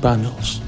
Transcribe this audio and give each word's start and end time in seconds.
Panels. 0.00 0.62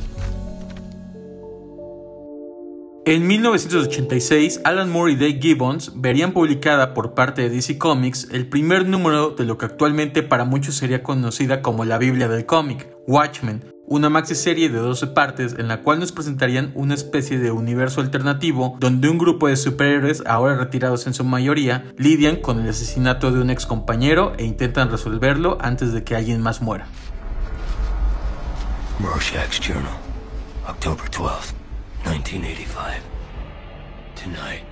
En 3.06 3.26
1986, 3.26 4.60
Alan 4.62 4.90
Moore 4.90 5.12
y 5.12 5.16
Dave 5.16 5.38
Gibbons 5.40 5.92
verían 5.96 6.32
publicada 6.32 6.94
por 6.94 7.14
parte 7.14 7.42
de 7.42 7.48
DC 7.50 7.78
Comics 7.78 8.28
el 8.30 8.46
primer 8.46 8.86
número 8.86 9.30
de 9.30 9.44
lo 9.44 9.58
que 9.58 9.66
actualmente 9.66 10.22
para 10.22 10.44
muchos 10.44 10.76
sería 10.76 11.02
conocida 11.02 11.62
como 11.62 11.84
la 11.84 11.98
Biblia 11.98 12.28
del 12.28 12.46
cómic, 12.46 12.88
Watchmen, 13.08 13.64
una 13.86 14.08
maxi 14.08 14.36
serie 14.36 14.68
de 14.68 14.78
12 14.78 15.08
partes 15.08 15.56
en 15.58 15.66
la 15.66 15.82
cual 15.82 15.98
nos 15.98 16.12
presentarían 16.12 16.70
una 16.76 16.94
especie 16.94 17.38
de 17.38 17.50
universo 17.50 18.00
alternativo 18.00 18.76
donde 18.78 19.08
un 19.08 19.18
grupo 19.18 19.48
de 19.48 19.56
superhéroes, 19.56 20.22
ahora 20.26 20.56
retirados 20.56 21.08
en 21.08 21.14
su 21.14 21.24
mayoría, 21.24 21.92
lidian 21.96 22.36
con 22.36 22.60
el 22.60 22.68
asesinato 22.68 23.32
de 23.32 23.40
un 23.40 23.50
ex 23.50 23.66
compañero 23.66 24.34
e 24.38 24.44
intentan 24.44 24.90
resolverlo 24.90 25.58
antes 25.60 25.92
de 25.92 26.04
que 26.04 26.14
alguien 26.14 26.40
más 26.40 26.62
muera. 26.62 26.86
Journal, 29.00 29.96
October 30.68 31.08
12 31.10 31.54
1985. 32.04 33.02
Tonight, 34.14 34.64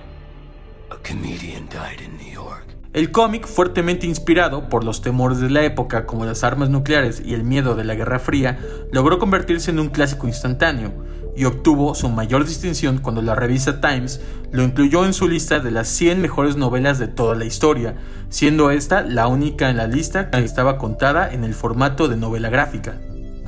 a 0.91 0.97
comedian 0.97 1.67
died 1.67 1.99
in 1.99 2.15
New 2.17 2.31
York. 2.31 2.63
El 2.93 3.11
cómic, 3.11 3.47
fuertemente 3.47 4.05
inspirado 4.05 4.69
por 4.69 4.83
los 4.83 5.01
temores 5.01 5.39
de 5.39 5.49
la 5.49 5.63
época 5.63 6.05
como 6.05 6.25
las 6.25 6.43
armas 6.43 6.69
nucleares 6.69 7.23
y 7.25 7.33
el 7.33 7.43
miedo 7.43 7.75
de 7.75 7.83
la 7.83 7.95
Guerra 7.95 8.19
Fría, 8.19 8.59
logró 8.91 9.17
convertirse 9.17 9.71
en 9.71 9.79
un 9.79 9.89
clásico 9.89 10.27
instantáneo 10.27 10.93
y 11.35 11.45
obtuvo 11.45 11.95
su 11.95 12.09
mayor 12.09 12.45
distinción 12.45 12.99
cuando 12.99 13.23
la 13.23 13.33
revista 13.33 13.81
Times 13.81 14.21
lo 14.51 14.61
incluyó 14.61 15.05
en 15.05 15.13
su 15.13 15.27
lista 15.27 15.59
de 15.59 15.71
las 15.71 15.87
100 15.87 16.21
mejores 16.21 16.55
novelas 16.55 16.99
de 16.99 17.07
toda 17.07 17.33
la 17.33 17.45
historia, 17.45 17.95
siendo 18.29 18.69
esta 18.69 19.01
la 19.01 19.25
única 19.25 19.71
en 19.71 19.77
la 19.77 19.87
lista 19.87 20.29
que 20.29 20.43
estaba 20.43 20.77
contada 20.77 21.33
en 21.33 21.43
el 21.43 21.55
formato 21.55 22.07
de 22.07 22.17
novela 22.17 22.49
gráfica. 22.49 22.99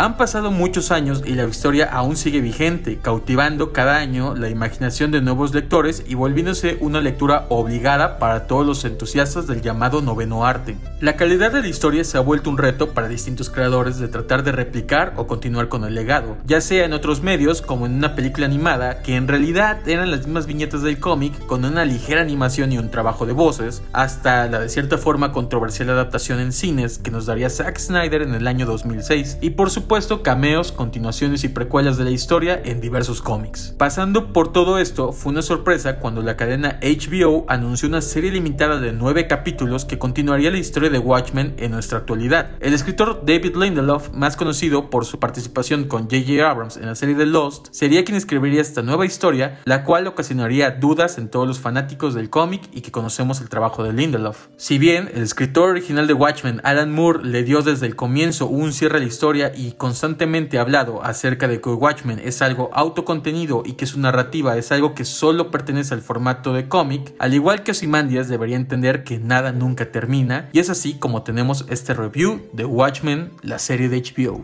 Han 0.02 0.18
pasado 0.18 0.50
muchos 0.50 0.90
años 0.90 1.22
y 1.28 1.36
la 1.36 1.44
historia 1.44 1.88
aún 1.94 2.18
sigue 2.18 2.42
vigente, 2.42 2.98
cautivando 3.00 3.72
cada 3.72 3.98
año 3.98 4.34
la 4.34 4.50
imaginación 4.50 5.12
de 5.12 5.22
nuevos 5.22 5.54
lectores 5.54 6.04
y 6.08 6.16
volviéndose 6.16 6.80
una 6.80 7.02
lectura 7.02 7.46
obligada 7.50 8.18
para 8.18 8.48
todos 8.48 8.66
los 8.66 8.84
entusiastas 8.84 9.46
del 9.46 9.62
llamado 9.62 10.02
noveno 10.02 10.44
arte. 10.44 10.76
La 11.02 11.18
calidad 11.18 11.52
de 11.52 11.62
la 11.62 11.68
historia 11.68 12.04
se 12.04 12.18
ha 12.18 12.22
vuelto 12.22 12.50
un 12.50 12.58
reto 12.58 12.96
para 12.96 13.10
distintos 13.10 13.52
creadores 13.52 14.00
de 14.00 14.08
tratar 14.08 14.42
de 14.42 14.52
replicar 14.52 15.14
o 15.18 15.28
continuar 15.28 15.70
con 15.70 15.84
el 15.84 15.94
legado, 15.94 16.36
ya 16.48 16.62
sea 16.62 16.84
en 16.86 16.94
otros 16.94 17.22
medios 17.22 17.62
como 17.62 17.86
en 17.86 17.94
una 17.94 18.16
película 18.16 18.48
animada 18.48 19.04
que 19.04 19.16
en 19.16 19.28
realidad 19.28 19.88
eran 19.88 20.10
las 20.10 20.22
mismas 20.22 20.48
viñetas 20.48 20.82
del 20.82 21.00
cómic 21.00 21.46
con 21.46 21.64
una 21.64 21.86
ligera 21.86 22.22
animación 22.22 22.72
y 22.72 22.80
un 22.80 22.90
trabajo 22.90 23.28
de 23.28 23.34
voces, 23.34 23.84
hasta 23.94 24.48
la 24.48 24.62
de 24.62 24.70
cierta 24.70 24.98
forma 24.98 25.32
controversial 25.32 25.92
adaptación 25.92 26.40
en 26.40 26.54
cines 26.54 26.98
que 26.98 27.12
nos 27.12 27.28
daría 27.28 27.52
Zack 27.52 27.78
Snyder 27.78 28.24
en 28.24 28.34
el 28.34 28.48
año 28.48 28.66
2006 28.66 29.38
y 29.42 29.52
por 29.52 29.70
supuesto 29.70 29.91
puesto 29.92 30.24
cameos, 30.24 30.72
continuaciones 30.72 31.44
y 31.44 31.50
precuelas 31.50 31.98
de 31.98 32.06
la 32.06 32.12
historia 32.12 32.62
en 32.64 32.80
diversos 32.80 33.22
cómics. 33.22 33.76
Pasando 33.78 34.32
por 34.32 34.54
todo 34.54 34.80
esto, 34.80 35.12
fue 35.12 35.34
una 35.34 35.42
sorpresa 35.42 36.00
cuando 36.00 36.22
la 36.22 36.38
cadena 36.38 36.80
HBO 36.82 37.44
anunció 37.50 37.90
una 37.90 38.00
serie 38.00 38.32
limitada 38.32 38.80
de 38.80 38.94
nueve 38.94 39.28
capítulos 39.28 39.84
que 39.84 40.00
continuaría 40.00 40.50
la 40.50 40.60
historia 40.60 40.90
de 40.90 40.98
Watchmen 40.98 41.56
en 41.58 41.72
nuestra 41.72 41.98
actualidad. 41.98 42.52
El 42.62 42.74
escritor 42.74 43.24
David 43.26 43.58
Lindelof, 43.58 44.14
más 44.14 44.38
conocido 44.38 44.90
por 44.90 45.04
su 45.04 45.20
participación 45.20 45.90
con 45.90 46.04
J.J. 46.04 46.50
Abrams 46.50 46.78
en 46.78 46.86
la 46.86 46.96
serie 46.96 47.16
de 47.16 47.26
Lost, 47.26 47.68
sería 47.72 48.06
quien 48.06 48.16
escribiría 48.16 48.62
esta 48.62 48.84
nueva 48.84 49.06
historia, 49.06 49.60
la 49.66 49.84
cual 49.84 50.08
ocasionaría 50.08 50.72
dudas 50.72 51.18
en 51.18 51.28
todos 51.28 51.50
los 51.50 51.60
fanáticos 51.60 52.14
del 52.14 52.30
cómic 52.30 52.62
y 52.72 52.80
que 52.80 52.92
conocemos 52.92 53.42
el 53.42 53.50
trabajo 53.50 53.84
de 53.84 53.92
Lindelof. 53.92 54.48
Si 54.56 54.80
bien 54.80 55.12
el 55.14 55.24
escritor 55.24 55.70
original 55.70 56.08
de 56.08 56.14
Watchmen, 56.14 56.62
Alan 56.64 56.94
Moore, 56.94 57.26
le 57.26 57.44
dio 57.44 57.62
desde 57.62 57.88
el 57.88 57.98
comienzo 57.98 58.48
un 58.48 58.72
cierre 58.72 58.96
a 58.96 59.02
la 59.02 59.08
historia 59.08 59.52
y 59.54 59.71
constantemente 59.78 60.60
hablado 60.60 61.04
acerca 61.04 61.48
de 61.48 61.62
que 61.62 61.70
Watchmen 61.70 62.20
es 62.24 62.42
algo 62.42 62.70
autocontenido 62.74 63.64
y 63.66 63.74
que 63.74 63.86
su 63.86 64.00
narrativa 64.00 64.58
es 64.58 64.72
algo 64.72 64.94
que 64.96 65.06
solo 65.06 65.52
pertenece 65.52 65.94
al 65.94 66.02
formato 66.02 66.54
de 66.54 66.68
cómic, 66.68 67.14
al 67.20 67.34
igual 67.34 67.64
que 67.64 67.72
Ozymandias 67.72 68.28
debería 68.28 68.56
entender 68.56 69.04
que 69.04 69.20
nada 69.20 69.52
nunca 69.52 69.92
termina, 69.92 70.50
y 70.54 70.60
es 70.60 70.70
así 70.70 70.96
como 70.96 71.24
tenemos 71.24 71.66
este 71.70 71.94
review 71.94 72.42
de 72.54 72.66
Watchmen, 72.66 73.32
la 73.42 73.60
serie 73.60 73.90
de 73.90 74.02
HBO. 74.02 74.44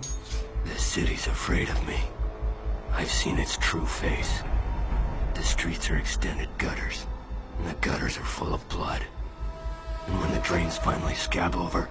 The 0.66 0.80
city's 0.80 1.28
afraid 1.28 1.70
of 1.70 1.88
me. 1.88 1.98
I've 2.98 3.12
seen 3.12 3.38
its 3.38 3.58
true 3.58 3.86
face. 3.86 4.44
The 5.36 5.44
streets 5.44 5.90
are 5.90 5.98
extended 5.98 6.50
gutters, 6.58 7.06
and 7.60 7.70
the 7.70 7.88
gutters 7.88 8.18
are 8.18 8.26
full 8.26 8.54
of 8.54 8.68
blood. 8.70 9.02
And 10.08 10.20
when 10.20 10.32
the 10.32 10.40
drains 10.40 10.78
finally 10.78 11.14
scab 11.16 11.56
over, 11.56 11.90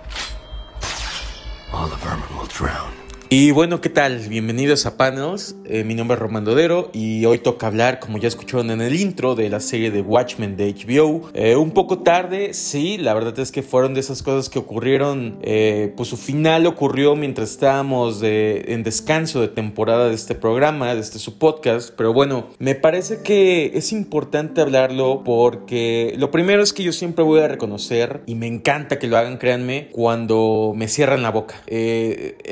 all 1.72 1.86
the 1.88 1.96
vermin 1.96 2.36
will 2.36 2.46
drown. 2.46 3.05
Y 3.28 3.50
bueno, 3.50 3.80
¿qué 3.80 3.88
tal? 3.88 4.20
Bienvenidos 4.28 4.86
a 4.86 4.96
Panels. 4.96 5.56
Eh, 5.64 5.82
mi 5.82 5.96
nombre 5.96 6.14
es 6.14 6.20
Román 6.20 6.44
Dodero 6.44 6.90
y 6.92 7.24
hoy 7.24 7.38
toca 7.38 7.66
hablar, 7.66 7.98
como 7.98 8.18
ya 8.18 8.28
escucharon 8.28 8.70
en 8.70 8.80
el 8.80 8.94
intro, 8.94 9.34
de 9.34 9.50
la 9.50 9.58
serie 9.58 9.90
de 9.90 10.00
Watchmen 10.00 10.56
de 10.56 10.72
HBO. 10.72 11.28
Eh, 11.34 11.56
un 11.56 11.72
poco 11.72 11.98
tarde, 11.98 12.54
sí, 12.54 12.98
la 12.98 13.14
verdad 13.14 13.36
es 13.40 13.50
que 13.50 13.64
fueron 13.64 13.94
de 13.94 14.00
esas 14.00 14.22
cosas 14.22 14.48
que 14.48 14.60
ocurrieron, 14.60 15.40
eh, 15.42 15.92
pues 15.96 16.08
su 16.08 16.16
final 16.16 16.66
ocurrió 16.66 17.16
mientras 17.16 17.50
estábamos 17.50 18.20
en 18.22 18.84
descanso 18.84 19.40
de 19.40 19.48
temporada 19.48 20.08
de 20.08 20.14
este 20.14 20.36
programa, 20.36 20.94
de 20.94 21.00
este 21.00 21.18
su 21.18 21.36
podcast. 21.36 21.94
Pero 21.96 22.12
bueno, 22.12 22.46
me 22.60 22.76
parece 22.76 23.22
que 23.22 23.72
es 23.74 23.90
importante 23.90 24.60
hablarlo 24.60 25.24
porque 25.24 26.14
lo 26.16 26.30
primero 26.30 26.62
es 26.62 26.72
que 26.72 26.84
yo 26.84 26.92
siempre 26.92 27.24
voy 27.24 27.40
a 27.40 27.48
reconocer, 27.48 28.22
y 28.26 28.36
me 28.36 28.46
encanta 28.46 29.00
que 29.00 29.08
lo 29.08 29.16
hagan, 29.16 29.38
créanme, 29.38 29.88
cuando 29.90 30.74
me 30.76 30.86
cierran 30.86 31.22
la 31.22 31.32
boca. 31.32 31.56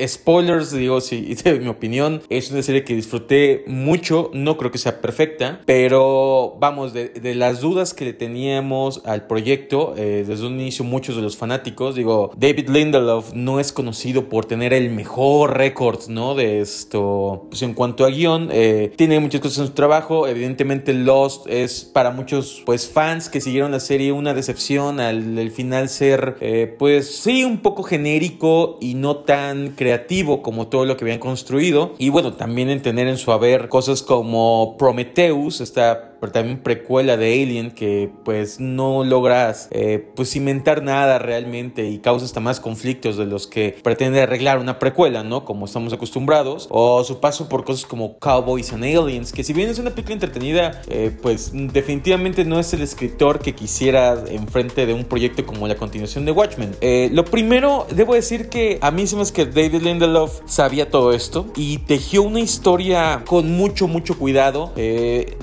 spoilers 0.05 0.65
digo, 0.77 1.01
sí, 1.01 1.35
de 1.43 1.59
mi 1.59 1.67
opinión, 1.67 2.21
es 2.29 2.51
una 2.51 2.61
serie 2.61 2.83
que 2.83 2.95
disfruté 2.95 3.63
mucho, 3.67 4.31
no 4.33 4.57
creo 4.57 4.71
que 4.71 4.77
sea 4.77 5.01
perfecta, 5.01 5.61
pero 5.65 6.55
vamos, 6.59 6.93
de, 6.93 7.11
las 7.35 7.61
dudas 7.61 7.93
que 7.93 8.05
le 8.05 8.13
teníamos 8.13 9.01
al 9.05 9.27
proyecto, 9.27 9.93
eh, 9.97 10.23
desde 10.27 10.45
un 10.45 10.59
inicio 10.59 10.85
muchos 10.85 11.15
de 11.15 11.21
los 11.21 11.37
fanáticos, 11.37 11.95
digo, 11.95 12.31
David 12.37 12.69
Lindelof 12.69 13.33
no 13.33 13.59
es 13.59 13.71
conocido 13.71 14.29
por 14.29 14.45
tener 14.45 14.73
el 14.73 14.89
mejor 14.89 15.57
récord, 15.57 16.07
¿no? 16.07 16.35
De 16.35 16.61
esto, 16.61 17.47
pues 17.49 17.61
en 17.61 17.73
cuanto 17.73 18.05
a 18.05 18.09
guion, 18.09 18.49
eh, 18.51 18.91
tiene 18.95 19.19
muchas 19.19 19.41
cosas 19.41 19.59
en 19.59 19.67
su 19.67 19.73
trabajo, 19.73 20.27
evidentemente 20.27 20.93
Lost 20.93 21.47
es 21.47 21.83
para 21.83 22.11
muchos, 22.11 22.63
pues, 22.65 22.87
fans 22.87 23.29
que 23.29 23.41
siguieron 23.41 23.71
la 23.71 23.79
serie 23.79 24.11
una 24.11 24.33
decepción 24.33 24.99
al, 24.99 25.51
final 25.51 25.89
ser, 25.89 26.37
eh, 26.41 26.73
pues, 26.77 27.17
sí, 27.17 27.43
un 27.43 27.59
poco 27.59 27.83
genérico 27.83 28.77
y 28.81 28.93
no 28.95 29.17
tan 29.17 29.69
creativo 29.69 30.41
como 30.41 30.54
como 30.55 30.69
todo 30.69 30.85
lo 30.85 30.95
que 30.95 31.03
habían 31.03 31.19
construido. 31.19 31.95
Y 31.97 32.07
bueno, 32.07 32.31
también 32.33 32.69
en 32.69 32.81
tener 32.81 33.09
en 33.09 33.17
su 33.17 33.33
haber 33.33 33.67
cosas 33.67 34.01
como 34.01 34.77
Prometheus, 34.79 35.59
esta 35.59 36.14
también 36.31 36.59
precuela 36.59 37.17
de 37.17 37.43
Alien 37.43 37.71
que 37.71 38.09
pues 38.23 38.59
no 38.59 39.03
logras 39.03 39.67
eh, 39.71 40.11
pues 40.15 40.31
cimentar 40.31 40.83
nada 40.83 41.19
realmente 41.19 41.87
y 41.87 41.99
causa 41.99 42.25
hasta 42.25 42.39
más 42.39 42.59
conflictos 42.59 43.17
de 43.17 43.25
los 43.25 43.47
que 43.47 43.75
pretende 43.83 44.21
arreglar 44.21 44.59
una 44.59 44.79
precuela, 44.79 45.23
¿no? 45.23 45.45
Como 45.45 45.65
estamos 45.65 45.93
acostumbrados. 45.93 46.67
O 46.69 47.03
su 47.03 47.19
paso 47.19 47.49
por 47.49 47.63
cosas 47.63 47.85
como 47.85 48.17
Cowboys 48.19 48.73
and 48.73 48.83
Aliens, 48.83 49.31
que 49.31 49.43
si 49.43 49.53
bien 49.53 49.69
es 49.69 49.79
una 49.79 49.91
película 49.91 50.13
entretenida, 50.13 50.81
eh, 50.87 51.11
pues 51.21 51.51
definitivamente 51.53 52.45
no 52.45 52.59
es 52.59 52.73
el 52.73 52.81
escritor 52.81 53.39
que 53.39 53.53
quisiera 53.53 54.23
enfrente 54.29 54.85
de 54.85 54.93
un 54.93 55.05
proyecto 55.05 55.45
como 55.45 55.67
la 55.67 55.75
continuación 55.75 56.25
de 56.25 56.31
Watchmen. 56.31 56.75
Eh, 56.81 57.09
lo 57.11 57.25
primero, 57.25 57.87
debo 57.91 58.13
decir 58.13 58.49
que 58.49 58.77
a 58.81 58.91
mí 58.91 59.07
se 59.07 59.15
me 59.15 59.21
hace 59.21 59.33
que 59.33 59.45
David 59.45 59.81
Lindelof 59.81 60.41
sabía 60.45 60.89
todo 60.89 61.13
esto 61.13 61.47
y 61.55 61.79
tejió 61.79 62.23
una 62.23 62.39
historia 62.39 63.23
con 63.25 63.51
mucho, 63.51 63.87
mucho 63.87 64.17
cuidado. 64.17 64.71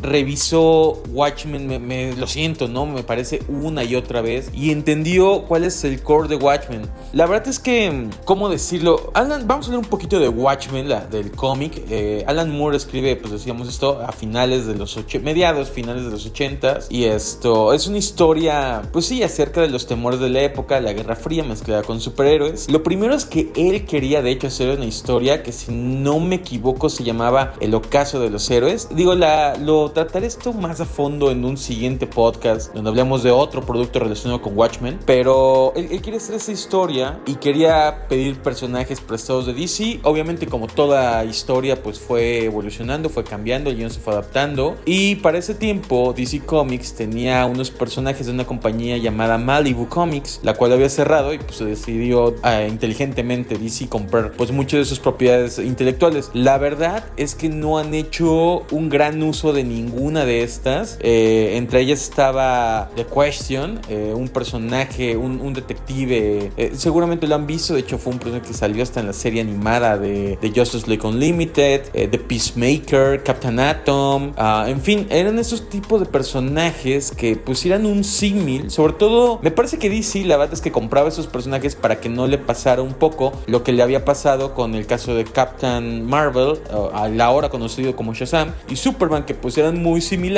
revisó 0.03 0.72
Watchmen, 1.13 1.87
me, 1.87 2.15
lo 2.15 2.27
siento, 2.27 2.69
¿no? 2.69 2.87
Me 2.87 3.03
parece 3.03 3.43
una 3.49 3.85
y 3.85 3.95
otra 3.95 4.21
vez. 4.21 4.51
Y 4.55 4.71
entendió 4.71 5.43
cuál 5.43 5.65
es 5.65 5.85
el 5.85 6.03
core 6.03 6.29
de 6.29 6.37
Watchmen. 6.37 6.83
La 7.13 7.27
verdad 7.27 7.49
es 7.49 7.59
que, 7.59 8.09
¿cómo 8.25 8.49
decirlo? 8.49 9.11
Alan, 9.15 9.47
vamos 9.47 9.67
a 9.67 9.69
hablar 9.69 9.85
un 9.85 9.91
poquito 9.91 10.19
de 10.19 10.29
Watchmen, 10.29 10.89
la, 10.89 11.07
del 11.07 11.33
cómic. 11.33 11.83
Eh, 11.91 12.25
Alan 12.27 12.51
Moore 12.51 12.77
escribe, 12.77 13.17
pues 13.17 13.33
decíamos 13.33 13.69
esto, 13.69 14.01
a 14.01 14.13
finales 14.13 14.67
de 14.67 14.75
los 14.75 14.97
mediados, 15.23 15.71
finales 15.71 16.05
de 16.05 16.11
los 16.11 16.27
80 16.27 16.81
Y 16.91 17.05
esto 17.05 17.73
es 17.73 17.87
una 17.87 17.99
historia, 17.99 18.83
pues 18.93 19.07
sí, 19.07 19.23
acerca 19.23 19.61
de 19.61 19.69
los 19.69 19.87
temores 19.87 20.21
de 20.21 20.31
la 20.31 20.43
época, 20.43 20.81
la 20.81 20.93
Guerra 20.93 21.17
Fría 21.17 21.45
mezclada 21.45 21.83
con 21.83 22.01
superhéroes. 22.01 22.71
Lo 22.71 22.83
primero 22.83 23.15
es 23.15 23.25
que 23.25 23.53
él 23.57 23.85
quería, 23.85 24.23
de 24.23 24.31
hecho, 24.31 24.47
hacer 24.47 24.77
una 24.77 24.87
historia 24.87 25.43
que, 25.43 25.53
si 25.53 25.73
no 25.73 26.21
me 26.21 26.37
equivoco, 26.37 26.89
se 26.89 27.05
llamaba 27.05 27.55
El 27.61 27.75
Ocaso 27.75 28.21
de 28.21 28.31
los 28.31 28.51
Héroes. 28.51 28.89
Digo, 28.95 29.15
lo 29.15 29.91
trataré 29.93 30.27
esto 30.27 30.52
más 30.55 30.81
a 30.81 30.87
fondo 30.87 31.31
en 31.31 31.45
un 31.45 31.57
siguiente 31.57 32.07
podcast 32.07 32.75
donde 32.75 32.91
hablemos 32.91 33.23
de 33.23 33.31
otro 33.31 33.65
producto 33.65 33.99
relacionado 33.99 34.43
con 34.43 34.57
Watchmen, 34.57 34.99
pero 35.07 35.73
él, 35.77 35.89
quiere 36.01 36.19
hacer 36.19 36.37
esa 36.37 36.53
historia 36.53 37.21
y 37.27 37.37
quería 37.37 38.07
pedir 38.09 38.41
personajes 38.41 39.01
prestados 39.01 39.47
de 39.47 39.55
DC. 39.55 40.01
Obviamente 40.03 40.47
como 40.47 40.67
toda 40.67 41.25
historia 41.25 41.83
pues 41.83 41.99
fue 41.99 42.45
evolucionando, 42.45 43.09
fue 43.09 43.25
cambiando, 43.25 43.71
el 43.71 43.77
guion 43.77 43.91
se 43.91 44.01
fue 44.01 44.13
adaptando 44.13 44.77
y 44.85 45.17
para 45.17 45.39
ese 45.39 45.55
tiempo 45.55 46.13
DC 46.17 46.41
Comics 46.41 46.95
tenía 46.95 47.47
unos 47.47 47.71
personajes 47.71 48.27
de 48.27 48.33
una 48.33 48.47
compañía 48.47 48.97
llamada 48.99 49.39
Malibu 49.39 49.89
Comics, 49.89 50.41
la 50.43 50.55
cual 50.55 50.73
había 50.73 50.89
cerrado 50.89 51.33
y 51.35 51.39
pues 51.39 51.57
se 51.57 51.65
decidió 51.65 52.35
ah, 52.43 52.63
inteligentemente 52.63 53.59
DC 53.59 53.89
comprar 53.89 54.33
pues 54.33 54.51
muchas 54.53 54.81
de 54.81 54.85
sus 54.85 55.01
propiedades 55.01 55.59
intelectuales. 55.59 56.31
La 56.35 56.59
verdad 56.59 57.05
es 57.17 57.35
que 57.35 57.49
no 57.49 57.79
han 57.79 57.95
hecho 57.95 58.65
un 58.71 58.89
gran 58.89 59.23
uso 59.23 59.53
de 59.53 59.65
ninguna 59.65 60.25
de 60.25 60.42
estas. 60.43 60.99
Eh, 61.01 61.57
entre 61.57 61.81
ellas 61.81 62.03
estaba 62.03 62.91
The 62.97 63.07
Question, 63.07 63.81
eh, 63.89 64.13
un 64.15 64.29
personaje, 64.29 65.17
un, 65.17 65.53
detective. 65.53 66.51
Eh, 66.57 66.73
seguramente 66.75 67.27
lo 67.27 67.35
han 67.35 67.47
visto. 67.47 67.75
De 67.75 67.81
hecho, 67.81 67.99
fue 67.99 68.13
un 68.13 68.19
personaje 68.19 68.49
que 68.49 68.55
salió 68.55 68.83
hasta 68.83 69.01
en 69.01 69.07
la 69.07 69.13
serie 69.13 69.41
animada 69.41 69.99
de, 69.99 70.39
de 70.41 70.53
Justice 70.55 70.87
League 70.89 71.07
Unlimited, 71.07 71.91
The 71.93 72.19
Peacemaker, 72.19 73.23
Captain 73.23 73.59
Atom. 73.59 74.33
Ah, 74.37 74.67
en 74.69 74.81
fin, 74.81 75.07
eran 75.11 75.39
esos 75.39 75.69
tipos 75.69 76.01
de 76.01 76.07
personajes 76.07 77.13
que 77.13 77.37
pusieran 77.37 77.87
un 77.87 78.05
símil. 78.05 78.71
Sobre 78.71 78.95
todo, 78.95 79.39
me 79.43 79.51
parece 79.51 79.79
que 79.79 79.91
DC, 79.91 80.25
la 80.25 80.37
verdad 80.37 80.55
es 80.55 80.61
que 80.61 80.73
compraba 80.73 81.09
esos 81.09 81.27
personajes 81.27 81.77
para 81.77 82.01
que 82.01 82.09
no 82.09 82.27
le 82.27 82.39
pasara 82.39 82.83
un 82.83 82.95
poco 82.95 83.33
lo 83.47 83.63
que 83.63 83.73
le 83.73 83.83
había 83.83 84.05
pasado 84.05 84.55
con 84.55 84.75
el 84.75 84.87
caso 84.87 85.15
de 85.15 85.25
Captain 85.25 86.05
Marvel, 86.05 86.59
a 86.93 87.09
la 87.09 87.31
hora 87.31 87.49
conocido 87.49 87.95
como 87.95 88.15
Shazam, 88.15 88.53
y 88.69 88.77
Superman, 88.77 89.25
que 89.25 89.35
pues 89.35 89.57
eran 89.59 89.83
muy 89.83 90.01
similares. 90.01 90.32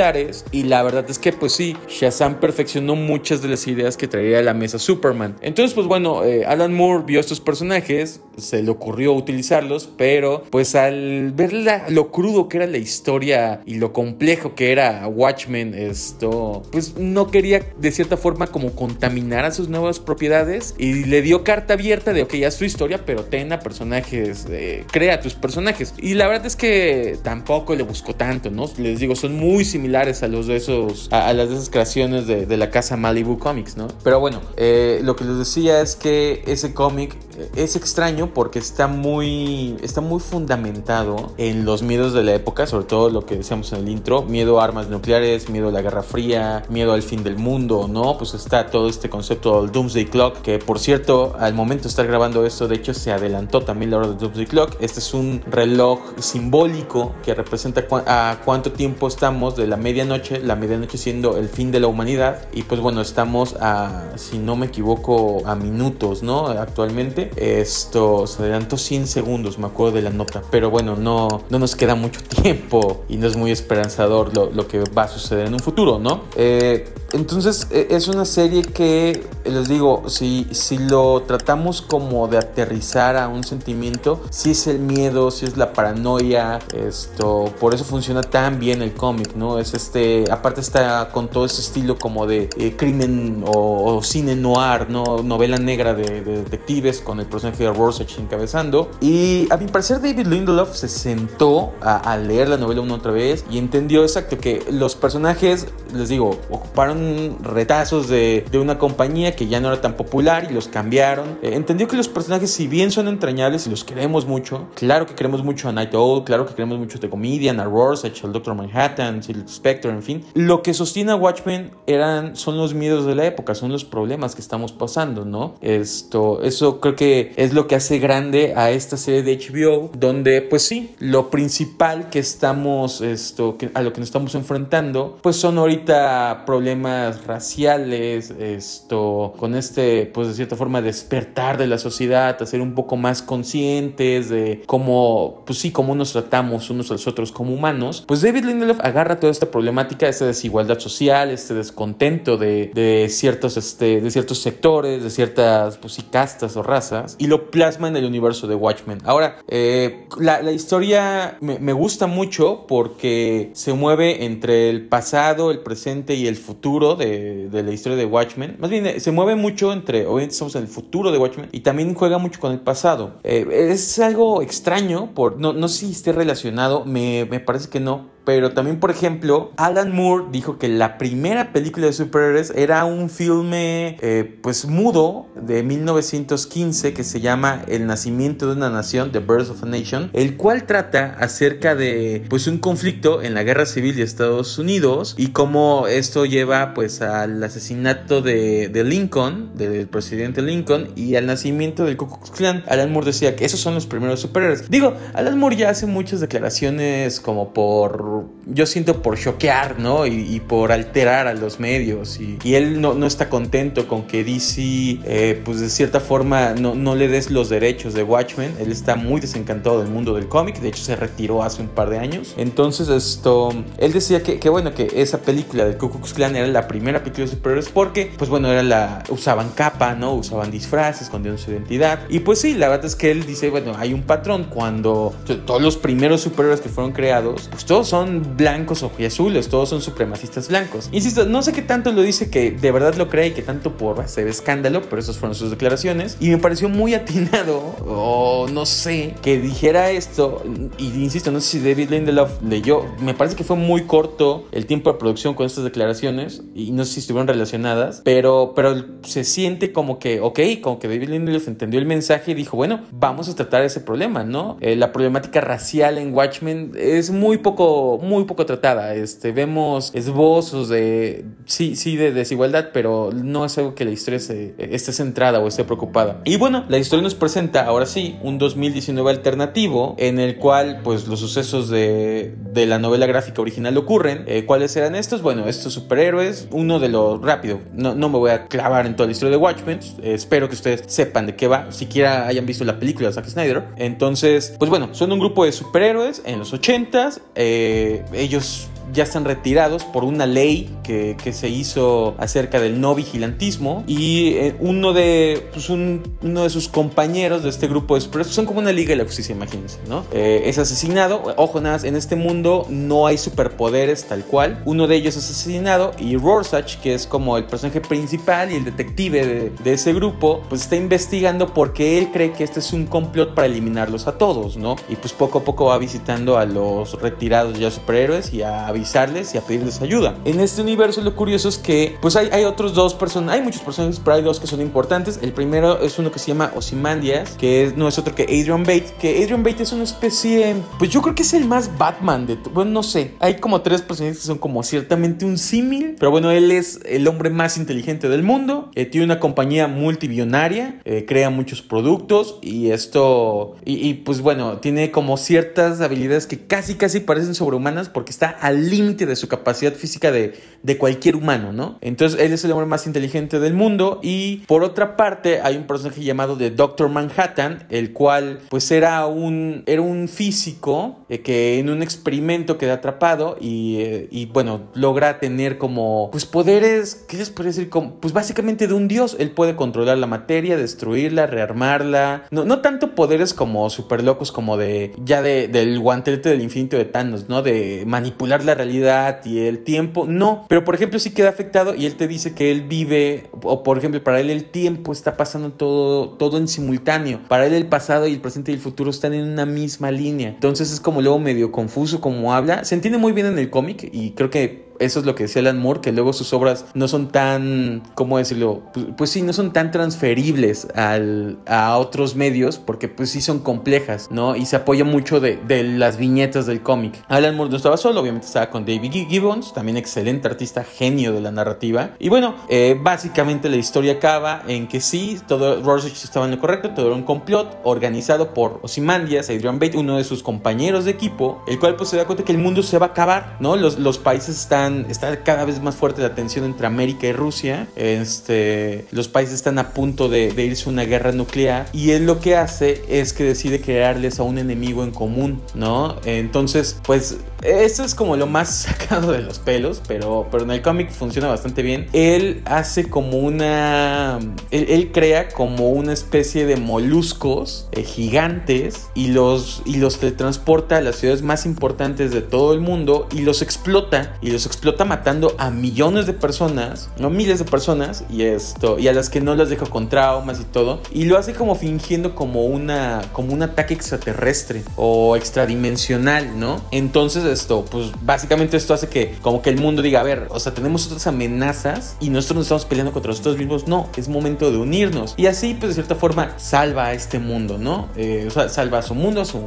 Y 0.51 0.63
la 0.63 0.83
verdad 0.83 1.05
es 1.09 1.19
que 1.19 1.31
pues 1.31 1.53
sí, 1.53 1.75
Shazam 1.87 2.39
perfeccionó 2.39 2.95
muchas 2.95 3.41
de 3.41 3.47
las 3.47 3.65
ideas 3.67 3.95
que 3.95 4.07
traía 4.07 4.39
a 4.39 4.41
la 4.41 4.53
mesa 4.53 4.77
Superman. 4.77 5.35
Entonces 5.41 5.73
pues 5.73 5.87
bueno, 5.87 6.23
eh, 6.23 6.45
Alan 6.45 6.73
Moore 6.73 7.03
vio 7.05 7.19
estos 7.19 7.39
personajes, 7.39 8.21
se 8.37 8.61
le 8.61 8.69
ocurrió 8.71 9.13
utilizarlos, 9.13 9.89
pero 9.97 10.43
pues 10.49 10.75
al 10.75 11.31
ver 11.31 11.53
lo 11.89 12.11
crudo 12.11 12.49
que 12.49 12.57
era 12.57 12.67
la 12.67 12.77
historia 12.77 13.61
y 13.65 13.75
lo 13.75 13.93
complejo 13.93 14.53
que 14.53 14.71
era 14.71 15.07
Watchmen, 15.07 15.73
esto, 15.73 16.63
pues 16.71 16.97
no 16.97 17.31
quería 17.31 17.65
de 17.77 17.91
cierta 17.91 18.17
forma 18.17 18.47
como 18.47 18.71
contaminar 18.75 19.45
a 19.45 19.51
sus 19.51 19.69
nuevas 19.69 19.99
propiedades 19.99 20.75
y 20.77 21.05
le 21.05 21.21
dio 21.21 21.43
carta 21.43 21.73
abierta 21.73 22.11
de, 22.11 22.23
ok, 22.23 22.33
es 22.33 22.57
tu 22.57 22.65
historia, 22.65 23.05
pero 23.05 23.23
ten 23.23 23.53
a 23.53 23.59
personajes, 23.59 24.45
eh, 24.49 24.83
crea 24.91 25.21
tus 25.21 25.35
personajes. 25.35 25.93
Y 25.97 26.15
la 26.15 26.27
verdad 26.27 26.47
es 26.47 26.55
que 26.55 27.17
tampoco 27.23 27.75
le 27.75 27.83
buscó 27.83 28.13
tanto, 28.13 28.49
¿no? 28.49 28.69
Les 28.77 28.99
digo, 28.99 29.15
son 29.15 29.35
muy 29.35 29.63
similares 29.63 29.84
a 30.23 30.27
los 30.27 30.47
de 30.47 30.55
esos, 30.55 31.07
a, 31.11 31.33
las 31.33 31.49
de 31.49 31.55
esas 31.55 31.69
creaciones 31.69 32.27
de, 32.27 32.57
la 32.57 32.69
casa 32.69 32.97
Malibu 32.97 33.37
Comics, 33.37 33.77
¿no? 33.77 33.87
Pero 34.03 34.19
bueno, 34.19 34.41
eh, 34.57 35.01
lo 35.03 35.15
que 35.15 35.25
les 35.25 35.37
decía 35.37 35.81
es 35.81 35.95
que 35.95 36.43
ese 36.47 36.73
cómic 36.73 37.15
es 37.55 37.75
extraño 37.75 38.33
porque 38.33 38.59
está 38.59 38.87
muy, 38.87 39.77
está 39.81 40.01
muy 40.01 40.19
fundamentado 40.19 41.31
en 41.37 41.65
los 41.65 41.81
miedos 41.81 42.13
de 42.13 42.23
la 42.23 42.33
época, 42.33 42.67
sobre 42.67 42.85
todo 42.85 43.09
lo 43.09 43.25
que 43.25 43.37
decíamos 43.37 43.71
en 43.73 43.79
el 43.79 43.89
intro, 43.89 44.21
miedo 44.23 44.59
a 44.59 44.63
armas 44.63 44.89
nucleares, 44.89 45.49
miedo 45.49 45.69
a 45.69 45.71
la 45.71 45.81
Guerra 45.81 46.03
Fría, 46.03 46.63
miedo 46.69 46.93
al 46.93 47.03
fin 47.03 47.23
del 47.23 47.37
mundo, 47.37 47.87
¿no? 47.89 48.17
Pues 48.17 48.33
está 48.33 48.67
todo 48.67 48.89
este 48.89 49.09
concepto 49.09 49.61
del 49.61 49.71
Doomsday 49.71 50.05
Clock, 50.05 50.41
que 50.41 50.59
por 50.59 50.79
cierto, 50.79 51.35
al 51.39 51.53
momento 51.53 51.83
de 51.83 51.89
estar 51.89 52.07
grabando 52.07 52.45
esto, 52.45 52.67
de 52.67 52.75
hecho 52.75 52.93
se 52.93 53.11
adelantó 53.11 53.61
también 53.61 53.91
la 53.91 53.97
hora 53.97 54.07
del 54.07 54.17
Doomsday 54.17 54.45
Clock. 54.45 54.77
Este 54.79 54.99
es 54.99 55.13
un 55.13 55.41
reloj 55.47 55.99
simbólico 56.19 57.13
que 57.23 57.33
representa 57.33 57.85
a 58.07 58.41
cuánto 58.43 58.71
tiempo 58.71 59.07
estamos 59.07 59.55
de 59.55 59.67
la 59.67 59.77
medianoche, 59.77 60.39
la 60.39 60.55
medianoche 60.55 60.97
siendo 60.97 61.37
el 61.37 61.49
fin 61.49 61.71
de 61.71 61.79
la 61.79 61.87
humanidad. 61.87 62.47
Y 62.53 62.63
pues 62.63 62.81
bueno, 62.81 63.01
estamos 63.01 63.55
a, 63.59 64.13
si 64.15 64.37
no 64.37 64.55
me 64.55 64.67
equivoco, 64.67 65.43
a 65.45 65.55
minutos, 65.55 66.23
¿no? 66.23 66.47
Actualmente. 66.47 67.24
Esto 67.35 68.27
se 68.27 68.43
adelantó 68.43 68.77
100 68.77 69.07
segundos, 69.07 69.57
me 69.57 69.67
acuerdo 69.67 69.95
de 69.95 70.01
la 70.01 70.09
nota. 70.09 70.41
Pero 70.51 70.69
bueno, 70.69 70.95
no, 70.95 71.43
no 71.49 71.59
nos 71.59 71.75
queda 71.75 71.95
mucho 71.95 72.21
tiempo 72.41 73.03
y 73.09 73.17
no 73.17 73.27
es 73.27 73.35
muy 73.35 73.51
esperanzador 73.51 74.35
lo, 74.35 74.51
lo 74.51 74.67
que 74.67 74.79
va 74.79 75.03
a 75.03 75.07
suceder 75.07 75.47
en 75.47 75.53
un 75.53 75.59
futuro, 75.59 75.99
¿no? 75.99 76.23
Eh, 76.35 76.87
entonces 77.15 77.67
e, 77.71 77.87
es 77.91 78.07
una 78.07 78.25
serie 78.25 78.61
que, 78.61 79.25
les 79.45 79.67
digo, 79.67 80.09
si, 80.09 80.47
si 80.51 80.77
lo 80.77 81.21
tratamos 81.21 81.81
como 81.81 82.27
de 82.27 82.37
aterrizar 82.37 83.15
a 83.15 83.27
un 83.27 83.43
sentimiento, 83.43 84.21
si 84.29 84.51
es 84.51 84.67
el 84.67 84.79
miedo, 84.79 85.31
si 85.31 85.45
es 85.45 85.55
la 85.57 85.71
paranoia, 85.73 86.59
esto, 86.73 87.53
por 87.59 87.73
eso 87.73 87.85
funciona 87.85 88.21
tan 88.21 88.59
bien 88.59 88.81
el 88.81 88.93
cómic, 88.93 89.35
¿no? 89.35 89.59
Es 89.59 89.73
este, 89.73 90.25
aparte 90.29 90.61
está 90.61 91.09
con 91.11 91.29
todo 91.29 91.45
ese 91.45 91.61
estilo 91.61 91.97
como 91.97 92.27
de 92.27 92.49
eh, 92.57 92.75
crimen 92.75 93.43
o, 93.47 94.01
cine 94.03 94.35
noir, 94.35 94.89
¿no? 94.89 95.23
Novela 95.23 95.57
negra 95.57 95.93
de, 95.93 96.21
detectives 96.21 96.99
con 96.99 97.19
el 97.19 97.25
personaje 97.25 97.63
de 97.63 97.71
Rorschach 97.71 98.19
encabezando. 98.19 98.91
Y 98.99 99.47
a 99.51 99.57
mi 99.57 99.67
parecer 99.67 100.01
David 100.01 100.27
Lindelof 100.27 100.75
se 100.75 100.89
sentó 100.89 101.73
a, 101.81 101.97
a 101.97 102.17
leer 102.17 102.49
la 102.49 102.57
novela 102.57 102.81
una 102.81 102.95
otra 102.95 103.11
vez 103.11 103.45
y 103.49 103.57
entendió 103.57 104.03
exacto 104.03 104.37
que 104.37 104.65
los 104.69 104.95
personajes, 104.95 105.67
les 105.93 106.09
digo, 106.09 106.37
ocuparon 106.49 107.04
retazos 107.43 108.07
de, 108.07 108.45
de, 108.51 108.59
una 108.59 108.77
compañía 108.77 109.35
que 109.35 109.47
ya 109.47 109.59
no 109.59 109.67
era 109.67 109.81
tan 109.81 109.95
popular 109.95 110.47
y 110.49 110.53
los 110.53 110.67
cambiaron. 110.67 111.39
Eh, 111.41 111.51
entendió 111.53 111.87
que 111.87 111.97
los 111.97 112.07
personajes, 112.07 112.51
si 112.51 112.67
bien 112.67 112.91
son 112.91 113.07
entrañables 113.07 113.67
y 113.67 113.69
los 113.69 113.83
queremos 113.83 114.25
mucho, 114.25 114.67
claro 114.75 115.05
que 115.05 115.15
queremos 115.15 115.43
mucho 115.43 115.69
a 115.69 115.71
Night 115.71 115.93
Owl, 115.93 116.23
claro 116.23 116.45
que 116.45 116.53
queremos 116.53 116.77
mucho 116.79 116.97
a 116.97 117.01
The 117.01 117.09
Comedian, 117.09 117.59
a 117.59 117.65
Rorschach, 117.65 118.23
al 118.23 118.33
Doctor 118.33 118.55
Manhattan, 118.55 119.23
Silver 119.23 119.47
Spectre, 119.47 119.91
en 119.91 120.03
fin. 120.03 120.25
Lo 120.33 120.61
que 120.61 120.73
sostiene 120.73 121.11
a 121.11 121.15
Watchmen 121.15 121.71
eran, 121.87 122.35
son 122.35 122.57
los 122.57 122.73
miedos 122.73 123.05
de 123.05 123.15
la 123.15 123.25
época, 123.25 123.55
son 123.55 123.71
los 123.71 123.85
problemas 123.85 124.35
que 124.35 124.41
estamos 124.41 124.71
pasando, 124.71 125.25
¿no? 125.25 125.55
Esto, 125.61 126.41
eso 126.43 126.79
creo 126.79 126.95
que 126.95 127.33
es 127.35 127.53
lo 127.53 127.67
que 127.67 127.75
hace 127.75 127.99
grande 127.99 128.53
a 128.55 128.71
esta 128.71 128.97
serie 128.97 129.23
de 129.23 129.37
HBO, 129.37 129.91
donde, 129.97 130.41
pues 130.41 130.63
sí, 130.63 130.95
lo 130.99 131.29
principal 131.29 132.09
que 132.09 132.19
estamos, 132.19 133.01
esto, 133.01 133.57
que, 133.57 133.69
a 133.73 133.81
lo 133.81 133.93
que 133.93 133.99
nos 133.99 134.09
estamos 134.09 134.35
enfrentando, 134.35 135.17
pues 135.21 135.35
son 135.35 135.57
ahorita 135.57 136.43
problemas 136.45 136.94
raciales, 137.25 138.31
esto, 138.31 139.33
con 139.37 139.55
este, 139.55 140.05
pues 140.07 140.27
de 140.27 140.33
cierta 140.33 140.55
forma, 140.55 140.81
despertar 140.81 141.57
de 141.57 141.67
la 141.67 141.77
sociedad, 141.77 142.41
a 142.41 142.45
ser 142.45 142.61
un 142.61 142.75
poco 142.75 142.97
más 142.97 143.21
conscientes 143.21 144.29
de 144.29 144.63
cómo, 144.65 145.43
pues 145.45 145.59
sí, 145.59 145.71
cómo 145.71 145.95
nos 145.95 146.13
tratamos 146.13 146.69
unos 146.69 146.89
a 146.91 146.93
los 146.93 147.07
otros 147.07 147.31
como 147.31 147.53
humanos, 147.53 148.03
pues 148.07 148.21
David 148.21 148.45
Lindelof 148.45 148.79
agarra 148.81 149.19
toda 149.19 149.31
esta 149.31 149.51
problemática, 149.51 150.07
esta 150.07 150.25
desigualdad 150.25 150.79
social, 150.79 151.31
este 151.31 151.53
descontento 151.53 152.37
de, 152.37 152.71
de 152.73 153.07
ciertos, 153.09 153.57
este, 153.57 154.01
de 154.01 154.11
ciertos 154.11 154.39
sectores, 154.39 155.03
de 155.03 155.09
ciertas, 155.09 155.77
pues 155.77 155.93
sí, 155.93 156.03
castas 156.03 156.55
o 156.57 156.63
razas, 156.63 157.15
y 157.19 157.27
lo 157.27 157.51
plasma 157.51 157.87
en 157.87 157.97
el 157.97 158.05
universo 158.05 158.47
de 158.47 158.55
Watchmen. 158.55 158.99
Ahora, 159.05 159.37
eh, 159.47 160.07
la, 160.19 160.41
la, 160.41 160.51
historia 160.51 161.37
me, 161.41 161.59
me 161.59 161.73
gusta 161.73 162.07
mucho 162.07 162.65
porque 162.67 163.51
se 163.53 163.73
mueve 163.73 164.25
entre 164.25 164.69
el 164.69 164.87
pasado, 164.87 165.51
el 165.51 165.59
presente 165.59 166.15
y 166.15 166.27
el 166.27 166.35
futuro 166.35 166.74
de, 166.95 167.49
la 167.51 167.71
historia 167.71 167.97
de 167.97 168.05
Watchmen. 168.05 168.57
Más 168.59 168.69
bien, 168.69 168.85
eh, 168.85 168.99
se 168.99 169.11
mueve 169.11 169.35
mucho 169.35 169.71
entre, 169.71 170.05
obviamente 170.05 170.33
estamos 170.33 170.55
en 170.55 170.63
el 170.63 170.67
futuro 170.67 171.11
de 171.11 171.17
Watchmen 171.17 171.49
y 171.51 171.61
también 171.61 171.93
juega 171.93 172.17
mucho 172.17 172.39
con 172.39 172.51
el 172.51 172.59
pasado. 172.59 173.19
Eh, 173.23 173.47
es 173.71 173.97
algo 173.99 174.41
extraño, 174.41 175.13
por, 175.13 175.39
no, 175.39 175.53
no 175.53 175.67
sé 175.67 175.85
si 175.85 175.91
esté 175.93 176.11
relacionado, 176.11 176.83
me, 176.85 177.25
me 177.25 177.39
parece 177.39 177.69
que 177.69 177.79
no, 177.79 178.09
pero 178.25 178.51
también, 178.51 178.79
por 178.79 178.91
ejemplo, 178.91 179.51
Alan 179.55 179.93
Moore 179.93 180.25
dijo 180.31 180.57
que 180.57 180.67
la 180.67 180.97
primera 180.97 181.53
película 181.53 181.85
de 181.85 181.93
superhéroes 181.93 182.51
era 182.55 182.83
un 182.85 183.09
filme, 183.09 183.97
eh, 184.01 184.39
pues 184.41 184.65
mudo, 184.65 185.27
de 185.35 185.63
1915 185.63 186.93
que 186.93 187.03
se 187.03 187.21
llama 187.21 187.61
El 187.67 187.85
nacimiento 187.85 188.47
de 188.47 188.53
una 188.53 188.69
nación, 188.69 189.11
The 189.11 189.19
Birth 189.19 189.51
of 189.51 189.63
a 189.63 189.67
Nation, 189.67 190.09
el 190.13 190.37
cual 190.37 190.65
trata 190.65 191.15
acerca 191.19 191.75
de, 191.75 192.25
pues, 192.29 192.47
un 192.47 192.57
conflicto 192.57 193.21
en 193.21 193.35
la 193.35 193.43
guerra 193.43 193.65
civil 193.65 193.95
de 193.95 194.03
Estados 194.03 194.57
Unidos 194.57 195.15
y 195.17 195.27
cómo 195.27 195.87
esto 195.87 196.25
lleva, 196.25 196.73
pues, 196.73 197.01
al 197.01 197.43
asesinato 197.43 198.21
de, 198.21 198.69
de 198.69 198.83
Lincoln, 198.83 199.51
del 199.55 199.87
presidente 199.87 200.41
Lincoln, 200.41 200.89
y 200.95 201.15
al 201.15 201.27
nacimiento 201.27 201.85
del 201.85 201.97
Ku 201.97 202.07
Klux 202.07 202.31
Klan. 202.31 202.63
Alan 202.67 202.91
Moore 202.91 203.07
decía 203.07 203.35
que 203.35 203.45
esos 203.45 203.59
son 203.59 203.75
los 203.75 203.85
primeros 203.85 204.19
superhéroes. 204.19 204.69
Digo, 204.69 204.95
Alan 205.13 205.37
Moore 205.37 205.55
ya 205.55 205.69
hace 205.69 205.85
muchas 205.85 206.19
declaraciones 206.19 207.19
como 207.19 207.53
por 207.53 208.14
yo 208.45 208.65
siento 208.65 209.01
por 209.01 209.17
choquear, 209.17 209.79
¿no? 209.79 210.05
Y, 210.05 210.39
por 210.39 210.71
alterar 210.71 211.27
a 211.27 211.33
los 211.33 211.59
medios. 211.59 212.19
Y, 212.19 212.55
él 212.55 212.81
no, 212.81 212.93
no, 212.93 213.07
está 213.07 213.29
contento 213.29 213.87
con 213.87 214.03
que 214.03 214.23
DC, 214.23 214.99
eh, 215.05 215.41
pues 215.43 215.59
de 215.59 215.69
cierta 215.69 215.99
forma, 215.99 216.53
no, 216.53 216.75
no, 216.75 216.95
le 216.95 217.07
des 217.07 217.31
los 217.31 217.49
derechos 217.49 217.93
de 217.93 218.03
Watchmen. 218.03 218.53
Él 218.59 218.71
está 218.71 218.95
muy 218.95 219.19
desencantado 219.19 219.79
del 219.79 219.89
mundo 219.89 220.13
del 220.15 220.27
cómic. 220.27 220.59
De 220.59 220.69
hecho, 220.69 220.83
se 220.83 220.95
retiró 220.95 221.43
hace 221.43 221.61
un 221.61 221.69
par 221.69 221.89
de 221.89 221.97
años. 221.97 222.35
Entonces, 222.37 222.89
esto, 222.89 223.49
él 223.77 223.93
decía 223.93 224.21
que, 224.21 224.39
que 224.39 224.49
bueno, 224.49 224.73
que 224.73 224.91
esa 224.95 225.19
película 225.21 225.65
de 225.65 225.77
Ku 225.77 225.89
Klux 225.89 226.13
Klan 226.13 226.35
era 226.35 226.47
la 226.47 226.67
primera 226.67 226.99
película 226.99 227.25
de 227.25 227.31
superhéroes 227.31 227.69
porque, 227.69 228.11
pues 228.17 228.29
bueno, 228.29 228.51
era 228.51 228.63
la, 228.63 229.03
usaban 229.09 229.49
capa, 229.49 229.95
¿no? 229.95 230.13
Usaban 230.13 230.51
disfraces, 230.51 231.03
escondían 231.03 231.37
su 231.37 231.51
identidad. 231.51 231.99
Y 232.09 232.19
pues 232.19 232.39
sí, 232.41 232.53
la 232.53 232.69
verdad 232.69 232.85
es 232.85 232.95
que 232.95 233.11
él 233.11 233.25
dice, 233.25 233.49
bueno, 233.49 233.73
hay 233.77 233.93
un 233.93 234.03
patrón 234.03 234.45
cuando 234.49 235.13
todos 235.45 235.61
los 235.61 235.77
primeros 235.77 236.21
superhéroes 236.21 236.61
que 236.61 236.69
fueron 236.69 236.93
creados, 236.93 237.47
pues 237.49 237.65
todos 237.65 237.87
son 237.87 238.04
son 238.05 238.37
blancos 238.37 238.83
azules, 239.05 239.49
todos 239.49 239.69
son 239.69 239.81
supremacistas 239.81 240.47
blancos. 240.47 240.89
Insisto, 240.91 241.25
no 241.25 241.41
sé 241.41 241.53
qué 241.53 241.61
tanto 241.61 241.91
lo 241.91 242.01
dice 242.01 242.29
que 242.29 242.51
de 242.51 242.71
verdad 242.71 242.95
lo 242.95 243.09
cree 243.09 243.27
y 243.27 243.31
que 243.31 243.41
tanto 243.41 243.77
por 243.77 243.99
hacer 243.99 244.27
escándalo, 244.27 244.81
pero 244.83 244.99
esas 244.99 245.17
fueron 245.17 245.35
sus 245.35 245.49
declaraciones. 245.49 246.17
Y 246.19 246.29
me 246.29 246.37
pareció 246.37 246.69
muy 246.69 246.93
atinado, 246.93 247.59
o 247.85 248.47
no 248.51 248.65
sé, 248.65 249.15
que 249.21 249.39
dijera 249.39 249.91
esto. 249.91 250.43
Y 250.77 250.87
insisto, 251.03 251.31
no 251.31 251.41
sé 251.41 251.59
si 251.59 251.59
David 251.59 251.89
Lindelof 251.89 252.41
leyó, 252.41 252.83
me 252.99 253.13
parece 253.13 253.35
que 253.35 253.43
fue 253.43 253.55
muy 253.55 253.83
corto 253.83 254.45
el 254.51 254.65
tiempo 254.65 254.91
de 254.91 254.99
producción 254.99 255.33
con 255.33 255.45
estas 255.45 255.63
declaraciones 255.63 256.43
y 256.53 256.71
no 256.71 256.85
sé 256.85 256.93
si 256.93 256.99
estuvieron 257.01 257.27
relacionadas, 257.27 258.01
pero, 258.03 258.53
pero 258.55 258.75
se 259.03 259.23
siente 259.23 259.71
como 259.71 259.99
que, 259.99 260.19
ok, 260.19 260.39
como 260.61 260.79
que 260.79 260.87
David 260.87 261.09
Lindelof 261.09 261.47
entendió 261.47 261.79
el 261.79 261.85
mensaje 261.85 262.31
y 262.31 262.33
dijo, 262.33 262.57
bueno, 262.57 262.81
vamos 262.91 263.29
a 263.29 263.35
tratar 263.35 263.63
ese 263.63 263.79
problema, 263.79 264.23
¿no? 264.23 264.57
Eh, 264.61 264.75
la 264.75 264.91
problemática 264.91 265.41
racial 265.41 265.97
en 265.97 266.13
Watchmen 266.13 266.71
es 266.75 267.11
muy 267.11 267.37
poco, 267.37 267.94
muy 267.97 268.25
poco 268.25 268.45
tratada. 268.45 268.95
Este, 268.95 269.31
vemos 269.31 269.91
esbozos 269.93 270.69
de, 270.69 271.25
sí, 271.45 271.75
sí, 271.75 271.95
de 271.95 272.11
desigualdad, 272.11 272.69
pero 272.73 273.11
no 273.13 273.45
es 273.45 273.57
algo 273.57 273.75
que 273.75 273.85
la 273.85 273.91
historia 273.91 274.19
se, 274.19 274.55
esté 274.57 274.91
centrada 274.93 275.39
o 275.39 275.47
esté 275.47 275.63
preocupada. 275.63 276.21
Y 276.25 276.37
bueno, 276.37 276.65
la 276.69 276.77
historia 276.77 277.03
nos 277.03 277.15
presenta, 277.15 277.65
ahora 277.65 277.85
sí, 277.85 278.17
un 278.21 278.37
2019 278.37 279.09
alternativo 279.09 279.95
en 279.97 280.19
el 280.19 280.37
cual, 280.37 280.81
pues, 280.83 281.07
los 281.07 281.19
sucesos 281.19 281.69
de, 281.69 282.35
de 282.53 282.65
la 282.65 282.79
novela 282.79 283.05
gráfica 283.05 283.41
original 283.41 283.77
ocurren. 283.77 284.23
Eh, 284.27 284.45
¿Cuáles 284.45 284.75
eran 284.75 284.95
estos? 284.95 285.21
Bueno, 285.21 285.47
estos 285.47 285.73
superhéroes, 285.73 286.47
uno 286.51 286.79
de 286.79 286.89
los 286.89 287.21
rápido, 287.21 287.59
no, 287.73 287.95
no 287.95 288.09
me 288.09 288.17
voy 288.17 288.31
a 288.31 288.47
clavar 288.47 288.85
en 288.85 288.95
toda 288.95 289.07
la 289.07 289.11
historia 289.11 289.31
de 289.31 289.37
Watchmen, 289.37 289.79
espero 290.01 290.47
que 290.47 290.55
ustedes 290.55 290.83
sepan 290.87 291.25
de 291.25 291.35
qué 291.35 291.47
va, 291.47 291.71
siquiera 291.71 292.27
hayan 292.27 292.45
visto 292.45 292.63
la 292.63 292.79
película 292.79 293.09
de 293.09 293.13
Zack 293.13 293.27
Snyder. 293.27 293.63
Entonces, 293.77 294.55
pues 294.57 294.69
bueno, 294.69 294.89
son 294.93 295.11
un 295.11 295.19
grupo 295.19 295.45
de 295.45 295.51
superhéroes 295.51 296.21
en 296.25 296.39
los 296.39 296.53
80s, 296.53 297.21
eh, 297.35 297.74
ellos 298.13 298.69
ya 298.93 299.03
están 299.03 299.25
retirados 299.25 299.83
por 299.83 300.03
una 300.03 300.25
ley 300.25 300.69
que, 300.83 301.17
que 301.21 301.33
se 301.33 301.49
hizo 301.49 302.15
acerca 302.17 302.59
del 302.59 302.79
no 302.79 302.95
vigilantismo. 302.95 303.83
Y 303.87 304.33
eh, 304.33 304.55
uno 304.59 304.93
de 304.93 305.47
pues 305.51 305.69
un, 305.69 306.03
uno 306.21 306.43
de 306.43 306.49
sus 306.49 306.67
compañeros 306.67 307.43
de 307.43 307.49
este 307.49 307.67
grupo 307.67 307.95
de 307.95 308.01
superhéroes 308.01 308.33
son 308.33 308.45
como 308.45 308.59
una 308.59 308.71
liga 308.71 308.89
de 308.89 308.97
la 308.97 309.03
justicia 309.03 309.33
imagínense 309.35 309.79
no 309.87 310.03
eh, 310.11 310.43
es 310.45 310.57
asesinado. 310.57 311.21
Ojo 311.37 311.61
nada 311.61 311.79
en 311.87 311.95
este 311.95 312.15
mundo 312.15 312.65
no 312.69 313.07
hay 313.07 313.17
superpoderes 313.17 314.05
tal 314.05 314.23
cual. 314.23 314.61
Uno 314.65 314.87
de 314.87 314.95
ellos 314.95 315.15
es 315.15 315.29
asesinado 315.29 315.91
y 315.97 316.17
Rorschach 316.17 316.77
que 316.77 316.93
es 316.93 317.07
como 317.07 317.37
el 317.37 317.45
personaje 317.45 317.81
principal 317.81 318.51
y 318.51 318.55
el 318.55 318.65
detective 318.65 319.25
de, 319.25 319.49
de 319.63 319.73
ese 319.73 319.93
grupo 319.93 320.41
pues 320.49 320.61
está 320.61 320.75
investigando 320.75 321.53
porque 321.53 321.97
él 321.97 322.09
cree 322.11 322.31
que 322.31 322.43
este 322.43 322.59
es 322.59 322.73
un 322.73 322.85
complot 322.85 323.33
para 323.33 323.47
eliminarlos 323.47 324.07
a 324.07 324.17
todos 324.17 324.57
no 324.57 324.75
y 324.89 324.95
pues 324.95 325.13
poco 325.13 325.39
a 325.39 325.43
poco 325.43 325.65
va 325.65 325.77
visitando 325.77 326.37
a 326.37 326.45
los 326.45 326.99
retirados 327.01 327.57
ya 327.59 327.71
superhéroes 327.71 328.33
y 328.33 328.41
a 328.41 328.71
avisarles 328.75 329.33
y 329.33 329.37
a 329.37 329.41
pedirles 329.41 329.81
ayuda. 329.81 330.15
En 330.25 330.39
este 330.39 330.61
universo 330.61 331.01
lo 331.01 331.15
curioso 331.15 331.49
es 331.49 331.57
que 331.57 331.95
pues 332.01 332.15
hay, 332.15 332.29
hay 332.31 332.43
otros 332.43 332.73
dos 332.73 332.93
personas, 332.93 333.35
hay 333.35 333.41
muchos 333.41 333.61
personajes, 333.61 333.99
pero 334.03 334.15
hay 334.15 334.21
dos 334.21 334.39
que 334.39 334.47
son 334.47 334.61
importantes. 334.61 335.19
El 335.21 335.31
primero 335.31 335.79
es 335.79 335.97
uno 335.97 336.11
que 336.11 336.19
se 336.19 336.27
llama 336.27 336.51
Ozymandias, 336.55 337.31
que 337.31 337.73
no 337.75 337.87
es 337.87 337.97
otro 337.97 338.13
que 338.13 338.23
Adrian 338.23 338.63
Bates, 338.63 338.93
que 338.99 339.23
Adrian 339.23 339.43
Bates 339.43 339.61
es 339.61 339.73
una 339.73 339.83
especie, 339.83 340.55
pues 340.77 340.89
yo 340.89 341.01
creo 341.01 341.15
que 341.15 341.23
es 341.23 341.33
el 341.33 341.45
más 341.45 341.77
Batman 341.77 342.27
de, 342.27 342.35
bueno, 342.53 342.71
no 342.71 342.83
sé, 342.83 343.13
hay 343.19 343.35
como 343.35 343.61
tres 343.61 343.81
personajes 343.81 344.19
que 344.19 344.27
son 344.27 344.37
como 344.37 344.63
ciertamente 344.63 345.25
un 345.25 345.37
símil, 345.37 345.95
pero 345.99 346.11
bueno, 346.11 346.31
él 346.31 346.51
es 346.51 346.79
el 346.85 347.07
hombre 347.07 347.29
más 347.29 347.57
inteligente 347.57 348.09
del 348.09 348.23
mundo, 348.23 348.69
eh, 348.75 348.85
tiene 348.85 349.05
una 349.05 349.19
compañía 349.19 349.67
multibillonaria, 349.67 350.81
eh, 350.85 351.05
crea 351.07 351.29
muchos 351.29 351.61
productos 351.61 352.39
y 352.41 352.71
esto, 352.71 353.55
y, 353.65 353.87
y 353.87 353.93
pues 353.95 354.21
bueno, 354.21 354.57
tiene 354.57 354.91
como 354.91 355.17
ciertas 355.17 355.81
habilidades 355.81 356.27
que 356.27 356.39
casi 356.39 356.75
casi 356.75 356.99
parecen 356.99 357.35
sobrehumanas 357.35 357.89
porque 357.89 358.11
está 358.11 358.29
al 358.29 358.64
límite 358.69 359.05
de 359.05 359.15
su 359.15 359.27
capacidad 359.27 359.73
física 359.73 360.11
de, 360.11 360.33
de, 360.63 360.77
cualquier 360.77 361.15
humano, 361.15 361.53
¿no? 361.53 361.77
Entonces 361.81 362.19
él 362.19 362.33
es 362.33 362.43
el 362.43 362.51
hombre 362.51 362.65
más 362.65 362.87
inteligente 362.87 363.39
del 363.39 363.53
mundo 363.53 363.99
y 364.03 364.37
por 364.47 364.63
otra 364.63 364.95
parte 364.95 365.41
hay 365.41 365.57
un 365.57 365.67
personaje 365.67 366.03
llamado 366.03 366.35
de 366.35 366.51
Doctor 366.51 366.89
Manhattan, 366.89 367.65
el 367.69 367.93
cual 367.93 368.39
pues 368.49 368.71
era 368.71 369.05
un, 369.05 369.63
era 369.65 369.81
un 369.81 370.07
físico 370.07 371.05
eh, 371.09 371.21
que 371.21 371.59
en 371.59 371.69
un 371.69 371.81
experimento 371.83 372.57
queda 372.57 372.75
atrapado 372.75 373.37
y, 373.39 373.77
eh, 373.79 374.07
y, 374.11 374.25
bueno, 374.25 374.69
logra 374.73 375.19
tener 375.19 375.57
como 375.57 376.09
pues 376.11 376.25
poderes, 376.25 377.05
¿qué 377.07 377.17
les 377.17 377.29
puede 377.29 377.49
decir? 377.49 377.69
Como, 377.69 377.99
pues 377.99 378.13
básicamente 378.13 378.67
de 378.67 378.73
un 378.73 378.87
dios, 378.87 379.15
él 379.19 379.31
puede 379.31 379.55
controlar 379.55 379.97
la 379.97 380.07
materia, 380.07 380.57
destruirla, 380.57 381.27
rearmarla, 381.27 382.25
no, 382.31 382.45
no 382.45 382.59
tanto 382.59 382.95
poderes 382.95 383.33
como 383.33 383.69
super 383.69 384.03
locos 384.03 384.31
como 384.31 384.57
de 384.57 384.93
ya 385.03 385.21
de, 385.21 385.47
del 385.47 385.79
guantelete 385.79 386.29
del 386.29 386.41
infinito 386.41 386.77
de 386.77 386.85
Thanos, 386.85 387.29
¿no? 387.29 387.41
De 387.41 387.83
manipular 387.85 388.43
la 388.43 388.54
realidad 388.55 389.23
y 389.23 389.39
el 389.39 389.63
tiempo, 389.63 390.05
no, 390.07 390.45
pero 390.49 390.63
por 390.63 390.75
ejemplo 390.75 390.97
sí 390.97 391.11
queda 391.11 391.29
afectado 391.29 391.75
y 391.75 391.85
él 391.85 391.95
te 391.95 392.07
dice 392.07 392.33
que 392.33 392.51
él 392.51 392.63
vive, 392.63 393.29
o 393.43 393.61
por 393.63 393.77
ejemplo 393.77 394.03
para 394.03 394.19
él 394.19 394.29
el 394.29 394.45
tiempo 394.45 394.91
está 394.91 395.17
pasando 395.17 395.51
todo, 395.51 396.09
todo 396.09 396.37
en 396.37 396.47
simultáneo, 396.47 397.21
para 397.27 397.45
él 397.45 397.53
el 397.53 397.67
pasado 397.67 398.07
y 398.07 398.13
el 398.13 398.21
presente 398.21 398.51
y 398.51 398.55
el 398.55 398.61
futuro 398.61 398.89
están 398.89 399.13
en 399.13 399.27
una 399.27 399.45
misma 399.45 399.91
línea, 399.91 400.29
entonces 400.29 400.71
es 400.71 400.79
como 400.79 401.01
luego 401.01 401.19
medio 401.19 401.51
confuso 401.51 402.01
como 402.01 402.33
habla, 402.33 402.63
se 402.63 402.75
entiende 402.75 402.97
muy 402.97 403.11
bien 403.13 403.27
en 403.27 403.37
el 403.37 403.49
cómic 403.49 403.89
y 403.91 404.11
creo 404.11 404.29
que 404.29 404.64
eso 404.79 404.99
es 404.99 405.05
lo 405.05 405.15
que 405.15 405.23
decía 405.23 405.41
Alan 405.41 405.59
Moore, 405.59 405.81
que 405.81 405.91
luego 405.91 406.13
sus 406.13 406.33
obras 406.33 406.65
no 406.73 406.87
son 406.87 407.09
tan, 407.09 407.83
¿cómo 407.95 408.17
decirlo? 408.17 408.63
Pues, 408.73 408.85
pues, 408.97 409.09
sí, 409.09 409.21
no 409.21 409.33
son 409.33 409.53
tan 409.53 409.71
transferibles 409.71 410.67
al, 410.75 411.37
a 411.45 411.77
otros 411.77 412.15
medios, 412.15 412.59
porque 412.59 412.87
pues 412.87 413.09
sí 413.11 413.21
son 413.21 413.39
complejas, 413.39 414.07
¿no? 414.11 414.35
Y 414.35 414.45
se 414.45 414.55
apoya 414.55 414.83
mucho 414.83 415.19
de, 415.19 415.37
de 415.37 415.63
las 415.63 415.97
viñetas 415.97 416.45
del 416.45 416.61
cómic. 416.61 417.03
Alan 417.07 417.35
Moore 417.35 417.51
no 417.51 417.57
estaba 417.57 417.77
solo, 417.77 418.01
obviamente 418.01 418.27
estaba 418.27 418.49
con 418.49 418.65
David 418.65 418.91
Gibbons, 418.91 419.53
también 419.53 419.77
excelente 419.77 420.27
artista, 420.27 420.63
genio 420.63 421.13
de 421.13 421.21
la 421.21 421.31
narrativa. 421.31 421.91
Y 421.99 422.09
bueno, 422.09 422.35
eh, 422.49 422.77
básicamente 422.81 423.49
la 423.49 423.57
historia 423.57 423.93
acaba 423.93 424.43
en 424.47 424.67
que 424.67 424.81
sí, 424.81 425.19
todo 425.27 425.61
Rorschach 425.61 426.03
estaba 426.03 426.25
en 426.25 426.31
lo 426.31 426.39
correcto, 426.39 426.71
todo 426.71 426.87
era 426.87 426.95
un 426.95 427.03
complot 427.03 427.59
organizado 427.63 428.33
por 428.33 428.59
Ozymandias, 428.63 429.29
Adrian 429.29 429.59
Bate, 429.59 429.77
uno 429.77 429.97
de 429.97 430.03
sus 430.03 430.23
compañeros 430.23 430.85
de 430.85 430.91
equipo, 430.91 431.43
el 431.47 431.59
cual 431.59 431.75
pues 431.75 431.89
se 431.89 431.97
da 431.97 432.05
cuenta 432.05 432.23
que 432.23 432.31
el 432.31 432.37
mundo 432.37 432.63
se 432.63 432.77
va 432.77 432.87
a 432.87 432.89
acabar, 432.89 433.37
¿no? 433.39 433.55
Los, 433.55 433.79
los 433.79 433.97
países 433.97 434.39
están, 434.39 434.64
está 434.89 435.23
cada 435.23 435.45
vez 435.45 435.61
más 435.61 435.75
fuerte 435.75 436.01
la 436.01 436.15
tensión 436.15 436.45
entre 436.45 436.67
América 436.67 437.07
y 437.07 437.13
Rusia, 437.13 437.67
este, 437.75 438.85
los 438.91 439.07
países 439.07 439.35
están 439.35 439.59
a 439.59 439.69
punto 439.69 440.09
de, 440.09 440.33
irse 440.45 440.69
a 440.69 440.71
una 440.71 440.83
guerra 440.83 441.11
nuclear 441.11 441.67
y 441.73 441.91
él 441.91 442.05
lo 442.05 442.19
que 442.19 442.35
hace 442.35 442.83
es 442.87 443.13
que 443.13 443.23
decide 443.23 443.61
crearles 443.61 444.19
a 444.19 444.23
un 444.23 444.37
enemigo 444.37 444.83
en 444.83 444.91
común, 444.91 445.41
¿no? 445.53 445.95
Entonces, 446.05 446.79
pues 446.83 447.17
eso 447.43 447.83
es 447.83 447.95
como 447.95 448.15
lo 448.15 448.27
más 448.27 448.49
sacado 448.65 449.11
de 449.11 449.21
los 449.21 449.39
pelos, 449.39 449.81
pero, 449.87 450.27
pero 450.31 450.43
en 450.43 450.51
el 450.51 450.61
cómic 450.61 450.91
funciona 450.91 451.27
bastante 451.27 451.61
bien. 451.61 451.87
Él 451.93 452.41
hace 452.45 452.89
como 452.89 453.17
una... 453.19 454.19
Él, 454.51 454.65
él 454.69 454.91
crea 454.91 455.29
como 455.29 455.69
una 455.69 455.93
especie 455.93 456.45
de 456.45 456.57
moluscos 456.57 457.67
eh, 457.71 457.83
gigantes 457.83 458.89
y 458.93 459.07
los, 459.07 459.61
y 459.65 459.77
los 459.77 459.99
teletransporta 459.99 460.77
a 460.77 460.81
las 460.81 460.97
ciudades 460.97 461.21
más 461.21 461.45
importantes 461.45 462.11
de 462.11 462.21
todo 462.21 462.53
el 462.53 462.61
mundo 462.61 463.07
y 463.11 463.21
los 463.21 463.41
explota. 463.41 464.17
Y 464.21 464.31
los 464.31 464.45
explota 464.45 464.54
matando 464.85 465.35
a 465.37 465.51
millones 465.51 466.05
de 466.05 466.13
personas, 466.13 466.89
no 466.97 467.09
miles 467.09 467.39
de 467.39 467.45
personas, 467.45 468.03
y 468.09 468.23
esto, 468.23 468.79
y 468.79 468.87
a 468.87 468.93
las 468.93 469.09
que 469.09 469.21
no 469.21 469.35
las 469.35 469.49
deja 469.49 469.65
con 469.65 469.89
traumas 469.89 470.39
y 470.39 470.43
todo. 470.43 470.81
Y 470.91 471.05
lo 471.05 471.17
hace 471.17 471.33
como 471.33 471.55
fingiendo 471.55 472.15
como 472.15 472.45
una, 472.45 473.01
como 473.13 473.33
un 473.33 473.43
ataque 473.43 473.73
extraterrestre 473.73 474.63
o 474.75 475.15
extradimensional, 475.15 476.39
¿no? 476.39 476.61
Entonces 476.71 477.23
esto, 477.23 477.65
pues 477.65 477.91
básicamente 478.01 478.57
esto 478.57 478.73
hace 478.73 478.89
que 478.89 479.15
como 479.21 479.41
que 479.41 479.49
el 479.49 479.57
mundo 479.57 479.81
diga, 479.81 480.01
a 480.01 480.03
ver, 480.03 480.27
o 480.29 480.39
sea, 480.39 480.53
tenemos 480.53 480.85
otras 480.87 481.07
amenazas 481.07 481.95
y 481.99 482.09
nosotros 482.09 482.37
nos 482.37 482.45
estamos 482.45 482.65
peleando 482.65 482.91
contra 482.93 483.11
nosotros 483.11 483.37
mismos, 483.37 483.67
no, 483.67 483.89
es 483.95 484.07
momento 484.07 484.51
de 484.51 484.57
unirnos. 484.57 485.13
Y 485.17 485.27
así, 485.27 485.53
pues 485.53 485.69
de 485.69 485.73
cierta 485.75 485.95
forma, 485.95 486.37
salva 486.37 486.87
a 486.87 486.93
este 486.93 487.19
mundo, 487.19 487.57
¿no? 487.57 487.89
Eh, 487.95 488.25
o 488.27 488.31
sea, 488.31 488.49
salva 488.49 488.79
a 488.79 488.81
su 488.81 488.95
mundo, 488.95 489.21
a 489.21 489.25
su 489.25 489.39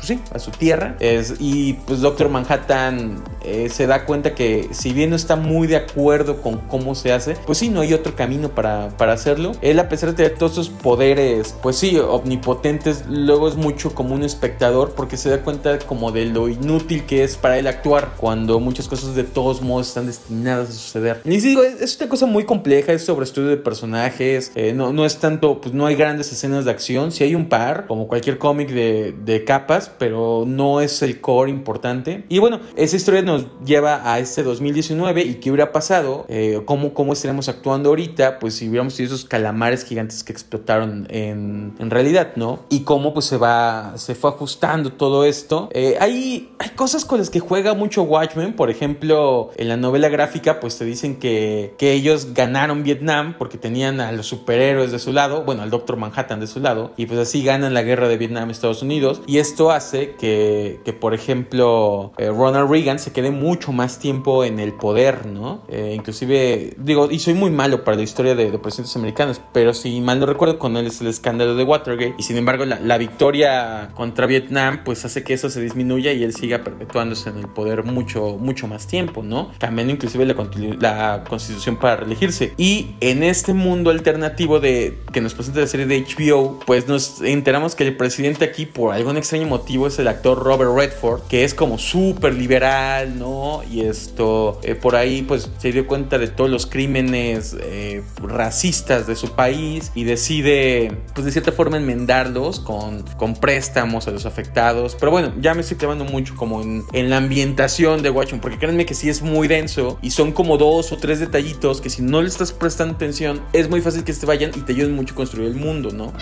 pues 0.00 0.08
sí, 0.08 0.20
a 0.34 0.38
su 0.38 0.50
tierra. 0.50 0.96
Es, 0.98 1.34
y 1.38 1.74
pues 1.74 2.00
Doctor 2.00 2.30
Manhattan 2.30 3.22
eh, 3.44 3.68
se 3.68 3.86
da 3.86 4.06
cuenta 4.06 4.34
que 4.34 4.68
si 4.72 4.94
bien 4.94 5.10
no 5.10 5.16
está 5.16 5.36
muy 5.36 5.66
de 5.66 5.76
acuerdo 5.76 6.40
con 6.40 6.56
cómo 6.56 6.94
se 6.94 7.12
hace, 7.12 7.36
pues 7.44 7.58
sí, 7.58 7.68
no 7.68 7.82
hay 7.82 7.92
otro 7.92 8.16
camino 8.16 8.48
para, 8.48 8.88
para 8.96 9.12
hacerlo. 9.12 9.52
Él 9.60 9.78
a 9.78 9.90
pesar 9.90 10.10
de 10.10 10.16
tener 10.16 10.38
todos 10.38 10.54
sus 10.54 10.70
poderes, 10.70 11.54
pues 11.62 11.76
sí, 11.76 11.98
omnipotentes, 11.98 13.04
luego 13.10 13.46
es 13.46 13.56
mucho 13.56 13.94
como 13.94 14.14
un 14.14 14.22
espectador 14.22 14.94
porque 14.96 15.18
se 15.18 15.28
da 15.28 15.42
cuenta 15.42 15.78
como 15.80 16.12
de 16.12 16.24
lo 16.24 16.48
inútil 16.48 17.04
que 17.04 17.22
es 17.22 17.36
para 17.36 17.58
él 17.58 17.66
actuar 17.66 18.14
cuando 18.16 18.58
muchas 18.58 18.88
cosas 18.88 19.14
de 19.14 19.24
todos 19.24 19.60
modos 19.60 19.88
están 19.88 20.06
destinadas 20.06 20.70
a 20.70 20.72
suceder. 20.72 21.20
Y 21.26 21.36
digo, 21.40 21.62
es, 21.62 21.98
una 22.00 22.08
cosa 22.08 22.24
muy 22.24 22.44
compleja, 22.44 22.94
es 22.94 23.04
sobre 23.04 23.24
estudio 23.24 23.48
de 23.48 23.58
personajes, 23.58 24.50
eh, 24.54 24.72
no, 24.72 24.94
no 24.94 25.04
es 25.04 25.18
tanto, 25.18 25.60
pues 25.60 25.74
no 25.74 25.84
hay 25.84 25.94
grandes 25.94 26.32
escenas 26.32 26.64
de 26.64 26.70
acción, 26.70 27.12
si 27.12 27.22
hay 27.22 27.34
un 27.34 27.50
par, 27.50 27.86
como 27.86 28.08
cualquier 28.08 28.38
cómic 28.38 28.70
de, 28.70 29.14
de 29.24 29.44
capas, 29.44 29.89
pero 29.98 30.44
no 30.46 30.80
es 30.80 31.02
el 31.02 31.20
core 31.20 31.50
importante. 31.50 32.24
Y 32.28 32.38
bueno, 32.38 32.60
esa 32.76 32.96
historia 32.96 33.22
nos 33.22 33.46
lleva 33.64 34.10
a 34.10 34.18
este 34.18 34.42
2019 34.42 35.22
y 35.22 35.34
qué 35.34 35.50
hubiera 35.50 35.72
pasado, 35.72 36.26
eh, 36.28 36.60
cómo, 36.64 36.94
cómo 36.94 37.12
estaríamos 37.12 37.48
actuando 37.48 37.90
ahorita, 37.90 38.38
pues 38.38 38.54
si 38.54 38.68
hubiéramos 38.68 38.96
tenido 38.96 39.14
esos 39.14 39.26
calamares 39.26 39.84
gigantes 39.84 40.24
que 40.24 40.32
explotaron 40.32 41.06
en, 41.10 41.74
en 41.78 41.90
realidad, 41.90 42.32
¿no? 42.36 42.60
Y 42.68 42.80
cómo 42.80 43.12
pues 43.14 43.26
se 43.26 43.36
va, 43.36 43.94
se 43.96 44.14
fue 44.14 44.30
ajustando 44.30 44.92
todo 44.92 45.24
esto. 45.24 45.68
Eh, 45.72 45.96
hay, 46.00 46.50
hay 46.58 46.70
cosas 46.70 47.04
con 47.04 47.18
las 47.18 47.30
que 47.30 47.40
juega 47.40 47.74
mucho 47.74 48.02
Watchmen, 48.02 48.54
por 48.54 48.70
ejemplo, 48.70 49.50
en 49.56 49.68
la 49.68 49.76
novela 49.76 50.08
gráfica 50.08 50.60
pues 50.60 50.78
te 50.78 50.84
dicen 50.84 51.16
que, 51.18 51.74
que 51.78 51.92
ellos 51.92 52.34
ganaron 52.34 52.82
Vietnam 52.82 53.34
porque 53.38 53.58
tenían 53.58 54.00
a 54.00 54.12
los 54.12 54.26
superhéroes 54.26 54.92
de 54.92 54.98
su 54.98 55.12
lado, 55.12 55.44
bueno, 55.44 55.62
al 55.62 55.70
Doctor 55.70 55.96
Manhattan 55.96 56.40
de 56.40 56.46
su 56.46 56.60
lado, 56.60 56.92
y 56.96 57.06
pues 57.06 57.18
así 57.18 57.42
ganan 57.42 57.74
la 57.74 57.82
guerra 57.82 58.08
de 58.08 58.16
Vietnam 58.16 58.50
Estados 58.50 58.82
Unidos. 58.82 59.22
Y 59.26 59.38
esto 59.38 59.70
hace 59.70 59.79
que, 60.18 60.80
que 60.84 60.92
por 60.92 61.14
ejemplo, 61.14 62.12
eh, 62.18 62.28
Ronald 62.28 62.70
Reagan 62.70 62.98
se 62.98 63.12
quede 63.12 63.30
mucho 63.30 63.72
más 63.72 63.98
tiempo 63.98 64.44
en 64.44 64.60
el 64.60 64.72
poder, 64.72 65.26
¿no? 65.26 65.62
Eh, 65.68 65.94
inclusive, 65.96 66.74
digo, 66.78 67.10
y 67.10 67.18
soy 67.18 67.34
muy 67.34 67.50
malo 67.50 67.84
para 67.84 67.96
la 67.96 68.02
historia 68.02 68.34
de, 68.34 68.50
de, 68.50 68.58
presidentes 68.58 68.96
americanos, 68.96 69.40
pero 69.52 69.74
si 69.74 70.00
mal 70.00 70.20
no 70.20 70.26
recuerdo, 70.26 70.58
con 70.58 70.76
él 70.76 70.86
es 70.86 71.00
el 71.00 71.06
escándalo 71.06 71.54
de 71.54 71.64
Watergate, 71.64 72.14
y 72.18 72.22
sin 72.22 72.36
embargo 72.36 72.64
la, 72.64 72.80
la 72.80 72.98
victoria 72.98 73.90
contra 73.94 74.26
Vietnam 74.26 74.80
pues 74.84 75.04
hace 75.04 75.22
que 75.22 75.34
eso 75.34 75.50
se 75.50 75.60
disminuya 75.60 76.12
y 76.12 76.22
él 76.24 76.34
siga 76.34 76.62
perpetuándose 76.64 77.30
en 77.30 77.38
el 77.38 77.48
poder 77.48 77.84
mucho, 77.84 78.36
mucho 78.38 78.66
más 78.68 78.86
tiempo, 78.86 79.22
¿no? 79.22 79.50
Cambiando 79.58 79.92
inclusive 79.92 80.24
la, 80.26 80.34
la 80.80 81.24
constitución 81.28 81.76
para 81.76 81.96
reelegirse. 81.96 82.52
Y 82.56 82.94
en 83.00 83.22
este 83.22 83.54
mundo 83.54 83.90
alternativo 83.90 84.60
de 84.60 84.98
que 85.12 85.20
nos 85.20 85.34
presenta 85.34 85.60
la 85.60 85.66
serie 85.66 85.86
de 85.86 86.04
HBO, 86.04 86.60
pues 86.66 86.88
nos 86.88 87.20
enteramos 87.22 87.74
que 87.74 87.86
el 87.86 87.96
presidente 87.96 88.44
aquí, 88.44 88.66
por 88.66 88.94
algún 88.94 89.16
extraño 89.16 89.46
motivo, 89.46 89.69
es 89.86 89.98
el 89.98 90.08
actor 90.08 90.38
Robert 90.38 90.72
Redford, 90.74 91.22
que 91.28 91.44
es 91.44 91.54
como 91.54 91.78
súper 91.78 92.34
liberal, 92.34 93.18
¿no? 93.18 93.62
Y 93.70 93.82
esto, 93.82 94.60
eh, 94.62 94.74
por 94.74 94.96
ahí, 94.96 95.22
pues 95.22 95.50
se 95.58 95.72
dio 95.72 95.86
cuenta 95.86 96.18
de 96.18 96.28
todos 96.28 96.50
los 96.50 96.66
crímenes 96.66 97.56
eh, 97.60 98.02
racistas 98.22 99.06
de 99.06 99.16
su 99.16 99.30
país 99.32 99.92
y 99.94 100.04
decide, 100.04 100.92
pues 101.14 101.24
de 101.24 101.32
cierta 101.32 101.52
forma, 101.52 101.76
enmendarlos 101.76 102.60
con, 102.60 103.02
con 103.16 103.34
préstamos 103.34 104.06
a 104.08 104.10
los 104.10 104.26
afectados. 104.26 104.96
Pero 104.98 105.12
bueno, 105.12 105.32
ya 105.40 105.54
me 105.54 105.60
estoy 105.62 105.76
clavando 105.76 106.04
mucho 106.04 106.34
como 106.36 106.62
en, 106.62 106.84
en 106.92 107.10
la 107.10 107.16
ambientación 107.16 108.02
de 108.02 108.10
Watchmen, 108.10 108.40
porque 108.40 108.58
créanme 108.58 108.86
que 108.86 108.94
sí 108.94 109.08
es 109.08 109.22
muy 109.22 109.48
denso 109.48 109.98
y 110.02 110.10
son 110.10 110.32
como 110.32 110.58
dos 110.58 110.92
o 110.92 110.96
tres 110.96 111.20
detallitos 111.20 111.80
que 111.80 111.90
si 111.90 112.02
no 112.02 112.22
le 112.22 112.28
estás 112.28 112.52
prestando 112.52 112.94
atención, 112.94 113.40
es 113.52 113.68
muy 113.68 113.80
fácil 113.80 114.04
que 114.04 114.12
se 114.12 114.26
vayan 114.26 114.50
y 114.54 114.60
te 114.60 114.72
ayuden 114.72 114.94
mucho 114.94 115.14
a 115.14 115.16
construir 115.16 115.48
el 115.48 115.56
mundo, 115.56 115.90
¿no? 115.90 116.12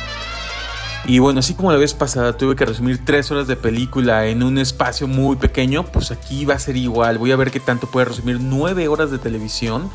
Y 1.06 1.20
bueno, 1.20 1.40
así 1.40 1.54
como 1.54 1.72
la 1.72 1.78
vez 1.78 1.94
pasada 1.94 2.36
tuve 2.36 2.54
que 2.54 2.66
resumir 2.66 3.04
tres 3.04 3.30
horas 3.30 3.46
de 3.46 3.56
película 3.56 4.26
en 4.26 4.42
un 4.42 4.58
espacio 4.58 5.08
muy 5.08 5.36
pequeño, 5.36 5.84
pues 5.84 6.10
aquí 6.10 6.44
va 6.44 6.54
a 6.54 6.58
ser 6.58 6.76
igual. 6.76 7.18
Voy 7.18 7.32
a 7.32 7.36
ver 7.36 7.50
qué 7.50 7.60
tanto 7.60 7.86
puede 7.86 8.06
resumir 8.06 8.38
nueve 8.40 8.88
horas 8.88 9.10
de 9.10 9.18
televisión 9.18 9.90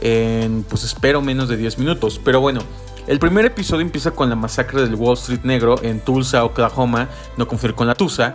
en, 0.00 0.64
pues 0.64 0.84
espero, 0.84 1.20
menos 1.20 1.48
de 1.48 1.56
10 1.56 1.78
minutos. 1.78 2.20
Pero 2.24 2.40
bueno, 2.40 2.60
el 3.06 3.18
primer 3.18 3.44
episodio 3.44 3.82
empieza 3.82 4.12
con 4.12 4.30
la 4.30 4.36
masacre 4.36 4.82
del 4.82 4.94
Wall 4.94 5.14
Street 5.14 5.40
Negro 5.42 5.82
en 5.82 6.00
Tulsa, 6.00 6.44
Oklahoma, 6.44 7.08
no 7.36 7.46
confundir 7.46 7.74
con 7.74 7.86
la 7.86 7.94
Tusa. 7.94 8.34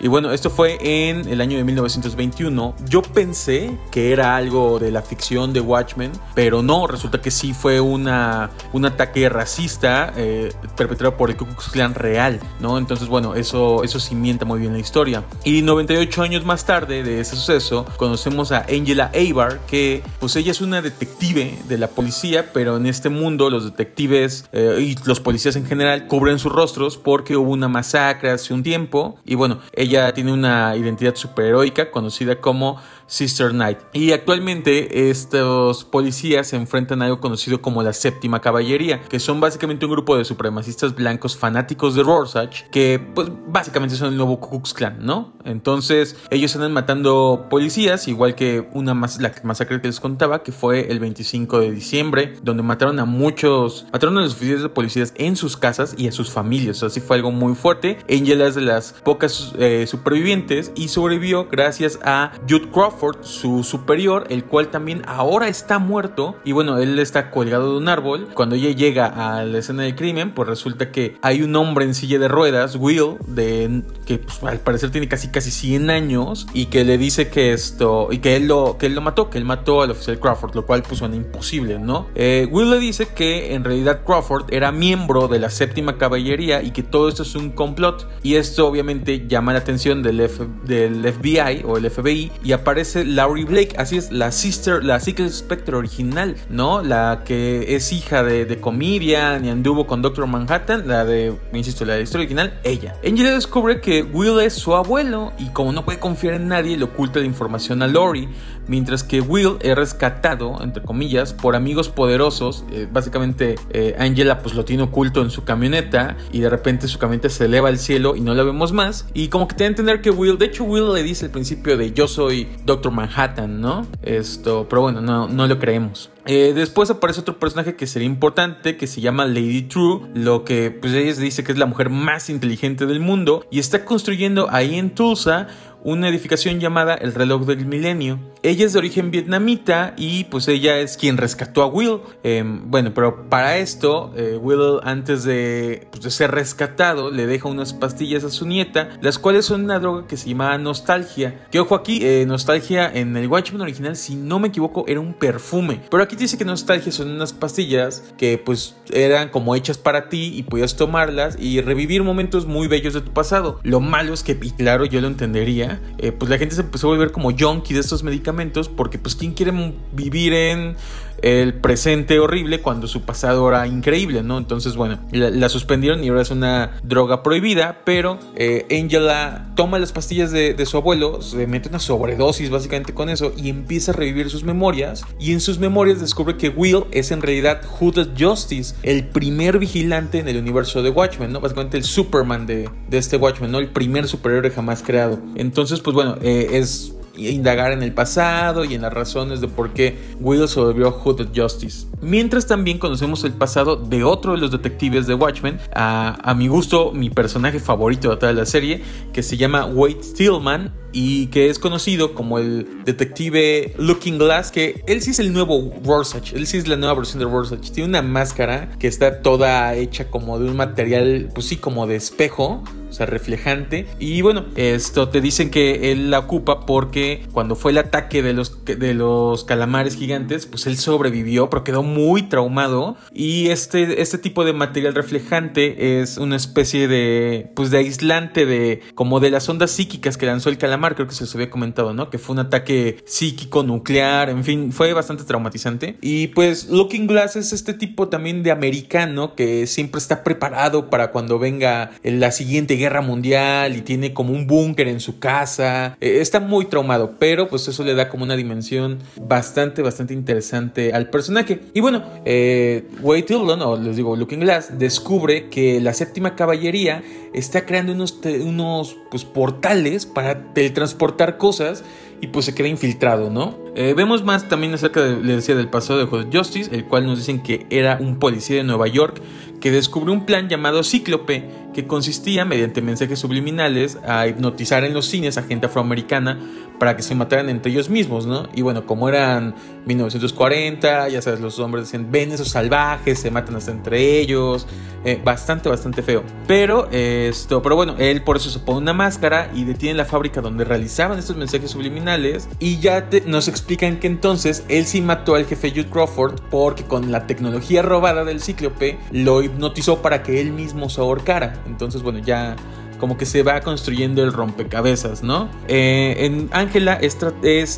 Y 0.00 0.06
bueno, 0.06 0.32
esto 0.32 0.48
fue 0.48 0.78
en 0.80 1.28
el 1.28 1.40
año 1.40 1.56
de 1.56 1.64
1921. 1.64 2.74
Yo 2.88 3.02
pensé 3.02 3.76
que 3.90 4.12
era 4.12 4.36
algo 4.36 4.78
de 4.78 4.92
la 4.92 5.02
ficción 5.02 5.52
de 5.52 5.60
Watchmen, 5.60 6.12
pero 6.34 6.62
no, 6.62 6.86
resulta 6.86 7.20
que 7.20 7.32
sí 7.32 7.52
fue 7.52 7.80
una, 7.80 8.50
un 8.72 8.84
ataque 8.84 9.28
racista 9.28 10.12
eh, 10.16 10.52
perpetrado 10.76 11.16
por 11.16 11.30
el 11.30 11.36
Ku 11.36 11.46
Klux 11.46 11.72
real, 11.94 12.38
¿no? 12.60 12.78
Entonces, 12.78 13.08
bueno, 13.08 13.34
eso, 13.34 13.82
eso 13.82 13.98
cimienta 13.98 14.44
muy 14.44 14.60
bien 14.60 14.72
la 14.72 14.78
historia. 14.78 15.24
Y 15.42 15.62
98 15.62 16.22
años 16.22 16.44
más 16.44 16.64
tarde 16.64 17.02
de 17.02 17.20
ese 17.20 17.34
suceso, 17.34 17.84
conocemos 17.96 18.52
a 18.52 18.66
Angela 18.68 19.10
Abar, 19.14 19.60
que 19.66 20.04
pues 20.20 20.36
ella 20.36 20.52
es 20.52 20.60
una 20.60 20.80
detective 20.80 21.58
de 21.66 21.78
la 21.78 21.88
policía, 21.88 22.52
pero 22.52 22.76
en 22.76 22.86
este 22.86 23.08
mundo 23.08 23.50
los 23.50 23.64
detectives 23.64 24.48
eh, 24.52 24.78
y 24.80 24.96
los 25.06 25.18
policías 25.18 25.56
en 25.56 25.66
general 25.66 26.06
cubren 26.06 26.38
sus 26.38 26.52
rostros 26.52 26.96
porque 26.96 27.36
hubo 27.36 27.50
una 27.50 27.68
masacre 27.68 28.30
hace 28.30 28.54
un 28.54 28.62
tiempo. 28.62 29.18
Y 29.24 29.34
bueno, 29.34 29.58
ella 29.72 29.87
ella 29.88 30.12
tiene 30.12 30.32
una 30.32 30.76
identidad 30.76 31.14
superheroica 31.14 31.90
conocida 31.90 32.40
como 32.40 32.80
Sister 33.08 33.50
Knight. 33.50 33.78
Y 33.92 34.12
actualmente 34.12 35.10
estos 35.10 35.84
policías 35.84 36.46
se 36.46 36.56
enfrentan 36.56 37.02
a 37.02 37.06
algo 37.06 37.20
conocido 37.20 37.60
como 37.60 37.82
la 37.82 37.92
séptima 37.92 38.40
caballería, 38.40 39.00
que 39.00 39.18
son 39.18 39.40
básicamente 39.40 39.86
un 39.86 39.92
grupo 39.92 40.16
de 40.16 40.24
supremacistas 40.24 40.94
blancos 40.94 41.36
fanáticos 41.36 41.96
de 41.96 42.04
Rorschach, 42.04 42.68
que 42.70 43.00
pues 43.14 43.30
básicamente 43.48 43.96
son 43.96 44.08
el 44.08 44.16
nuevo 44.16 44.38
Ku 44.38 44.50
Klux 44.50 44.74
Klan, 44.74 44.98
¿no? 45.00 45.32
Entonces 45.44 46.16
ellos 46.30 46.54
andan 46.54 46.72
matando 46.72 47.46
policías, 47.50 48.06
igual 48.06 48.34
que 48.34 48.68
una 48.72 48.94
mas 48.94 49.20
la 49.20 49.32
masacre 49.42 49.80
que 49.80 49.88
les 49.88 50.00
contaba, 50.00 50.42
que 50.42 50.52
fue 50.52 50.90
el 50.90 51.00
25 51.00 51.60
de 51.60 51.70
diciembre, 51.72 52.34
donde 52.42 52.62
mataron 52.62 52.98
a 53.00 53.06
muchos, 53.06 53.86
mataron 53.92 54.18
a 54.18 54.20
los 54.20 54.34
oficiales 54.34 54.62
de 54.62 54.68
policías 54.68 55.14
en 55.16 55.36
sus 55.36 55.56
casas 55.56 55.94
y 55.96 56.08
a 56.08 56.12
sus 56.12 56.30
familias. 56.30 56.82
Así 56.82 57.00
fue 57.00 57.16
algo 57.16 57.30
muy 57.30 57.54
fuerte. 57.54 57.98
Angela 58.10 58.46
es 58.46 58.54
de 58.54 58.60
las 58.62 58.92
pocas 58.92 59.52
eh, 59.58 59.86
supervivientes 59.86 60.72
y 60.76 60.88
sobrevivió 60.88 61.48
gracias 61.50 61.98
a 62.02 62.32
Jude 62.48 62.68
Crawford 62.98 63.22
su 63.22 63.62
superior, 63.62 64.26
el 64.28 64.44
cual 64.44 64.68
también 64.68 65.02
ahora 65.06 65.48
está 65.48 65.78
muerto. 65.78 66.36
Y 66.44 66.52
bueno, 66.52 66.78
él 66.78 66.98
está 66.98 67.30
colgado 67.30 67.72
de 67.72 67.78
un 67.78 67.88
árbol. 67.88 68.28
Cuando 68.34 68.56
ella 68.56 68.70
llega 68.70 69.06
a 69.06 69.44
la 69.44 69.58
escena 69.58 69.84
del 69.84 69.94
crimen, 69.94 70.34
pues 70.34 70.48
resulta 70.48 70.90
que 70.90 71.16
hay 71.22 71.42
un 71.42 71.54
hombre 71.56 71.84
en 71.84 71.94
silla 71.94 72.18
de 72.18 72.28
ruedas, 72.28 72.76
Will, 72.76 73.16
de, 73.26 73.82
que 74.04 74.18
pues, 74.18 74.42
al 74.42 74.60
parecer 74.60 74.90
tiene 74.90 75.08
casi 75.08 75.28
casi 75.28 75.50
100 75.50 75.90
años 75.90 76.46
y 76.52 76.66
que 76.66 76.84
le 76.84 76.98
dice 76.98 77.28
que 77.28 77.52
esto, 77.52 78.08
y 78.10 78.18
que 78.18 78.36
él 78.36 78.48
lo, 78.48 78.76
que 78.78 78.86
él 78.86 78.94
lo 78.94 79.00
mató, 79.00 79.30
que 79.30 79.38
él 79.38 79.44
mató 79.44 79.82
al 79.82 79.92
oficial 79.92 80.18
Crawford, 80.18 80.54
lo 80.54 80.66
cual 80.66 80.82
pues 80.82 80.98
suena 80.98 81.16
imposible, 81.16 81.78
¿no? 81.78 82.08
Eh, 82.14 82.48
Will 82.50 82.70
le 82.70 82.78
dice 82.78 83.08
que 83.14 83.54
en 83.54 83.64
realidad 83.64 84.02
Crawford 84.04 84.52
era 84.52 84.72
miembro 84.72 85.28
de 85.28 85.38
la 85.38 85.50
séptima 85.50 85.98
caballería 85.98 86.62
y 86.62 86.72
que 86.72 86.82
todo 86.82 87.08
esto 87.08 87.22
es 87.22 87.34
un 87.34 87.50
complot. 87.50 88.08
Y 88.22 88.34
esto 88.34 88.66
obviamente 88.66 89.26
llama 89.28 89.52
la 89.52 89.60
atención 89.60 90.02
del, 90.02 90.28
del 90.64 91.12
FBI 91.12 91.62
o 91.64 91.76
el 91.76 91.90
FBI 91.90 92.32
y 92.42 92.52
aparece 92.52 92.87
Laurie 92.96 93.44
Blake, 93.44 93.74
así 93.78 93.96
es, 93.96 94.10
la 94.10 94.32
sister, 94.32 94.84
la 94.84 95.00
Secret 95.00 95.30
Spectre 95.30 95.76
original, 95.76 96.36
¿no? 96.48 96.82
La 96.82 97.22
que 97.24 97.74
es 97.74 97.92
hija 97.92 98.22
de, 98.22 98.44
de 98.44 98.60
Comedian 98.60 99.44
y 99.44 99.50
anduvo 99.50 99.86
con 99.86 100.02
Doctor 100.02 100.26
Manhattan, 100.26 100.86
la 100.86 101.04
de, 101.04 101.36
insisto, 101.52 101.84
la 101.84 101.94
de 101.94 102.02
historia 102.02 102.24
original, 102.24 102.60
ella. 102.64 102.94
Angela 103.04 103.32
descubre 103.32 103.80
que 103.80 104.02
Will 104.02 104.40
es 104.40 104.54
su 104.54 104.74
abuelo 104.74 105.32
y 105.38 105.50
como 105.50 105.72
no 105.72 105.84
puede 105.84 105.98
confiar 105.98 106.34
en 106.34 106.48
nadie, 106.48 106.76
le 106.76 106.84
oculta 106.84 107.18
la 107.20 107.26
información 107.26 107.82
a 107.82 107.88
Laurie, 107.88 108.28
mientras 108.68 109.02
que 109.02 109.20
Will 109.20 109.56
es 109.60 109.74
rescatado, 109.74 110.58
entre 110.62 110.82
comillas, 110.82 111.32
por 111.32 111.56
amigos 111.56 111.88
poderosos. 111.88 112.64
Eh, 112.70 112.86
básicamente, 112.90 113.56
eh, 113.70 113.96
Angela 113.98 114.40
pues 114.40 114.54
lo 114.54 114.64
tiene 114.64 114.84
oculto 114.84 115.22
en 115.22 115.30
su 115.30 115.44
camioneta 115.44 116.16
y 116.32 116.40
de 116.40 116.50
repente 116.50 116.88
su 116.88 116.98
camioneta 116.98 117.28
se 117.28 117.46
eleva 117.46 117.68
al 117.68 117.78
cielo 117.78 118.16
y 118.16 118.20
no 118.20 118.34
la 118.34 118.42
vemos 118.42 118.72
más. 118.72 119.06
Y 119.14 119.28
como 119.28 119.48
que 119.48 119.56
te 119.56 119.64
da 119.64 119.68
a 119.68 119.70
entender 119.70 120.00
que 120.00 120.10
Will, 120.10 120.38
de 120.38 120.46
hecho 120.46 120.64
Will 120.64 120.92
le 120.92 121.02
dice 121.02 121.26
al 121.26 121.30
principio 121.30 121.76
de 121.76 121.92
yo 121.92 122.06
soy 122.06 122.48
Doctor 122.64 122.92
Manhattan, 122.92 123.60
¿no? 123.60 123.86
Esto, 124.02 124.66
pero 124.68 124.82
bueno, 124.82 125.00
no, 125.00 125.28
no 125.28 125.46
lo 125.46 125.58
creemos. 125.58 126.10
Eh, 126.30 126.52
después 126.54 126.90
aparece 126.90 127.20
otro 127.20 127.38
personaje 127.38 127.74
que 127.74 127.86
sería 127.86 128.06
importante, 128.06 128.76
que 128.76 128.86
se 128.86 129.00
llama 129.00 129.24
Lady 129.24 129.62
True, 129.62 130.10
lo 130.12 130.44
que 130.44 130.70
pues 130.70 130.92
ella 130.92 131.14
dice 131.14 131.42
que 131.42 131.52
es 131.52 131.58
la 131.58 131.64
mujer 131.64 131.88
más 131.88 132.28
inteligente 132.28 132.84
del 132.84 133.00
mundo 133.00 133.46
y 133.50 133.60
está 133.60 133.86
construyendo 133.86 134.46
ahí 134.50 134.78
en 134.78 134.94
Tulsa 134.94 135.46
una 135.84 136.08
edificación 136.08 136.60
llamada 136.60 136.94
el 136.94 137.14
reloj 137.14 137.46
del 137.46 137.66
milenio. 137.66 138.18
Ella 138.42 138.66
es 138.66 138.72
de 138.72 138.78
origen 138.78 139.10
vietnamita 139.10 139.94
y 139.96 140.24
pues 140.24 140.46
ella 140.48 140.78
es 140.78 140.96
quien 140.96 141.16
rescató 141.16 141.62
a 141.62 141.66
Will. 141.66 142.00
Em, 142.22 142.70
bueno, 142.70 142.92
pero 142.94 143.28
para 143.28 143.58
esto, 143.58 144.12
eh, 144.16 144.38
Will 144.40 144.80
antes 144.84 145.24
de, 145.24 145.88
pues, 145.90 146.04
de, 146.04 146.10
ser 146.10 146.30
rescatado 146.30 147.10
le 147.10 147.26
deja 147.26 147.48
unas 147.48 147.72
pastillas 147.72 148.24
a 148.24 148.30
su 148.30 148.46
nieta, 148.46 148.90
las 149.00 149.18
cuales 149.18 149.46
son 149.46 149.64
una 149.64 149.78
droga 149.80 150.06
que 150.06 150.16
se 150.16 150.28
llama 150.28 150.56
nostalgia. 150.58 151.46
Que 151.50 151.60
ojo 151.60 151.74
aquí, 151.74 152.00
eh, 152.02 152.24
nostalgia 152.26 152.90
en 152.92 153.16
el 153.16 153.26
Watchmen 153.28 153.60
original, 153.60 153.96
si 153.96 154.14
no 154.14 154.38
me 154.38 154.48
equivoco, 154.48 154.84
era 154.86 155.00
un 155.00 155.14
perfume. 155.14 155.80
Pero 155.90 156.02
aquí 156.02 156.16
dice 156.16 156.38
que 156.38 156.44
nostalgia 156.44 156.92
son 156.92 157.10
unas 157.10 157.32
pastillas 157.32 158.14
que 158.16 158.38
pues 158.38 158.76
eran 158.92 159.28
como 159.30 159.54
hechas 159.54 159.78
para 159.78 160.08
ti 160.08 160.32
y 160.34 160.42
podías 160.44 160.76
tomarlas 160.76 161.36
y 161.38 161.60
revivir 161.60 162.02
momentos 162.02 162.46
muy 162.46 162.68
bellos 162.68 162.94
de 162.94 163.00
tu 163.00 163.12
pasado. 163.12 163.60
Lo 163.62 163.80
malo 163.80 164.14
es 164.14 164.22
que, 164.22 164.38
y 164.40 164.50
claro, 164.52 164.84
yo 164.84 165.00
lo 165.00 165.08
entendería, 165.08 165.67
eh, 165.98 166.12
pues 166.12 166.30
la 166.30 166.38
gente 166.38 166.54
se 166.54 166.62
empezó 166.62 166.88
a 166.88 166.90
volver 166.90 167.12
como 167.12 167.30
junkie 167.30 167.74
de 167.74 167.80
estos 167.80 168.02
medicamentos 168.02 168.68
porque 168.68 168.98
pues 168.98 169.14
quién 169.14 169.32
quiere 169.32 169.52
vivir 169.92 170.32
en 170.32 170.76
el 171.22 171.54
presente 171.54 172.18
horrible 172.18 172.60
cuando 172.60 172.86
su 172.86 173.02
pasado 173.02 173.48
era 173.48 173.66
increíble, 173.66 174.22
¿no? 174.22 174.38
Entonces, 174.38 174.76
bueno, 174.76 175.00
la, 175.12 175.48
suspendieron 175.48 176.04
y 176.04 176.08
ahora 176.08 176.22
es 176.22 176.30
una 176.30 176.78
droga 176.82 177.22
prohibida, 177.22 177.80
pero 177.84 178.18
eh, 178.36 178.66
Angela 178.70 179.52
toma 179.56 179.78
las 179.78 179.92
pastillas 179.92 180.30
de, 180.30 180.54
de, 180.54 180.66
su 180.66 180.76
abuelo, 180.76 181.22
se 181.22 181.46
mete 181.46 181.68
una 181.68 181.78
sobredosis 181.78 182.50
básicamente 182.50 182.94
con 182.94 183.08
eso 183.08 183.32
y 183.36 183.48
empieza 183.48 183.92
a 183.92 183.94
revivir 183.94 184.30
sus 184.30 184.44
memorias 184.44 185.04
y 185.18 185.32
en 185.32 185.40
sus 185.40 185.58
memorias 185.58 186.00
descubre 186.00 186.36
que 186.36 186.50
Will 186.50 186.84
es 186.90 187.10
en 187.10 187.22
realidad 187.22 187.62
Hooded 187.64 188.08
Justice, 188.18 188.74
el 188.82 189.08
primer 189.08 189.58
vigilante 189.58 190.18
en 190.18 190.28
el 190.28 190.36
universo 190.36 190.82
de 190.82 190.90
Watchmen, 190.90 191.32
¿no? 191.32 191.40
Básicamente 191.40 191.76
el 191.76 191.84
Superman 191.84 192.46
de, 192.46 192.68
de 192.88 192.98
este 192.98 193.16
Watchmen, 193.16 193.50
¿no? 193.50 193.58
El 193.58 193.68
primer 193.68 194.06
superhéroe 194.06 194.50
jamás 194.50 194.82
creado. 194.82 195.18
Entonces, 195.34 195.80
pues 195.80 195.94
bueno, 195.94 196.16
eh, 196.20 196.50
es 196.52 196.94
indagar 197.18 197.72
en 197.72 197.82
el 197.82 197.92
pasado 197.92 198.64
y 198.64 198.74
en 198.74 198.82
las 198.82 198.92
razones 198.92 199.40
de 199.40 199.48
por 199.48 199.70
qué 199.70 199.96
Will 200.20 200.48
sobrevivió 200.48 200.88
a 200.88 200.92
Hooded 200.92 201.28
Justice. 201.34 201.86
Mientras 202.00 202.46
también 202.46 202.78
conocemos 202.78 203.24
el 203.24 203.32
pasado 203.32 203.76
de 203.76 204.04
otro 204.04 204.32
de 204.32 204.38
los 204.38 204.50
detectives 204.50 205.06
de 205.06 205.14
Watchmen, 205.14 205.58
a, 205.74 206.34
mi 206.36 206.48
gusto 206.48 206.92
mi 206.92 207.10
personaje 207.10 207.58
favorito 207.58 208.10
de 208.10 208.16
toda 208.16 208.32
la 208.32 208.46
serie, 208.46 208.82
que 209.12 209.22
se 209.22 209.36
llama 209.36 209.66
Wade 209.66 210.02
Stillman 210.02 210.72
y 210.92 211.26
que 211.26 211.50
es 211.50 211.58
conocido 211.58 212.14
como 212.14 212.38
el 212.38 212.66
detective 212.84 213.74
Looking 213.78 214.18
Glass, 214.18 214.50
que 214.50 214.82
él 214.86 215.02
sí 215.02 215.10
es 215.10 215.18
el 215.18 215.32
nuevo 215.32 215.72
Rorschach, 215.84 216.32
él 216.32 216.46
sí 216.46 216.58
es 216.58 216.68
la 216.68 216.76
nueva 216.76 216.94
versión 216.94 217.18
de 217.20 217.26
Rorschach. 217.26 217.70
Tiene 217.70 217.88
una 217.88 218.02
máscara 218.02 218.70
que 218.78 218.86
está 218.86 219.20
toda 219.22 219.74
hecha 219.74 220.10
como 220.10 220.38
de 220.38 220.48
un 220.48 220.56
material, 220.56 221.30
pues 221.34 221.46
sí, 221.46 221.56
como 221.56 221.86
de 221.86 221.96
espejo, 221.96 222.62
o 222.88 222.92
sea, 222.92 223.06
reflejante. 223.06 223.86
Y 223.98 224.22
bueno, 224.22 224.46
esto 224.56 225.08
te 225.08 225.20
dicen 225.20 225.50
que 225.50 225.92
él 225.92 226.10
la 226.10 226.20
ocupa 226.20 226.66
porque 226.66 227.26
cuando 227.32 227.54
fue 227.56 227.72
el 227.72 227.78
ataque 227.78 228.22
de 228.22 228.32
los, 228.32 228.64
de 228.64 228.94
los 228.94 229.44
calamares 229.44 229.96
gigantes, 229.96 230.46
pues 230.46 230.66
él 230.66 230.76
sobrevivió, 230.76 231.50
pero 231.50 231.64
quedó 231.64 231.82
muy 231.82 232.22
traumado. 232.22 232.96
Y 233.12 233.48
este, 233.48 234.00
este 234.00 234.18
tipo 234.18 234.44
de 234.44 234.52
material 234.52 234.94
reflejante 234.94 236.00
es 236.00 236.18
una 236.18 236.36
especie 236.36 236.88
de, 236.88 237.50
pues 237.54 237.70
de 237.70 237.78
aislante 237.78 238.46
de, 238.46 238.80
como 238.94 239.20
de 239.20 239.30
las 239.30 239.48
ondas 239.48 239.70
psíquicas 239.70 240.16
que 240.16 240.26
lanzó 240.26 240.48
el 240.48 240.58
calamar, 240.58 240.87
creo 240.94 241.06
que 241.06 241.14
se 241.14 241.24
os 241.24 241.34
había 241.34 241.50
comentado, 241.50 241.92
¿no? 241.94 242.10
Que 242.10 242.18
fue 242.18 242.34
un 242.34 242.40
ataque 242.40 242.98
psíquico, 243.06 243.62
nuclear, 243.62 244.30
en 244.30 244.44
fin, 244.44 244.72
fue 244.72 244.92
bastante 244.92 245.24
traumatizante. 245.24 245.96
Y 246.00 246.28
pues 246.28 246.68
Looking 246.68 247.06
Glass 247.06 247.36
es 247.36 247.52
este 247.52 247.74
tipo 247.74 248.08
también 248.08 248.42
de 248.42 248.50
americano 248.50 249.34
que 249.34 249.66
siempre 249.66 249.98
está 249.98 250.24
preparado 250.24 250.90
para 250.90 251.10
cuando 251.10 251.38
venga 251.38 251.90
la 252.02 252.30
siguiente 252.30 252.74
guerra 252.74 253.00
mundial 253.00 253.76
y 253.76 253.82
tiene 253.82 254.12
como 254.12 254.32
un 254.32 254.46
búnker 254.46 254.88
en 254.88 255.00
su 255.00 255.18
casa. 255.18 255.96
Eh, 256.00 256.18
está 256.20 256.40
muy 256.40 256.66
traumado, 256.66 257.14
pero 257.18 257.48
pues 257.48 257.68
eso 257.68 257.84
le 257.84 257.94
da 257.94 258.08
como 258.08 258.24
una 258.24 258.36
dimensión 258.36 258.98
bastante, 259.20 259.82
bastante 259.82 260.14
interesante 260.14 260.92
al 260.92 261.10
personaje. 261.10 261.60
Y 261.74 261.80
bueno, 261.80 262.04
eh, 262.24 262.84
Wade 263.00 263.22
Tildon, 263.22 263.62
o 263.62 263.76
les 263.76 263.96
digo 263.96 264.16
Looking 264.16 264.40
Glass, 264.40 264.78
descubre 264.78 265.48
que 265.48 265.80
la 265.80 265.94
séptima 265.94 266.34
caballería 266.34 267.02
está 267.32 267.66
creando 267.66 267.92
unos, 267.92 268.18
unos 268.42 268.96
pues, 269.10 269.24
portales 269.24 270.06
para 270.06 270.52
teletransportar 270.52 271.38
cosas 271.38 271.84
y 272.20 272.28
pues 272.28 272.46
se 272.46 272.54
queda 272.54 272.68
infiltrado, 272.68 273.30
¿no? 273.30 273.56
Eh, 273.76 273.94
vemos 273.96 274.24
más 274.24 274.48
también 274.48 274.74
acerca, 274.74 275.02
de, 275.02 275.22
le 275.22 275.36
decía, 275.36 275.54
del 275.54 275.68
pasado 275.68 276.04
de 276.04 276.36
Justice, 276.36 276.74
el 276.74 276.84
cual 276.84 277.06
nos 277.06 277.18
dicen 277.18 277.42
que 277.42 277.66
era 277.70 277.98
un 278.00 278.18
policía 278.18 278.56
de 278.56 278.64
Nueva 278.64 278.88
York 278.88 279.20
que 279.60 279.70
descubrió 279.70 280.12
un 280.12 280.24
plan 280.26 280.48
llamado 280.48 280.82
Cíclope, 280.82 281.48
que 281.78 281.86
consistía, 281.86 282.44
mediante 282.44 282.82
mensajes 282.82 283.20
subliminales, 283.20 283.98
a 284.04 284.26
hipnotizar 284.26 284.82
en 284.82 284.92
los 284.92 285.06
cines 285.06 285.38
a 285.38 285.44
gente 285.44 285.66
afroamericana 285.66 286.36
para 286.80 286.96
que 286.96 287.04
se 287.04 287.14
mataran 287.14 287.48
entre 287.48 287.70
ellos 287.70 287.88
mismos, 287.88 288.26
¿no? 288.26 288.48
Y 288.52 288.62
bueno, 288.62 288.84
como 288.84 289.08
eran 289.08 289.54
1940, 289.86 291.08
ya 291.08 291.22
sabes, 291.22 291.38
los 291.38 291.60
hombres 291.60 291.84
decían, 291.84 292.10
ven 292.10 292.32
esos 292.32 292.48
salvajes, 292.48 293.20
se 293.20 293.30
matan 293.30 293.54
hasta 293.54 293.70
entre 293.70 294.18
ellos, 294.18 294.66
eh, 295.04 295.20
bastante, 295.24 295.68
bastante 295.68 296.02
feo. 296.02 296.24
Pero, 296.48 296.88
esto, 296.90 297.62
pero 297.62 297.76
bueno, 297.76 297.94
él 297.98 298.22
por 298.22 298.36
eso 298.36 298.50
se 298.50 298.58
pone 298.58 298.78
una 298.78 298.92
máscara 298.92 299.50
y 299.54 299.64
detiene 299.64 299.96
la 299.96 300.04
fábrica 300.04 300.40
donde 300.40 300.64
realizaban 300.64 301.18
estos 301.18 301.36
mensajes 301.36 301.70
subliminales 301.70 302.48
y 302.58 302.78
ya 302.78 303.08
nos 303.26 303.46
explican 303.46 304.00
que 304.00 304.08
entonces 304.08 304.64
él 304.68 304.84
sí 304.86 305.00
mató 305.00 305.36
al 305.36 305.46
jefe 305.46 305.70
Jude 305.70 305.88
Crawford 305.88 306.40
porque 306.50 306.82
con 306.84 307.12
la 307.12 307.26
tecnología 307.26 307.82
robada 307.82 308.24
del 308.24 308.40
cíclope 308.40 308.98
lo 309.12 309.42
hipnotizó 309.42 310.02
para 310.02 310.22
que 310.22 310.40
él 310.40 310.52
mismo 310.52 310.90
se 310.90 311.00
ahorcara. 311.00 311.54
Entonces, 311.68 312.02
bueno, 312.02 312.18
ya 312.18 312.56
como 312.98 313.16
que 313.16 313.26
se 313.26 313.42
va 313.42 313.60
construyendo 313.60 314.22
el 314.22 314.32
rompecabezas, 314.32 315.22
¿no? 315.22 315.48
Eh, 315.68 316.16
en 316.18 316.48
Ángela 316.52 316.94
es, 317.00 317.16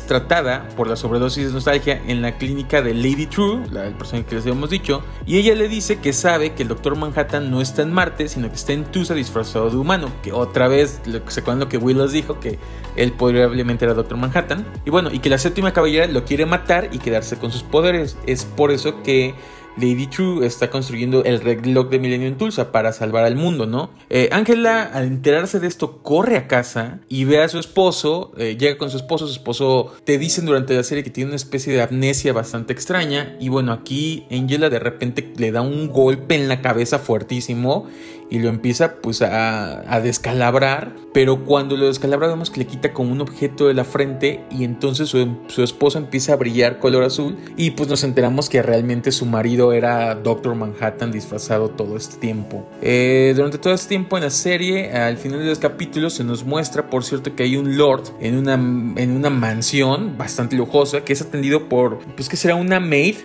tratada 0.07 0.67
por 0.75 0.87
la 0.87 0.95
sobredosis 0.95 1.47
de 1.47 1.53
nostalgia 1.53 2.01
en 2.07 2.21
la 2.21 2.37
clínica 2.37 2.81
de 2.81 2.93
Lady 2.93 3.27
True, 3.27 3.61
la 3.71 3.85
persona 3.97 4.23
que 4.23 4.35
les 4.35 4.43
habíamos 4.43 4.69
dicho, 4.69 5.03
y 5.25 5.37
ella 5.37 5.55
le 5.55 5.67
dice 5.67 5.99
que 5.99 6.13
sabe 6.13 6.53
que 6.53 6.63
el 6.63 6.69
Doctor 6.69 6.97
Manhattan 6.97 7.49
no 7.51 7.61
está 7.61 7.83
en 7.83 7.93
Marte, 7.93 8.27
sino 8.27 8.49
que 8.49 8.55
está 8.55 8.73
en 8.73 8.85
Tusa 8.85 9.13
disfrazado 9.13 9.69
de 9.69 9.77
humano, 9.77 10.11
que 10.23 10.33
otra 10.33 10.67
vez, 10.67 11.01
se 11.27 11.39
acuerdan 11.39 11.59
lo 11.59 11.69
que 11.69 11.77
Willows 11.77 12.11
dijo, 12.11 12.39
que 12.39 12.59
él 12.95 13.13
probablemente 13.13 13.85
era 13.85 13.93
Doctor 13.93 14.17
Manhattan, 14.17 14.65
y 14.85 14.89
bueno, 14.89 15.11
y 15.11 15.19
que 15.19 15.29
la 15.29 15.37
séptima 15.37 15.71
caballera 15.71 16.07
lo 16.07 16.25
quiere 16.25 16.45
matar 16.45 16.89
y 16.91 16.97
quedarse 16.97 17.37
con 17.37 17.51
sus 17.51 17.63
poderes. 17.63 18.17
Es 18.25 18.45
por 18.45 18.71
eso 18.71 19.03
que 19.03 19.35
Lady 19.77 20.07
True 20.07 20.45
está 20.45 20.69
construyendo 20.69 21.23
el 21.23 21.41
reloj 21.41 21.89
de 21.89 21.99
Millennium 21.99 22.37
Tulsa 22.37 22.71
para 22.71 22.93
salvar 22.93 23.23
al 23.23 23.35
mundo, 23.35 23.65
¿no? 23.65 23.91
Eh, 24.09 24.29
Ángela, 24.31 24.83
al 24.83 25.05
enterarse 25.05 25.59
de 25.59 25.67
esto, 25.67 26.01
corre 26.01 26.37
a 26.37 26.47
casa 26.47 26.99
y 27.07 27.25
ve 27.25 27.41
a 27.41 27.49
su 27.49 27.59
esposo, 27.59 28.31
eh, 28.37 28.57
llega 28.59 28.77
con 28.77 28.89
su 28.89 28.97
esposo, 28.97 29.27
su 29.27 29.33
esposo 29.33 29.93
te 30.03 30.17
dicen 30.17 30.45
durante 30.45 30.75
la 30.75 30.83
serie 30.83 31.03
que 31.03 31.09
tiene 31.09 31.29
una 31.29 31.37
especie 31.37 31.73
de 31.73 31.81
amnesia 31.81 32.33
bastante 32.33 32.73
extraña 32.73 33.35
y 33.39 33.49
bueno, 33.49 33.71
aquí 33.71 34.25
Angela 34.31 34.69
de 34.69 34.79
repente 34.79 35.33
le 35.37 35.51
da 35.51 35.61
un 35.61 35.89
golpe 35.89 36.35
en 36.35 36.47
la 36.47 36.61
cabeza 36.61 36.99
fuertísimo 36.99 37.87
y 38.31 38.39
lo 38.39 38.47
empieza 38.47 38.95
pues 38.95 39.21
a, 39.21 39.99
descalabrar, 40.01 40.95
pero 41.13 41.43
cuando 41.43 41.75
lo 41.75 41.87
descalabra 41.87 42.29
vemos 42.29 42.49
que 42.49 42.61
le 42.61 42.65
quita 42.65 42.93
como 42.93 43.11
un 43.11 43.19
objeto 43.19 43.67
de 43.67 43.73
la 43.73 43.83
frente 43.83 44.43
y 44.49 44.63
entonces 44.63 45.09
su, 45.09 45.37
su 45.47 45.63
esposa 45.63 45.99
empieza 45.99 46.33
a 46.33 46.37
brillar 46.37 46.79
color 46.79 47.03
azul 47.03 47.37
y 47.57 47.71
pues 47.71 47.89
nos 47.89 48.03
enteramos 48.05 48.49
que 48.49 48.61
realmente 48.63 49.11
su 49.11 49.25
marido 49.25 49.73
era 49.73 50.15
Doctor 50.15 50.55
Manhattan 50.55 51.11
disfrazado 51.11 51.69
todo 51.69 51.97
este 51.97 52.15
tiempo. 52.17 52.65
Eh, 52.81 53.33
durante 53.35 53.57
todo 53.57 53.73
este 53.73 53.89
tiempo 53.89 54.17
en 54.17 54.23
la 54.23 54.29
serie, 54.29 54.93
al 54.93 55.17
final 55.17 55.39
de 55.39 55.47
los 55.47 55.59
capítulos 55.59 56.13
se 56.13 56.23
nos 56.23 56.45
muestra, 56.45 56.89
por 56.89 57.03
cierto, 57.03 57.35
que 57.35 57.43
hay 57.43 57.57
un 57.57 57.77
lord 57.77 58.03
en 58.21 58.37
una, 58.37 58.53
en 58.53 59.11
una 59.11 59.29
mansión 59.29 60.17
bastante 60.17 60.55
lujosa 60.55 61.01
que 61.01 61.11
es 61.11 61.21
atendido 61.21 61.67
por, 61.67 61.99
pues 62.15 62.29
que 62.29 62.37
será 62.37 62.55
una 62.55 62.79
maid 62.79 63.17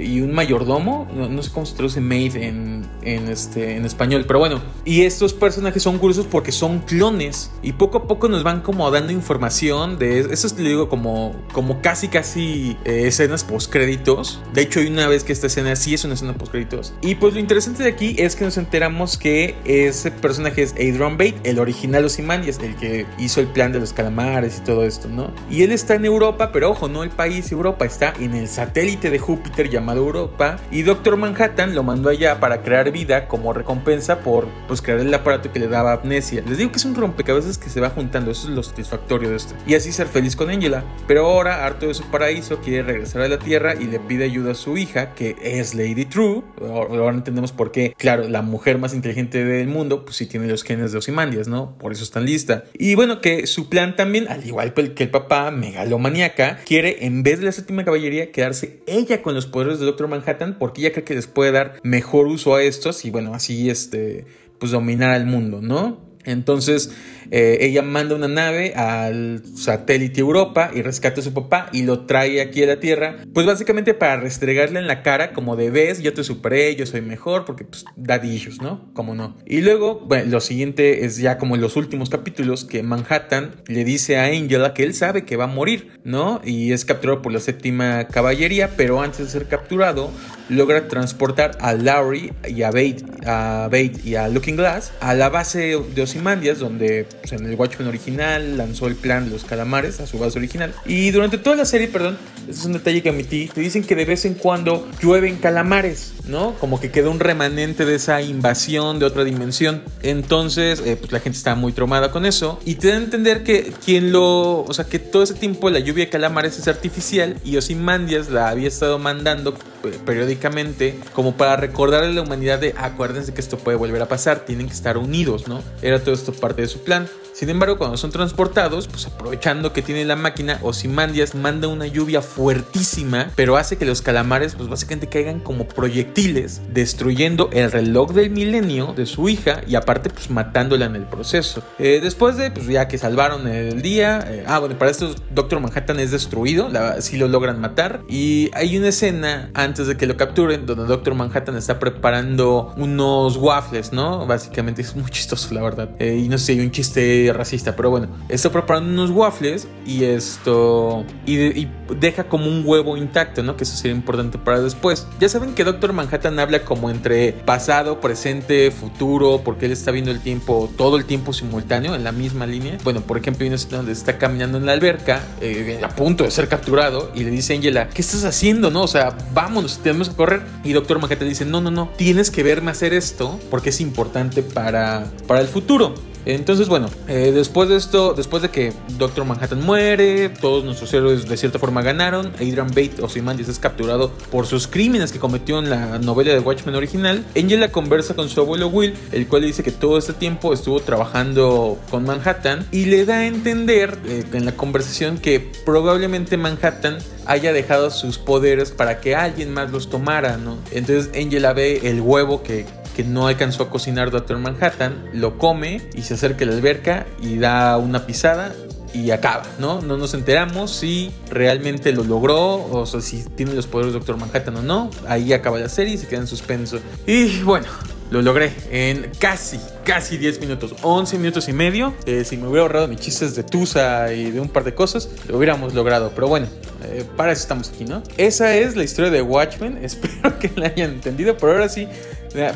y 0.00 0.20
un 0.20 0.32
mayordomo, 0.32 1.08
no, 1.12 1.42
sé 1.42 1.50
cómo 1.52 1.66
se 1.66 1.74
traduce 1.74 2.00
maid 2.00 2.36
en, 2.36 2.86
en, 3.02 3.28
este, 3.28 3.76
en 3.76 3.84
español, 3.84 4.24
pero 4.28 4.43
bueno, 4.44 4.60
y 4.84 5.04
estos 5.04 5.32
personajes 5.32 5.82
son 5.82 5.96
curiosos 5.96 6.26
porque 6.30 6.52
son 6.52 6.80
clones 6.80 7.50
y 7.62 7.72
poco 7.72 7.96
a 7.96 8.06
poco 8.06 8.28
nos 8.28 8.42
van 8.42 8.60
como 8.60 8.90
dando 8.90 9.10
información 9.10 9.98
de 9.98 10.18
eso, 10.18 10.48
es, 10.48 10.58
le 10.58 10.68
digo, 10.68 10.90
como, 10.90 11.34
como 11.54 11.80
casi 11.80 12.08
casi 12.08 12.76
eh, 12.84 13.06
escenas 13.06 13.42
post 13.42 13.72
créditos. 13.72 14.42
De 14.52 14.60
hecho, 14.60 14.80
hay 14.80 14.88
una 14.88 15.08
vez 15.08 15.24
que 15.24 15.32
esta 15.32 15.46
escena 15.46 15.74
sí 15.76 15.94
es 15.94 16.04
una 16.04 16.12
escena 16.12 16.34
post 16.34 16.52
créditos. 16.52 16.92
Y 17.00 17.14
pues 17.14 17.32
lo 17.32 17.40
interesante 17.40 17.84
de 17.84 17.88
aquí 17.88 18.16
es 18.18 18.36
que 18.36 18.44
nos 18.44 18.58
enteramos 18.58 19.16
que 19.16 19.54
ese 19.64 20.10
personaje 20.10 20.62
es 20.62 20.72
Adrian 20.72 21.16
Bate, 21.16 21.36
el 21.44 21.58
original 21.58 22.04
Ozymandias, 22.04 22.58
el 22.58 22.76
que 22.76 23.06
hizo 23.16 23.40
el 23.40 23.46
plan 23.46 23.72
de 23.72 23.80
los 23.80 23.94
calamares 23.94 24.58
y 24.58 24.60
todo 24.60 24.84
esto, 24.84 25.08
¿no? 25.08 25.32
Y 25.50 25.62
él 25.62 25.72
está 25.72 25.94
en 25.94 26.04
Europa, 26.04 26.50
pero 26.52 26.70
ojo, 26.70 26.86
no 26.86 27.02
el 27.02 27.08
país 27.08 27.50
Europa, 27.50 27.86
está 27.86 28.12
en 28.20 28.34
el 28.34 28.48
satélite 28.48 29.08
de 29.08 29.18
Júpiter 29.18 29.70
llamado 29.70 30.00
Europa. 30.00 30.56
Y 30.70 30.82
Doctor 30.82 31.16
Manhattan 31.16 31.74
lo 31.74 31.82
mandó 31.82 32.10
allá 32.10 32.40
para 32.40 32.60
crear 32.60 32.92
vida 32.92 33.26
como 33.26 33.54
recompensa 33.54 34.18
por 34.18 34.33
pues 34.66 34.82
crear 34.82 35.00
el 35.00 35.12
aparato 35.14 35.52
que 35.52 35.58
le 35.58 35.68
daba 35.68 35.92
amnesia. 35.92 36.42
Les 36.46 36.58
digo 36.58 36.70
que 36.70 36.78
es 36.78 36.84
un 36.84 36.94
rompecabezas 36.94 37.58
que 37.58 37.68
se 37.68 37.80
va 37.80 37.90
juntando, 37.90 38.30
eso 38.30 38.48
es 38.48 38.54
lo 38.54 38.62
satisfactorio 38.62 39.30
de 39.30 39.36
esto. 39.36 39.54
Y 39.66 39.74
así 39.74 39.92
ser 39.92 40.06
feliz 40.06 40.36
con 40.36 40.50
Angela. 40.50 40.84
Pero 41.06 41.26
ahora, 41.26 41.64
harto 41.64 41.86
de 41.86 41.94
su 41.94 42.04
paraíso, 42.04 42.60
quiere 42.60 42.82
regresar 42.82 43.22
a 43.22 43.28
la 43.28 43.38
Tierra 43.38 43.74
y 43.74 43.84
le 43.84 44.00
pide 44.00 44.24
ayuda 44.24 44.52
a 44.52 44.54
su 44.54 44.76
hija, 44.76 45.14
que 45.14 45.36
es 45.42 45.74
Lady 45.74 46.04
True. 46.04 46.42
Ahora 46.60 47.14
entendemos 47.14 47.52
por 47.52 47.70
qué, 47.72 47.94
claro, 47.96 48.28
la 48.28 48.42
mujer 48.42 48.78
más 48.78 48.94
inteligente 48.94 49.44
del 49.44 49.68
mundo, 49.68 50.04
pues 50.04 50.16
sí 50.16 50.26
tiene 50.26 50.48
los 50.48 50.62
genes 50.62 50.92
de 50.92 50.98
Osimandias, 50.98 51.48
¿no? 51.48 51.76
Por 51.78 51.92
eso 51.92 52.04
está 52.04 52.20
lista. 52.20 52.64
Y 52.74 52.94
bueno, 52.94 53.20
que 53.20 53.46
su 53.46 53.68
plan 53.68 53.96
también, 53.96 54.28
al 54.28 54.44
igual 54.44 54.72
que 54.72 55.04
el 55.04 55.10
papá, 55.10 55.50
megalomaniaca, 55.50 56.58
quiere 56.64 57.06
en 57.06 57.22
vez 57.22 57.38
de 57.38 57.46
la 57.46 57.52
séptima 57.52 57.84
caballería 57.84 58.32
quedarse 58.32 58.80
ella 58.86 59.22
con 59.22 59.34
los 59.34 59.46
poderes 59.46 59.78
de 59.78 59.86
Doctor 59.86 60.08
Manhattan 60.08 60.56
porque 60.58 60.80
ella 60.80 60.92
cree 60.92 61.04
que 61.04 61.14
les 61.14 61.26
puede 61.26 61.52
dar 61.52 61.80
mejor 61.82 62.26
uso 62.26 62.54
a 62.54 62.62
estos 62.62 63.04
y 63.04 63.10
bueno, 63.10 63.34
así 63.34 63.70
este 63.70 64.23
pues 64.58 64.72
dominar 64.72 65.10
al 65.10 65.26
mundo, 65.26 65.60
¿no? 65.60 66.03
Entonces 66.24 66.90
eh, 67.30 67.58
ella 67.60 67.82
manda 67.82 68.14
una 68.14 68.28
nave 68.28 68.74
al 68.74 69.42
satélite 69.56 70.20
Europa 70.20 70.70
y 70.74 70.82
rescata 70.82 71.20
a 71.20 71.24
su 71.24 71.32
papá 71.32 71.68
y 71.72 71.82
lo 71.82 72.06
trae 72.06 72.40
aquí 72.40 72.62
a 72.62 72.66
la 72.66 72.80
Tierra, 72.80 73.16
pues 73.32 73.46
básicamente 73.46 73.94
para 73.94 74.16
restregarle 74.16 74.78
en 74.78 74.86
la 74.86 75.02
cara 75.02 75.32
como 75.32 75.56
de 75.56 75.70
ves, 75.70 76.02
yo 76.02 76.12
te 76.12 76.24
superé, 76.24 76.74
yo 76.76 76.86
soy 76.86 77.00
mejor, 77.00 77.44
porque 77.44 77.64
pues 77.64 77.84
dadillos, 77.96 78.60
¿no? 78.60 78.92
Como 78.92 79.14
no. 79.14 79.36
Y 79.46 79.60
luego, 79.60 80.00
bueno, 80.06 80.30
lo 80.30 80.40
siguiente 80.40 81.04
es 81.04 81.16
ya 81.16 81.38
como 81.38 81.54
en 81.54 81.60
los 81.60 81.76
últimos 81.76 82.10
capítulos 82.10 82.64
que 82.64 82.82
Manhattan 82.82 83.56
le 83.66 83.84
dice 83.84 84.18
a 84.18 84.24
Angela 84.24 84.74
que 84.74 84.82
él 84.82 84.94
sabe 84.94 85.24
que 85.24 85.36
va 85.36 85.44
a 85.44 85.48
morir, 85.48 86.00
¿no? 86.04 86.40
Y 86.44 86.72
es 86.72 86.84
capturado 86.84 87.22
por 87.22 87.32
la 87.32 87.40
séptima 87.40 88.08
caballería, 88.08 88.70
pero 88.76 89.00
antes 89.00 89.18
de 89.18 89.28
ser 89.28 89.46
capturado, 89.46 90.10
logra 90.48 90.88
transportar 90.88 91.56
a 91.60 91.74
Lowry 91.74 92.32
y 92.48 92.62
a 92.62 92.68
Bate, 92.70 93.04
a 93.26 93.68
Bate 93.70 93.94
y 94.04 94.14
a 94.14 94.28
Looking 94.28 94.56
Glass 94.56 94.92
a 95.00 95.14
la 95.14 95.28
base 95.28 95.78
de 95.94 96.02
Ozymandias, 96.14 96.60
donde 96.60 97.06
pues, 97.20 97.32
en 97.32 97.44
el 97.46 97.56
Watchmen 97.56 97.88
original 97.88 98.56
lanzó 98.56 98.86
el 98.86 98.94
plan 98.94 99.30
los 99.30 99.44
calamares 99.44 100.00
a 100.00 100.06
su 100.06 100.18
base 100.18 100.38
original. 100.38 100.72
Y 100.86 101.10
durante 101.10 101.38
toda 101.38 101.56
la 101.56 101.64
serie, 101.64 101.88
perdón, 101.88 102.16
ese 102.48 102.60
es 102.60 102.64
un 102.64 102.74
detalle 102.74 103.02
que 103.02 103.10
omití, 103.10 103.50
te 103.52 103.60
dicen 103.60 103.82
que 103.82 103.96
de 103.96 104.04
vez 104.04 104.24
en 104.24 104.34
cuando 104.34 104.88
llueven 105.02 105.36
calamares, 105.36 106.12
¿no? 106.26 106.54
Como 106.54 106.80
que 106.80 106.90
queda 106.90 107.10
un 107.10 107.20
remanente 107.20 107.84
de 107.84 107.96
esa 107.96 108.22
invasión 108.22 108.98
de 108.98 109.06
otra 109.06 109.24
dimensión. 109.24 109.82
Entonces, 110.02 110.82
eh, 110.84 110.96
pues 110.96 111.10
la 111.10 111.20
gente 111.20 111.36
está 111.36 111.54
muy 111.54 111.72
traumada 111.72 112.10
con 112.10 112.26
eso. 112.26 112.60
Y 112.64 112.76
te 112.76 112.88
da 112.88 112.94
a 112.94 112.98
entender 112.98 113.42
que 113.42 113.72
quien 113.84 114.12
lo. 114.12 114.62
O 114.62 114.72
sea, 114.72 114.84
que 114.84 114.98
todo 114.98 115.22
ese 115.22 115.34
tiempo 115.34 115.70
la 115.70 115.80
lluvia 115.80 116.04
de 116.04 116.10
calamares 116.10 116.58
es 116.58 116.68
artificial 116.68 117.38
y 117.44 117.56
Ozymandias 117.56 118.30
la 118.30 118.48
había 118.48 118.68
estado 118.68 118.98
mandando 118.98 119.54
periódicamente 119.90 120.98
como 121.12 121.36
para 121.36 121.56
recordarle 121.56 122.08
a 122.08 122.12
la 122.12 122.22
humanidad 122.22 122.58
de 122.58 122.74
acuérdense 122.76 123.34
que 123.34 123.40
esto 123.40 123.58
puede 123.58 123.76
volver 123.76 124.02
a 124.02 124.08
pasar, 124.08 124.44
tienen 124.44 124.66
que 124.66 124.72
estar 124.72 124.98
unidos, 124.98 125.48
¿no? 125.48 125.62
Era 125.82 126.02
todo 126.02 126.14
esto 126.14 126.32
parte 126.32 126.62
de 126.62 126.68
su 126.68 126.82
plan. 126.82 127.08
Sin 127.34 127.50
embargo, 127.50 127.78
cuando 127.78 127.96
son 127.96 128.12
transportados, 128.12 128.86
pues 128.86 129.06
aprovechando 129.06 129.72
que 129.72 129.82
tiene 129.82 130.04
la 130.04 130.14
máquina, 130.14 130.60
Ozymandias 130.62 131.34
manda 131.34 131.66
una 131.66 131.88
lluvia 131.88 132.22
fuertísima, 132.22 133.32
pero 133.34 133.56
hace 133.56 133.76
que 133.76 133.84
los 133.84 134.02
calamares, 134.02 134.54
pues 134.54 134.68
básicamente 134.68 135.08
caigan 135.08 135.40
como 135.40 135.66
proyectiles, 135.66 136.62
destruyendo 136.72 137.50
el 137.52 137.72
reloj 137.72 138.12
del 138.12 138.30
milenio 138.30 138.94
de 138.94 139.06
su 139.06 139.28
hija 139.28 139.62
y 139.66 139.74
aparte, 139.74 140.10
pues 140.10 140.30
matándola 140.30 140.86
en 140.86 140.94
el 140.94 141.06
proceso. 141.06 141.60
Eh, 141.80 141.98
después 142.00 142.36
de, 142.36 142.52
pues 142.52 142.68
ya 142.68 142.86
que 142.86 142.98
salvaron 142.98 143.48
el 143.48 143.82
día, 143.82 144.24
eh, 144.28 144.44
ah, 144.46 144.60
bueno, 144.60 144.78
para 144.78 144.92
esto 144.92 145.12
Doctor 145.32 145.58
Manhattan 145.58 145.98
es 145.98 146.12
destruido, 146.12 146.70
sí 147.00 147.16
lo 147.16 147.26
logran 147.26 147.60
matar, 147.60 148.02
y 148.08 148.52
hay 148.54 148.78
una 148.78 148.90
escena 148.90 149.50
antes 149.54 149.88
de 149.88 149.96
que 149.96 150.06
lo 150.06 150.16
capturen 150.16 150.66
donde 150.66 150.84
Doctor 150.84 151.16
Manhattan 151.16 151.56
está 151.56 151.80
preparando 151.80 152.72
unos 152.76 153.36
waffles, 153.38 153.92
¿no? 153.92 154.24
Básicamente 154.24 154.82
es 154.82 154.94
muy 154.94 155.10
chistoso, 155.10 155.52
la 155.52 155.62
verdad. 155.62 155.90
Eh, 155.98 156.22
y 156.24 156.28
no 156.28 156.38
sé 156.38 156.46
si 156.46 156.52
hay 156.52 156.60
un 156.60 156.70
chiste 156.70 157.23
racista, 157.32 157.76
pero 157.76 157.90
bueno, 157.90 158.08
está 158.28 158.50
preparando 158.50 158.90
unos 158.90 159.10
waffles 159.10 159.68
y 159.86 160.04
esto 160.04 161.04
y, 161.26 161.68
deja 162.00 162.24
como 162.24 162.46
un 162.46 162.62
huevo 162.64 162.96
intacto, 162.96 163.42
¿no? 163.42 163.56
Que 163.56 163.64
eso 163.64 163.76
sería 163.76 163.94
importante 163.94 164.38
para 164.38 164.60
después. 164.60 165.06
Ya 165.20 165.28
saben 165.28 165.54
que 165.54 165.64
Doctor 165.64 165.92
Manhattan 165.92 166.38
habla 166.38 166.64
como 166.64 166.90
entre 166.90 167.32
pasado, 167.32 168.00
presente, 168.00 168.70
futuro, 168.70 169.42
porque 169.44 169.66
él 169.66 169.72
está 169.72 169.90
viendo 169.90 170.10
el 170.10 170.20
tiempo, 170.20 170.70
todo 170.76 170.96
el 170.96 171.04
tiempo 171.04 171.32
simultáneo 171.32 171.94
en 171.94 172.04
la 172.04 172.12
misma 172.12 172.46
línea. 172.46 172.78
Bueno, 172.84 173.00
por 173.02 173.18
ejemplo, 173.18 173.44
hay 173.44 173.54
donde 173.70 173.92
está 173.92 174.18
caminando 174.18 174.58
en 174.58 174.66
la 174.66 174.72
alberca, 174.72 175.22
eh, 175.40 175.80
a 175.82 175.88
punto 175.88 176.24
de 176.24 176.30
ser 176.30 176.48
capturado, 176.48 177.10
y 177.14 177.24
le 177.24 177.30
dice 177.30 177.52
a 177.52 177.56
Angela, 177.56 177.88
¿qué 177.88 178.02
estás 178.02 178.24
haciendo, 178.24 178.70
no? 178.70 178.82
O 178.82 178.88
sea, 178.88 179.16
vámonos, 179.32 179.78
tenemos 179.78 180.08
que 180.08 180.16
correr. 180.16 180.42
Y 180.64 180.72
Doctor 180.72 180.98
Manhattan 181.00 181.28
dice, 181.28 181.44
no, 181.44 181.60
no, 181.60 181.70
no, 181.70 181.90
tienes 181.96 182.30
que 182.30 182.42
verme 182.42 182.70
hacer 182.70 182.94
esto 182.94 183.38
porque 183.50 183.70
es 183.70 183.80
importante 183.80 184.42
para, 184.42 185.06
para 185.26 185.40
el 185.40 185.48
futuro. 185.48 185.94
Entonces, 186.26 186.68
bueno, 186.68 186.88
eh, 187.08 187.32
después 187.34 187.68
de 187.68 187.76
esto, 187.76 188.14
después 188.14 188.42
de 188.42 188.50
que 188.50 188.72
Doctor 188.98 189.24
Manhattan 189.24 189.64
muere, 189.64 190.28
todos 190.28 190.64
nuestros 190.64 190.92
héroes 190.94 191.28
de 191.28 191.36
cierta 191.36 191.58
forma 191.58 191.82
ganaron, 191.82 192.32
Adrian 192.36 192.68
Bate 192.68 192.94
o 193.02 193.08
Simandias 193.08 193.48
es 193.48 193.58
capturado 193.58 194.10
por 194.30 194.46
sus 194.46 194.66
crímenes 194.66 195.12
que 195.12 195.18
cometió 195.18 195.58
en 195.58 195.70
la 195.70 195.98
novela 195.98 196.32
de 196.32 196.40
Watchmen 196.40 196.74
original. 196.74 197.24
Angela 197.36 197.70
conversa 197.70 198.14
con 198.14 198.28
su 198.28 198.40
abuelo 198.40 198.68
Will, 198.68 198.94
el 199.12 199.26
cual 199.28 199.42
le 199.42 199.48
dice 199.48 199.62
que 199.62 199.72
todo 199.72 199.98
este 199.98 200.12
tiempo 200.12 200.52
estuvo 200.52 200.80
trabajando 200.80 201.78
con 201.90 202.04
Manhattan 202.04 202.66
y 202.70 202.86
le 202.86 203.04
da 203.04 203.18
a 203.18 203.26
entender 203.26 203.98
eh, 204.06 204.24
en 204.32 204.44
la 204.46 204.52
conversación 204.52 205.18
que 205.18 205.40
probablemente 205.64 206.36
Manhattan 206.36 206.98
haya 207.26 207.52
dejado 207.52 207.90
sus 207.90 208.18
poderes 208.18 208.70
para 208.70 209.00
que 209.00 209.14
alguien 209.14 209.52
más 209.52 209.70
los 209.70 209.88
tomara, 209.90 210.36
¿no? 210.36 210.58
Entonces 210.70 211.10
Angela 211.14 211.52
ve 211.52 211.80
el 211.84 212.00
huevo 212.00 212.42
que 212.42 212.66
que 212.94 213.04
no 213.04 213.26
alcanzó 213.26 213.64
a 213.64 213.70
cocinar 213.70 214.10
Doctor 214.10 214.38
Manhattan, 214.38 215.10
lo 215.12 215.38
come 215.38 215.82
y 215.94 216.02
se 216.02 216.14
acerca 216.14 216.44
a 216.44 216.48
la 216.48 216.54
alberca 216.54 217.06
y 217.20 217.38
da 217.38 217.76
una 217.78 218.06
pisada 218.06 218.54
y 218.94 219.10
acaba, 219.10 219.42
¿no? 219.58 219.82
No 219.82 219.96
nos 219.96 220.14
enteramos 220.14 220.70
si 220.70 221.12
realmente 221.28 221.92
lo 221.92 222.04
logró 222.04 222.64
o 222.70 222.86
si 222.86 223.24
tiene 223.34 223.52
los 223.52 223.66
poderes 223.66 223.92
de 223.92 223.98
Doctor 223.98 224.16
Manhattan 224.16 224.56
o 224.56 224.62
no. 224.62 224.90
Ahí 225.08 225.32
acaba 225.32 225.58
la 225.58 225.68
serie 225.68 225.94
y 225.94 225.98
se 225.98 226.06
queda 226.06 226.20
en 226.20 226.28
suspenso. 226.28 226.78
Y 227.04 227.40
bueno, 227.42 227.66
lo 228.10 228.22
logré 228.22 228.52
en 228.70 229.10
casi, 229.18 229.58
casi 229.84 230.16
10 230.16 230.40
minutos, 230.40 230.76
11 230.82 231.18
minutos 231.18 231.48
y 231.48 231.52
medio. 231.52 231.92
Eh, 232.06 232.24
si 232.24 232.36
me 232.36 232.46
hubiera 232.46 232.62
ahorrado 232.62 232.86
mis 232.86 233.00
chistes 233.00 233.34
de 233.34 233.42
Tusa 233.42 234.12
y 234.12 234.30
de 234.30 234.38
un 234.38 234.48
par 234.48 234.62
de 234.62 234.74
cosas, 234.74 235.08
lo 235.26 235.38
hubiéramos 235.38 235.74
logrado. 235.74 236.12
Pero 236.14 236.28
bueno, 236.28 236.46
eh, 236.84 237.04
para 237.16 237.32
eso 237.32 237.42
estamos 237.42 237.70
aquí, 237.70 237.84
¿no? 237.84 238.02
Esa 238.16 238.54
es 238.54 238.76
la 238.76 238.84
historia 238.84 239.10
de 239.10 239.22
Watchmen. 239.22 239.78
Espero 239.82 240.38
que 240.38 240.52
la 240.54 240.68
hayan 240.68 240.90
entendido. 240.90 241.36
Pero 241.36 241.52
ahora 241.52 241.68
sí, 241.68 241.88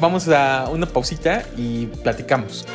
Vamos 0.00 0.28
a 0.28 0.68
una 0.70 0.86
pausita 0.86 1.44
y 1.56 1.86
platicamos. 1.86 2.66